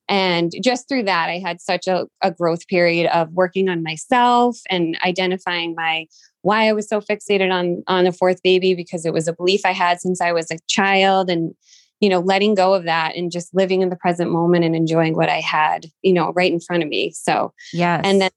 And 0.08 0.52
just 0.64 0.88
through 0.88 1.04
that, 1.04 1.30
I 1.30 1.40
had 1.40 1.60
such 1.60 1.88
a, 1.88 2.06
a 2.22 2.32
growth 2.32 2.68
period 2.68 3.10
of 3.12 3.32
working 3.32 3.70
on 3.70 3.84
myself 3.84 4.58
and 4.70 4.98
identifying 5.04 5.74
my 5.76 6.08
why 6.42 6.70
I 6.70 6.74
was 6.74 6.88
so 6.88 7.02
fixated 7.02 7.52
on 7.52 7.84
on 7.88 8.06
a 8.06 8.12
fourth 8.12 8.44
baby 8.44 8.76
because 8.76 9.04
it 9.04 9.14
was 9.14 9.28
a 9.28 9.34
belief 9.34 9.62
I 9.66 9.72
had 9.72 10.00
since 10.00 10.22
I 10.22 10.32
was 10.32 10.52
a 10.52 10.60
child 10.68 11.28
and 11.32 11.56
you 12.02 12.08
know 12.08 12.20
letting 12.20 12.54
go 12.54 12.76
of 12.76 12.84
that 12.84 13.16
and 13.16 13.32
just 13.32 13.54
living 13.56 13.82
in 13.82 13.90
the 13.90 13.96
present 13.96 14.32
moment 14.32 14.64
and 14.64 14.76
enjoying 14.76 15.16
what 15.16 15.28
I 15.28 15.40
had 15.40 15.88
you 16.04 16.14
know 16.14 16.34
right 16.36 16.52
in 16.52 16.60
front 16.60 16.84
of 16.84 16.90
me 16.90 17.12
so 17.12 17.52
yeah 17.74 18.00
and 18.04 18.22
then 18.22 18.30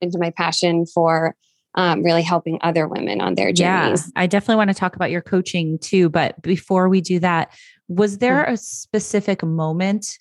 into 0.00 0.18
my 0.18 0.30
passion 0.30 0.86
for 0.86 1.34
um, 1.76 2.02
really 2.02 2.22
helping 2.22 2.58
other 2.62 2.88
women 2.88 3.20
on 3.20 3.34
their 3.34 3.52
journeys. 3.52 4.06
Yeah, 4.06 4.22
I 4.22 4.26
definitely 4.26 4.56
want 4.56 4.70
to 4.70 4.74
talk 4.74 4.96
about 4.96 5.10
your 5.10 5.20
coaching 5.20 5.78
too. 5.78 6.08
But 6.08 6.40
before 6.42 6.88
we 6.88 7.00
do 7.00 7.18
that, 7.20 7.52
was 7.88 8.18
there 8.18 8.44
mm-hmm. 8.44 8.54
a 8.54 8.56
specific 8.56 9.44
moment 9.44 10.18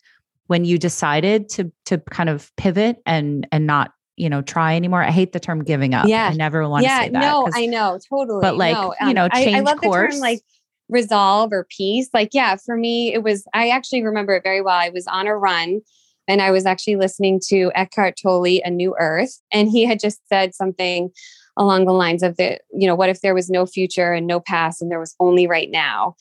when 0.48 0.66
you 0.66 0.78
decided 0.78 1.50
to 1.50 1.72
to 1.86 1.98
kind 2.12 2.30
of 2.30 2.56
pivot 2.58 2.98
and 3.06 3.48
and 3.52 3.66
not 3.66 3.92
you 4.18 4.30
know 4.30 4.42
try 4.42 4.76
anymore? 4.76 5.02
I 5.02 5.12
hate 5.12 5.32
the 5.32 5.40
term 5.40 5.64
giving 5.64 5.94
up. 5.94 6.08
Yeah, 6.08 6.28
I 6.28 6.34
never 6.34 6.68
want 6.68 6.84
yeah, 6.84 7.00
to 7.00 7.06
say 7.06 7.10
that. 7.12 7.20
No, 7.20 7.50
I 7.54 7.66
know 7.66 8.00
totally. 8.10 8.42
But 8.42 8.58
like 8.58 8.74
no, 8.74 8.94
um, 9.00 9.08
you 9.08 9.14
know, 9.14 9.30
change 9.30 9.56
I, 9.56 9.60
I 9.60 9.62
love 9.62 9.80
course. 9.80 10.14
The 10.14 10.20
term, 10.20 10.22
like 10.22 10.42
resolve 10.90 11.54
or 11.54 11.66
peace. 11.70 12.10
Like 12.14 12.30
yeah, 12.34 12.58
for 12.58 12.76
me 12.76 13.14
it 13.14 13.24
was. 13.24 13.46
I 13.54 13.70
actually 13.70 14.04
remember 14.04 14.34
it 14.34 14.44
very 14.44 14.62
well. 14.62 14.78
I 14.78 14.90
was 14.90 15.08
on 15.08 15.26
a 15.28 15.38
run 15.38 15.80
and 16.28 16.42
I 16.42 16.52
was 16.52 16.66
actually 16.66 16.98
listening 16.98 17.40
to 17.48 17.72
Eckhart 17.76 18.16
Tolle, 18.22 18.62
A 18.64 18.70
New 18.70 18.96
Earth, 19.00 19.42
and 19.52 19.70
he 19.70 19.86
had 19.86 20.00
just 20.00 20.20
said 20.28 20.54
something 20.54 21.12
along 21.58 21.86
the 21.86 21.94
lines 21.94 22.24
of 22.24 22.38
the, 22.38 22.60
you 22.74 22.88
know, 22.88 22.96
what 22.96 23.10
if 23.10 23.22
there 23.22 23.36
was 23.36 23.50
no 23.50 23.66
future 23.66 24.14
and 24.14 24.28
no 24.28 24.40
past 24.40 24.82
and 24.82 24.92
there 24.92 25.00
was 25.00 25.16
only 25.20 25.48
right 25.48 25.70
now? 25.72 26.16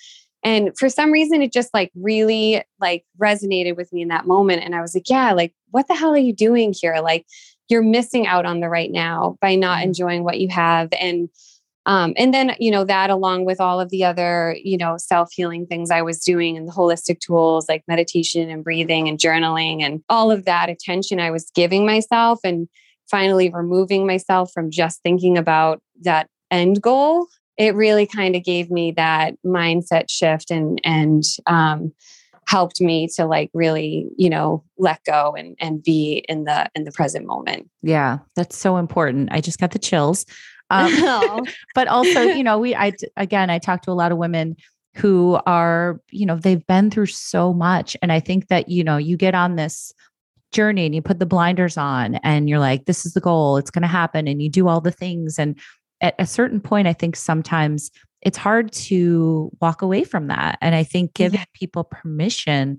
And 0.44 0.76
for 0.78 0.90
some 0.90 1.10
reason, 1.10 1.40
it 1.40 1.52
just 1.52 1.72
like 1.72 1.90
really 1.94 2.62
like 2.78 3.04
resonated 3.18 3.76
with 3.76 3.92
me 3.92 4.02
in 4.02 4.08
that 4.08 4.26
moment. 4.26 4.62
And 4.62 4.74
I 4.74 4.82
was 4.82 4.94
like, 4.94 5.08
yeah, 5.08 5.32
like, 5.32 5.54
what 5.70 5.88
the 5.88 5.94
hell 5.94 6.12
are 6.12 6.18
you 6.18 6.34
doing 6.34 6.74
here? 6.78 6.96
Like, 7.02 7.26
you're 7.70 7.82
missing 7.82 8.26
out 8.26 8.44
on 8.44 8.60
the 8.60 8.68
right 8.68 8.90
now 8.90 9.38
by 9.40 9.54
not 9.54 9.78
mm-hmm. 9.78 9.88
enjoying 9.88 10.22
what 10.22 10.38
you 10.38 10.48
have. 10.48 10.90
And, 11.00 11.30
um, 11.86 12.12
and 12.16 12.32
then, 12.32 12.54
you 12.58 12.70
know, 12.70 12.84
that 12.84 13.08
along 13.08 13.46
with 13.46 13.60
all 13.60 13.80
of 13.80 13.88
the 13.88 14.04
other, 14.04 14.56
you 14.62 14.76
know, 14.76 14.96
self 14.98 15.32
healing 15.32 15.66
things 15.66 15.90
I 15.90 16.02
was 16.02 16.20
doing 16.20 16.58
and 16.58 16.68
the 16.68 16.72
holistic 16.72 17.20
tools 17.20 17.66
like 17.68 17.82
meditation 17.88 18.50
and 18.50 18.62
breathing 18.62 19.08
and 19.08 19.18
journaling 19.18 19.82
and 19.82 20.02
all 20.10 20.30
of 20.30 20.44
that 20.44 20.68
attention 20.68 21.20
I 21.20 21.30
was 21.30 21.50
giving 21.54 21.86
myself 21.86 22.40
and 22.44 22.68
finally 23.10 23.50
removing 23.50 24.06
myself 24.06 24.50
from 24.52 24.70
just 24.70 25.02
thinking 25.02 25.38
about 25.38 25.80
that 26.02 26.28
end 26.50 26.80
goal 26.82 27.26
it 27.56 27.74
really 27.74 28.06
kind 28.06 28.34
of 28.34 28.42
gave 28.42 28.70
me 28.70 28.92
that 28.92 29.34
mindset 29.44 30.10
shift 30.10 30.50
and 30.50 30.80
and 30.84 31.22
um, 31.46 31.92
helped 32.46 32.80
me 32.80 33.08
to 33.16 33.26
like 33.26 33.50
really 33.54 34.08
you 34.16 34.28
know 34.28 34.64
let 34.78 35.02
go 35.04 35.34
and 35.36 35.56
and 35.60 35.82
be 35.82 36.24
in 36.28 36.44
the 36.44 36.68
in 36.74 36.84
the 36.84 36.92
present 36.92 37.26
moment. 37.26 37.68
Yeah 37.82 38.18
that's 38.36 38.56
so 38.56 38.76
important. 38.76 39.30
I 39.32 39.40
just 39.40 39.58
got 39.58 39.70
the 39.70 39.78
chills. 39.78 40.26
Um, 40.70 41.44
but 41.74 41.88
also 41.88 42.22
you 42.22 42.42
know 42.42 42.58
we 42.58 42.74
i 42.74 42.92
again 43.16 43.50
i 43.50 43.58
talked 43.58 43.84
to 43.84 43.90
a 43.90 43.92
lot 43.92 44.12
of 44.12 44.18
women 44.18 44.56
who 44.96 45.38
are 45.46 46.00
you 46.10 46.24
know 46.26 46.36
they've 46.36 46.66
been 46.66 46.90
through 46.90 47.06
so 47.06 47.52
much 47.52 47.96
and 48.00 48.10
i 48.10 48.18
think 48.18 48.48
that 48.48 48.70
you 48.70 48.82
know 48.82 48.96
you 48.96 49.16
get 49.16 49.34
on 49.34 49.56
this 49.56 49.92
journey 50.54 50.86
and 50.86 50.94
you 50.94 51.02
put 51.02 51.18
the 51.18 51.26
blinders 51.26 51.76
on 51.76 52.14
and 52.16 52.48
you're 52.48 52.58
like, 52.58 52.86
this 52.86 53.04
is 53.04 53.12
the 53.12 53.20
goal, 53.20 53.56
it's 53.56 53.70
going 53.70 53.82
to 53.82 53.88
happen. 53.88 54.26
And 54.26 54.42
you 54.42 54.48
do 54.48 54.68
all 54.68 54.80
the 54.80 54.90
things. 54.90 55.38
And 55.38 55.58
at 56.00 56.14
a 56.18 56.26
certain 56.26 56.60
point, 56.60 56.88
I 56.88 56.92
think 56.92 57.16
sometimes 57.16 57.90
it's 58.22 58.38
hard 58.38 58.72
to 58.72 59.50
walk 59.60 59.82
away 59.82 60.04
from 60.04 60.28
that. 60.28 60.56
And 60.62 60.74
I 60.74 60.84
think 60.84 61.12
giving 61.14 61.40
yeah. 61.40 61.44
people 61.52 61.84
permission 61.84 62.78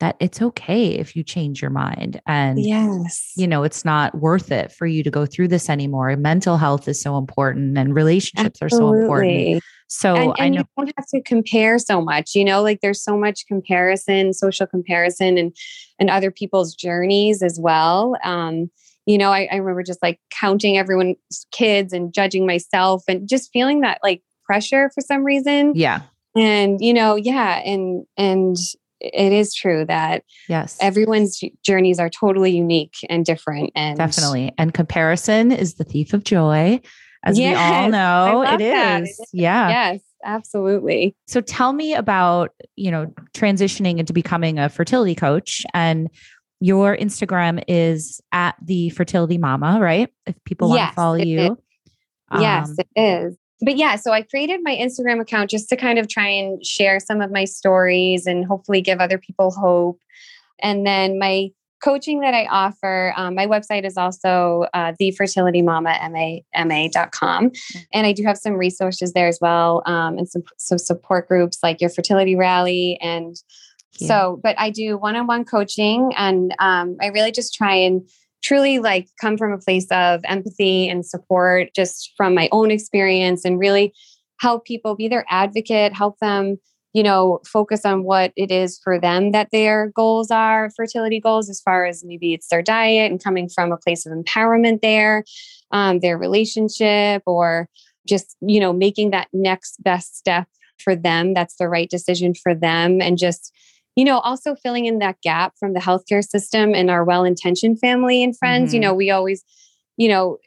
that 0.00 0.16
it's 0.20 0.42
okay 0.42 0.88
if 0.90 1.16
you 1.16 1.22
change 1.22 1.62
your 1.62 1.70
mind 1.70 2.20
and 2.26 2.62
yes 2.62 3.32
you 3.34 3.46
know 3.46 3.62
it's 3.62 3.82
not 3.82 4.14
worth 4.14 4.52
it 4.52 4.70
for 4.70 4.86
you 4.86 5.02
to 5.02 5.10
go 5.10 5.24
through 5.24 5.48
this 5.48 5.70
anymore 5.70 6.14
mental 6.16 6.58
health 6.58 6.86
is 6.86 7.00
so 7.00 7.16
important 7.16 7.78
and 7.78 7.94
relationships 7.94 8.60
Absolutely. 8.60 8.98
are 8.98 9.00
so 9.00 9.02
important 9.02 9.62
so 9.88 10.14
and, 10.14 10.24
and 10.24 10.34
I 10.38 10.48
know 10.48 10.58
you 10.60 10.66
don't 10.76 10.92
have 10.96 11.06
to 11.08 11.22
compare 11.22 11.78
so 11.78 12.00
much. 12.00 12.34
You 12.34 12.44
know, 12.44 12.62
like 12.62 12.80
there's 12.80 13.02
so 13.02 13.16
much 13.16 13.46
comparison, 13.46 14.32
social 14.32 14.66
comparison, 14.66 15.38
and 15.38 15.56
and 15.98 16.10
other 16.10 16.30
people's 16.30 16.74
journeys 16.74 17.42
as 17.42 17.58
well. 17.60 18.16
Um, 18.24 18.70
you 19.06 19.18
know, 19.18 19.30
I, 19.30 19.48
I 19.50 19.56
remember 19.56 19.82
just 19.82 20.02
like 20.02 20.20
counting 20.30 20.76
everyone's 20.76 21.46
kids 21.52 21.92
and 21.92 22.12
judging 22.12 22.46
myself, 22.46 23.04
and 23.08 23.28
just 23.28 23.52
feeling 23.52 23.80
that 23.82 24.00
like 24.02 24.22
pressure 24.44 24.90
for 24.94 25.00
some 25.00 25.24
reason. 25.24 25.72
Yeah. 25.74 26.02
And 26.36 26.80
you 26.80 26.92
know, 26.92 27.16
yeah, 27.16 27.62
and 27.64 28.04
and 28.16 28.56
it 29.00 29.32
is 29.32 29.54
true 29.54 29.84
that 29.84 30.24
yes 30.48 30.78
everyone's 30.80 31.42
journeys 31.62 31.98
are 31.98 32.08
totally 32.08 32.56
unique 32.56 32.94
and 33.10 33.26
different 33.26 33.70
and 33.74 33.98
definitely 33.98 34.50
and 34.56 34.72
comparison 34.72 35.52
is 35.52 35.74
the 35.74 35.84
thief 35.84 36.14
of 36.14 36.24
joy 36.24 36.80
as 37.24 37.38
yes, 37.38 37.56
we 37.56 37.76
all 37.76 37.90
know 37.90 38.42
it 38.42 38.60
is. 38.60 39.20
Yeah. 39.32 39.68
Yes, 39.68 40.00
absolutely. 40.24 41.16
So 41.26 41.40
tell 41.40 41.72
me 41.72 41.94
about, 41.94 42.50
you 42.76 42.90
know, 42.90 43.12
transitioning 43.34 43.98
into 43.98 44.12
becoming 44.12 44.58
a 44.58 44.68
fertility 44.68 45.14
coach 45.14 45.64
and 45.74 46.08
your 46.60 46.96
Instagram 46.96 47.62
is 47.68 48.20
at 48.32 48.56
the 48.62 48.90
fertility 48.90 49.38
mama, 49.38 49.78
right? 49.80 50.12
If 50.26 50.36
people 50.44 50.68
want 50.70 50.90
to 50.90 50.94
follow 50.94 51.16
you. 51.16 51.58
Um, 52.30 52.40
yes, 52.40 52.74
it 52.78 52.88
is. 52.96 53.36
But 53.62 53.76
yeah, 53.76 53.96
so 53.96 54.12
I 54.12 54.22
created 54.22 54.60
my 54.62 54.74
Instagram 54.74 55.20
account 55.20 55.50
just 55.50 55.68
to 55.70 55.76
kind 55.76 55.98
of 55.98 56.08
try 56.08 56.28
and 56.28 56.64
share 56.64 57.00
some 57.00 57.20
of 57.20 57.30
my 57.30 57.44
stories 57.44 58.26
and 58.26 58.44
hopefully 58.44 58.82
give 58.82 59.00
other 59.00 59.18
people 59.18 59.50
hope. 59.50 59.98
And 60.60 60.86
then 60.86 61.18
my 61.18 61.50
coaching 61.82 62.20
that 62.20 62.34
I 62.34 62.46
offer, 62.46 63.12
um, 63.16 63.34
my 63.34 63.46
website 63.46 63.84
is 63.84 63.96
also 63.96 64.66
uh, 64.74 64.92
thefertilitymama.com. 65.00 67.50
Mm-hmm. 67.50 67.78
And 67.92 68.06
I 68.06 68.12
do 68.12 68.22
have 68.24 68.38
some 68.38 68.54
resources 68.54 69.12
there 69.12 69.28
as 69.28 69.38
well 69.40 69.82
um, 69.86 70.18
and 70.18 70.28
some, 70.28 70.42
some 70.56 70.78
support 70.78 71.28
groups 71.28 71.58
like 71.62 71.80
your 71.80 71.90
fertility 71.90 72.34
rally. 72.34 72.98
And 73.00 73.36
yeah. 73.98 74.08
so, 74.08 74.40
but 74.42 74.58
I 74.58 74.70
do 74.70 74.98
one 74.98 75.16
on 75.16 75.26
one 75.26 75.44
coaching 75.44 76.12
and 76.16 76.54
um, 76.58 76.96
I 77.00 77.08
really 77.08 77.32
just 77.32 77.54
try 77.54 77.74
and 77.74 78.08
truly 78.42 78.78
like 78.78 79.08
come 79.20 79.36
from 79.36 79.52
a 79.52 79.58
place 79.58 79.86
of 79.90 80.20
empathy 80.24 80.88
and 80.88 81.04
support 81.04 81.74
just 81.74 82.12
from 82.16 82.34
my 82.34 82.48
own 82.52 82.70
experience 82.70 83.44
and 83.44 83.58
really 83.58 83.92
help 84.40 84.64
people 84.64 84.94
be 84.94 85.08
their 85.08 85.26
advocate, 85.28 85.94
help 85.94 86.18
them 86.20 86.58
you 86.96 87.02
know, 87.02 87.40
focus 87.44 87.84
on 87.84 88.04
what 88.04 88.32
it 88.36 88.50
is 88.50 88.80
for 88.82 88.98
them 88.98 89.32
that 89.32 89.50
their 89.52 89.88
goals 89.94 90.30
are, 90.30 90.70
fertility 90.74 91.20
goals, 91.20 91.50
as 91.50 91.60
far 91.60 91.84
as 91.84 92.02
maybe 92.02 92.32
it's 92.32 92.48
their 92.48 92.62
diet 92.62 93.10
and 93.10 93.22
coming 93.22 93.50
from 93.50 93.70
a 93.70 93.76
place 93.76 94.06
of 94.06 94.14
empowerment 94.14 94.80
there, 94.80 95.22
um, 95.72 95.98
their 95.98 96.16
relationship, 96.16 97.22
or 97.26 97.68
just, 98.08 98.34
you 98.40 98.58
know, 98.58 98.72
making 98.72 99.10
that 99.10 99.28
next 99.34 99.76
best 99.82 100.16
step 100.16 100.48
for 100.78 100.96
them. 100.96 101.34
That's 101.34 101.56
the 101.56 101.68
right 101.68 101.90
decision 101.90 102.32
for 102.32 102.54
them. 102.54 103.02
And 103.02 103.18
just, 103.18 103.52
you 103.94 104.04
know, 104.06 104.20
also 104.20 104.54
filling 104.54 104.86
in 104.86 104.98
that 105.00 105.20
gap 105.22 105.52
from 105.60 105.74
the 105.74 105.80
healthcare 105.80 106.26
system 106.26 106.74
and 106.74 106.90
our 106.90 107.04
well 107.04 107.24
intentioned 107.24 107.78
family 107.78 108.24
and 108.24 108.34
friends. 108.34 108.70
Mm-hmm. 108.70 108.74
You 108.74 108.80
know, 108.80 108.94
we 108.94 109.10
always, 109.10 109.44
you 109.98 110.08
know, 110.08 110.38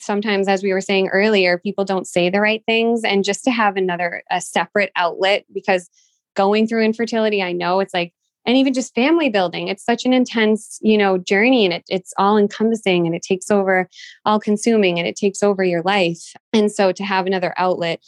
sometimes 0.00 0.48
as 0.48 0.62
we 0.62 0.72
were 0.72 0.80
saying 0.80 1.08
earlier 1.08 1.58
people 1.58 1.84
don't 1.84 2.06
say 2.06 2.30
the 2.30 2.40
right 2.40 2.62
things 2.66 3.02
and 3.04 3.24
just 3.24 3.44
to 3.44 3.50
have 3.50 3.76
another 3.76 4.22
a 4.30 4.40
separate 4.40 4.92
outlet 4.96 5.44
because 5.52 5.90
going 6.34 6.66
through 6.66 6.82
infertility 6.82 7.42
i 7.42 7.52
know 7.52 7.80
it's 7.80 7.94
like 7.94 8.12
and 8.46 8.56
even 8.56 8.72
just 8.72 8.94
family 8.94 9.28
building 9.28 9.68
it's 9.68 9.84
such 9.84 10.04
an 10.04 10.12
intense 10.12 10.78
you 10.80 10.96
know 10.96 11.18
journey 11.18 11.64
and 11.64 11.74
it, 11.74 11.84
it's 11.88 12.14
all 12.18 12.38
encompassing 12.38 13.06
and 13.06 13.14
it 13.14 13.22
takes 13.22 13.50
over 13.50 13.88
all 14.24 14.40
consuming 14.40 14.98
and 14.98 15.06
it 15.06 15.16
takes 15.16 15.42
over 15.42 15.64
your 15.64 15.82
life. 15.82 16.34
And 16.52 16.70
so 16.70 16.92
to 16.92 17.04
have 17.04 17.26
another 17.26 17.54
outlet 17.56 18.00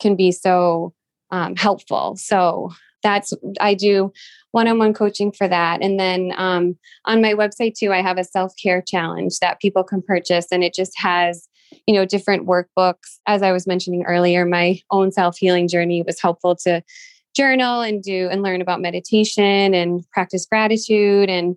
can 0.00 0.16
be 0.16 0.32
so 0.32 0.94
um, 1.30 1.56
helpful. 1.56 2.16
So 2.16 2.72
that's 3.02 3.32
i 3.60 3.74
do 3.74 4.12
one-on-one 4.52 4.94
coaching 4.94 5.30
for 5.30 5.46
that. 5.46 5.82
And 5.82 6.00
then 6.00 6.32
um, 6.38 6.76
on 7.04 7.20
my 7.20 7.34
website 7.34 7.74
too 7.74 7.92
i 7.92 8.02
have 8.02 8.18
a 8.18 8.24
self-care 8.24 8.82
challenge 8.86 9.38
that 9.40 9.60
people 9.60 9.84
can 9.84 10.02
purchase 10.02 10.46
and 10.50 10.64
it 10.64 10.74
just 10.74 10.98
has 10.98 11.48
you 11.86 11.94
know 11.94 12.04
different 12.04 12.46
workbooks. 12.46 13.18
As 13.26 13.42
i 13.42 13.52
was 13.52 13.66
mentioning 13.66 14.04
earlier 14.04 14.44
my 14.44 14.80
own 14.90 15.12
self-healing 15.12 15.68
journey 15.68 16.02
was 16.02 16.20
helpful 16.20 16.56
to 16.64 16.82
journal 17.36 17.82
and 17.82 18.02
do 18.02 18.28
and 18.30 18.42
learn 18.42 18.60
about 18.60 18.80
meditation 18.80 19.72
and 19.74 20.04
practice 20.10 20.44
gratitude. 20.44 21.30
And 21.30 21.56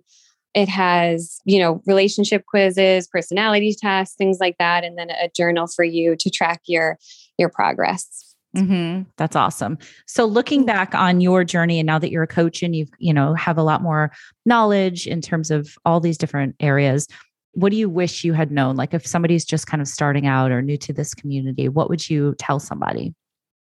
it 0.54 0.68
has 0.68 1.40
you 1.44 1.58
know 1.58 1.82
relationship 1.86 2.44
quizzes 2.46 3.08
personality 3.08 3.74
tests 3.78 4.14
things 4.16 4.38
like 4.40 4.56
that 4.58 4.84
and 4.84 4.98
then 4.98 5.10
a 5.10 5.30
journal 5.34 5.66
for 5.66 5.84
you 5.84 6.14
to 6.16 6.30
track 6.30 6.60
your 6.66 6.98
your 7.38 7.48
progress 7.48 8.31
Mm-hmm. 8.56 9.02
That's 9.16 9.34
awesome. 9.34 9.78
So 10.06 10.26
looking 10.26 10.66
back 10.66 10.94
on 10.94 11.20
your 11.20 11.42
journey 11.42 11.78
and 11.78 11.86
now 11.86 11.98
that 11.98 12.10
you're 12.10 12.22
a 12.22 12.28
coach 12.28 12.62
and 12.62 12.76
you've, 12.76 12.90
you 12.98 13.14
know, 13.14 13.34
have 13.34 13.56
a 13.56 13.62
lot 13.62 13.82
more 13.82 14.12
knowledge 14.44 15.06
in 15.06 15.22
terms 15.22 15.50
of 15.50 15.74
all 15.86 16.00
these 16.00 16.18
different 16.18 16.54
areas, 16.60 17.08
what 17.52 17.70
do 17.70 17.76
you 17.76 17.88
wish 17.88 18.24
you 18.24 18.34
had 18.34 18.50
known? 18.50 18.76
Like 18.76 18.92
if 18.92 19.06
somebody's 19.06 19.44
just 19.44 19.66
kind 19.66 19.80
of 19.80 19.88
starting 19.88 20.26
out 20.26 20.50
or 20.50 20.60
new 20.60 20.76
to 20.78 20.92
this 20.92 21.14
community, 21.14 21.68
what 21.68 21.88
would 21.88 22.08
you 22.08 22.34
tell 22.38 22.58
somebody? 22.58 23.14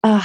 Uh, 0.05 0.23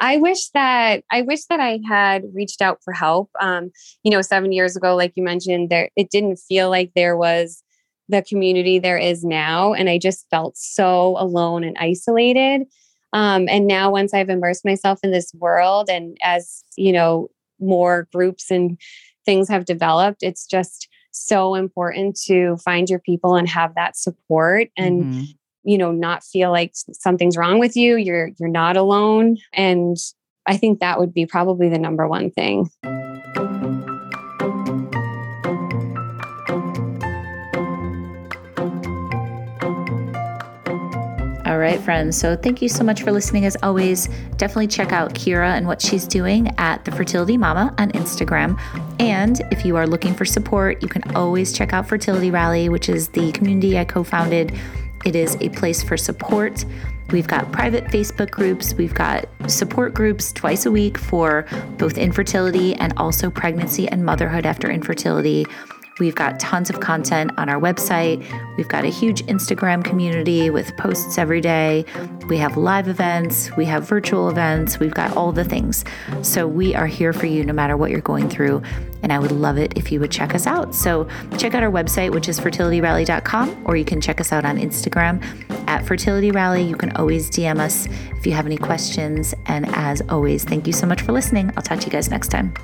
I 0.00 0.18
wish 0.18 0.48
that 0.50 1.02
I 1.10 1.22
wish 1.22 1.46
that 1.46 1.60
I 1.60 1.80
had 1.88 2.24
reached 2.34 2.60
out 2.60 2.80
for 2.84 2.92
help. 2.92 3.30
Um, 3.40 3.70
you 4.02 4.10
know, 4.10 4.20
seven 4.20 4.52
years 4.52 4.76
ago, 4.76 4.94
like 4.94 5.12
you 5.14 5.22
mentioned, 5.22 5.70
there 5.70 5.88
it 5.96 6.10
didn't 6.10 6.36
feel 6.36 6.68
like 6.68 6.92
there 6.94 7.16
was 7.16 7.62
the 8.08 8.22
community 8.22 8.78
there 8.78 8.98
is 8.98 9.24
now, 9.24 9.72
and 9.72 9.88
I 9.88 9.98
just 9.98 10.26
felt 10.30 10.58
so 10.58 11.16
alone 11.18 11.64
and 11.64 11.76
isolated. 11.80 12.66
Um, 13.14 13.48
and 13.48 13.66
now, 13.66 13.90
once 13.90 14.12
I've 14.12 14.28
immersed 14.28 14.64
myself 14.64 14.98
in 15.02 15.12
this 15.12 15.32
world, 15.34 15.88
and 15.88 16.18
as 16.22 16.64
you 16.76 16.92
know, 16.92 17.28
more 17.60 18.08
groups 18.12 18.50
and 18.50 18.78
things 19.24 19.48
have 19.48 19.64
developed, 19.64 20.22
it's 20.22 20.46
just 20.46 20.88
so 21.12 21.54
important 21.54 22.18
to 22.26 22.56
find 22.58 22.90
your 22.90 22.98
people 22.98 23.36
and 23.36 23.48
have 23.48 23.74
that 23.76 23.96
support 23.96 24.68
and 24.76 25.04
mm-hmm. 25.04 25.22
you 25.62 25.78
know 25.78 25.92
not 25.92 26.24
feel 26.24 26.50
like 26.50 26.72
something's 26.74 27.36
wrong 27.36 27.60
with 27.60 27.76
you 27.76 27.96
you're 27.96 28.30
you're 28.40 28.48
not 28.48 28.76
alone 28.76 29.36
and 29.52 29.96
i 30.46 30.56
think 30.56 30.80
that 30.80 30.98
would 30.98 31.14
be 31.14 31.24
probably 31.24 31.68
the 31.68 31.78
number 31.78 32.08
one 32.08 32.32
thing 32.32 32.68
All 41.46 41.58
right, 41.58 41.78
friends. 41.78 42.16
So 42.16 42.36
thank 42.36 42.62
you 42.62 42.70
so 42.70 42.82
much 42.82 43.02
for 43.02 43.12
listening. 43.12 43.44
As 43.44 43.54
always, 43.62 44.08
definitely 44.38 44.66
check 44.66 44.92
out 44.92 45.12
Kira 45.12 45.48
and 45.48 45.66
what 45.66 45.82
she's 45.82 46.06
doing 46.06 46.48
at 46.56 46.86
the 46.86 46.90
Fertility 46.90 47.36
Mama 47.36 47.74
on 47.76 47.92
Instagram. 47.92 48.58
And 48.98 49.42
if 49.50 49.62
you 49.62 49.76
are 49.76 49.86
looking 49.86 50.14
for 50.14 50.24
support, 50.24 50.80
you 50.80 50.88
can 50.88 51.02
always 51.14 51.52
check 51.52 51.74
out 51.74 51.86
Fertility 51.86 52.30
Rally, 52.30 52.70
which 52.70 52.88
is 52.88 53.08
the 53.08 53.30
community 53.32 53.78
I 53.78 53.84
co 53.84 54.02
founded. 54.02 54.58
It 55.04 55.14
is 55.14 55.36
a 55.42 55.50
place 55.50 55.82
for 55.82 55.98
support. 55.98 56.64
We've 57.10 57.28
got 57.28 57.52
private 57.52 57.84
Facebook 57.84 58.30
groups. 58.30 58.72
We've 58.72 58.94
got 58.94 59.26
support 59.46 59.92
groups 59.92 60.32
twice 60.32 60.64
a 60.64 60.70
week 60.70 60.96
for 60.96 61.44
both 61.76 61.98
infertility 61.98 62.74
and 62.76 62.94
also 62.96 63.28
pregnancy 63.28 63.86
and 63.86 64.02
motherhood 64.02 64.46
after 64.46 64.70
infertility. 64.70 65.44
We've 65.98 66.14
got 66.14 66.40
tons 66.40 66.70
of 66.70 66.80
content 66.80 67.30
on 67.38 67.48
our 67.48 67.60
website. 67.60 68.24
We've 68.56 68.68
got 68.68 68.84
a 68.84 68.88
huge 68.88 69.22
Instagram 69.26 69.84
community 69.84 70.50
with 70.50 70.76
posts 70.76 71.18
every 71.18 71.40
day. 71.40 71.84
We 72.28 72.38
have 72.38 72.56
live 72.56 72.88
events, 72.88 73.50
we 73.56 73.64
have 73.66 73.86
virtual 73.86 74.28
events, 74.28 74.78
we've 74.78 74.94
got 74.94 75.16
all 75.16 75.30
the 75.30 75.44
things. 75.44 75.84
So 76.22 76.46
we 76.46 76.74
are 76.74 76.86
here 76.86 77.12
for 77.12 77.26
you 77.26 77.44
no 77.44 77.52
matter 77.52 77.76
what 77.76 77.90
you're 77.90 78.00
going 78.00 78.28
through. 78.28 78.62
And 79.02 79.12
I 79.12 79.18
would 79.18 79.32
love 79.32 79.58
it 79.58 79.76
if 79.76 79.92
you 79.92 80.00
would 80.00 80.10
check 80.10 80.34
us 80.34 80.46
out. 80.46 80.74
So 80.74 81.06
check 81.36 81.54
out 81.54 81.62
our 81.62 81.70
website, 81.70 82.12
which 82.12 82.28
is 82.28 82.40
fertilityrally.com, 82.40 83.64
or 83.66 83.76
you 83.76 83.84
can 83.84 84.00
check 84.00 84.20
us 84.20 84.32
out 84.32 84.46
on 84.46 84.56
Instagram 84.56 85.22
at 85.68 85.86
Fertility 85.86 86.30
Rally. 86.30 86.62
You 86.62 86.76
can 86.76 86.96
always 86.96 87.30
DM 87.30 87.58
us 87.58 87.86
if 88.16 88.26
you 88.26 88.32
have 88.32 88.46
any 88.46 88.56
questions. 88.56 89.34
And 89.46 89.66
as 89.74 90.00
always, 90.08 90.44
thank 90.44 90.66
you 90.66 90.72
so 90.72 90.86
much 90.86 91.02
for 91.02 91.12
listening. 91.12 91.52
I'll 91.56 91.62
talk 91.62 91.80
to 91.80 91.86
you 91.86 91.92
guys 91.92 92.08
next 92.08 92.28
time. 92.28 92.54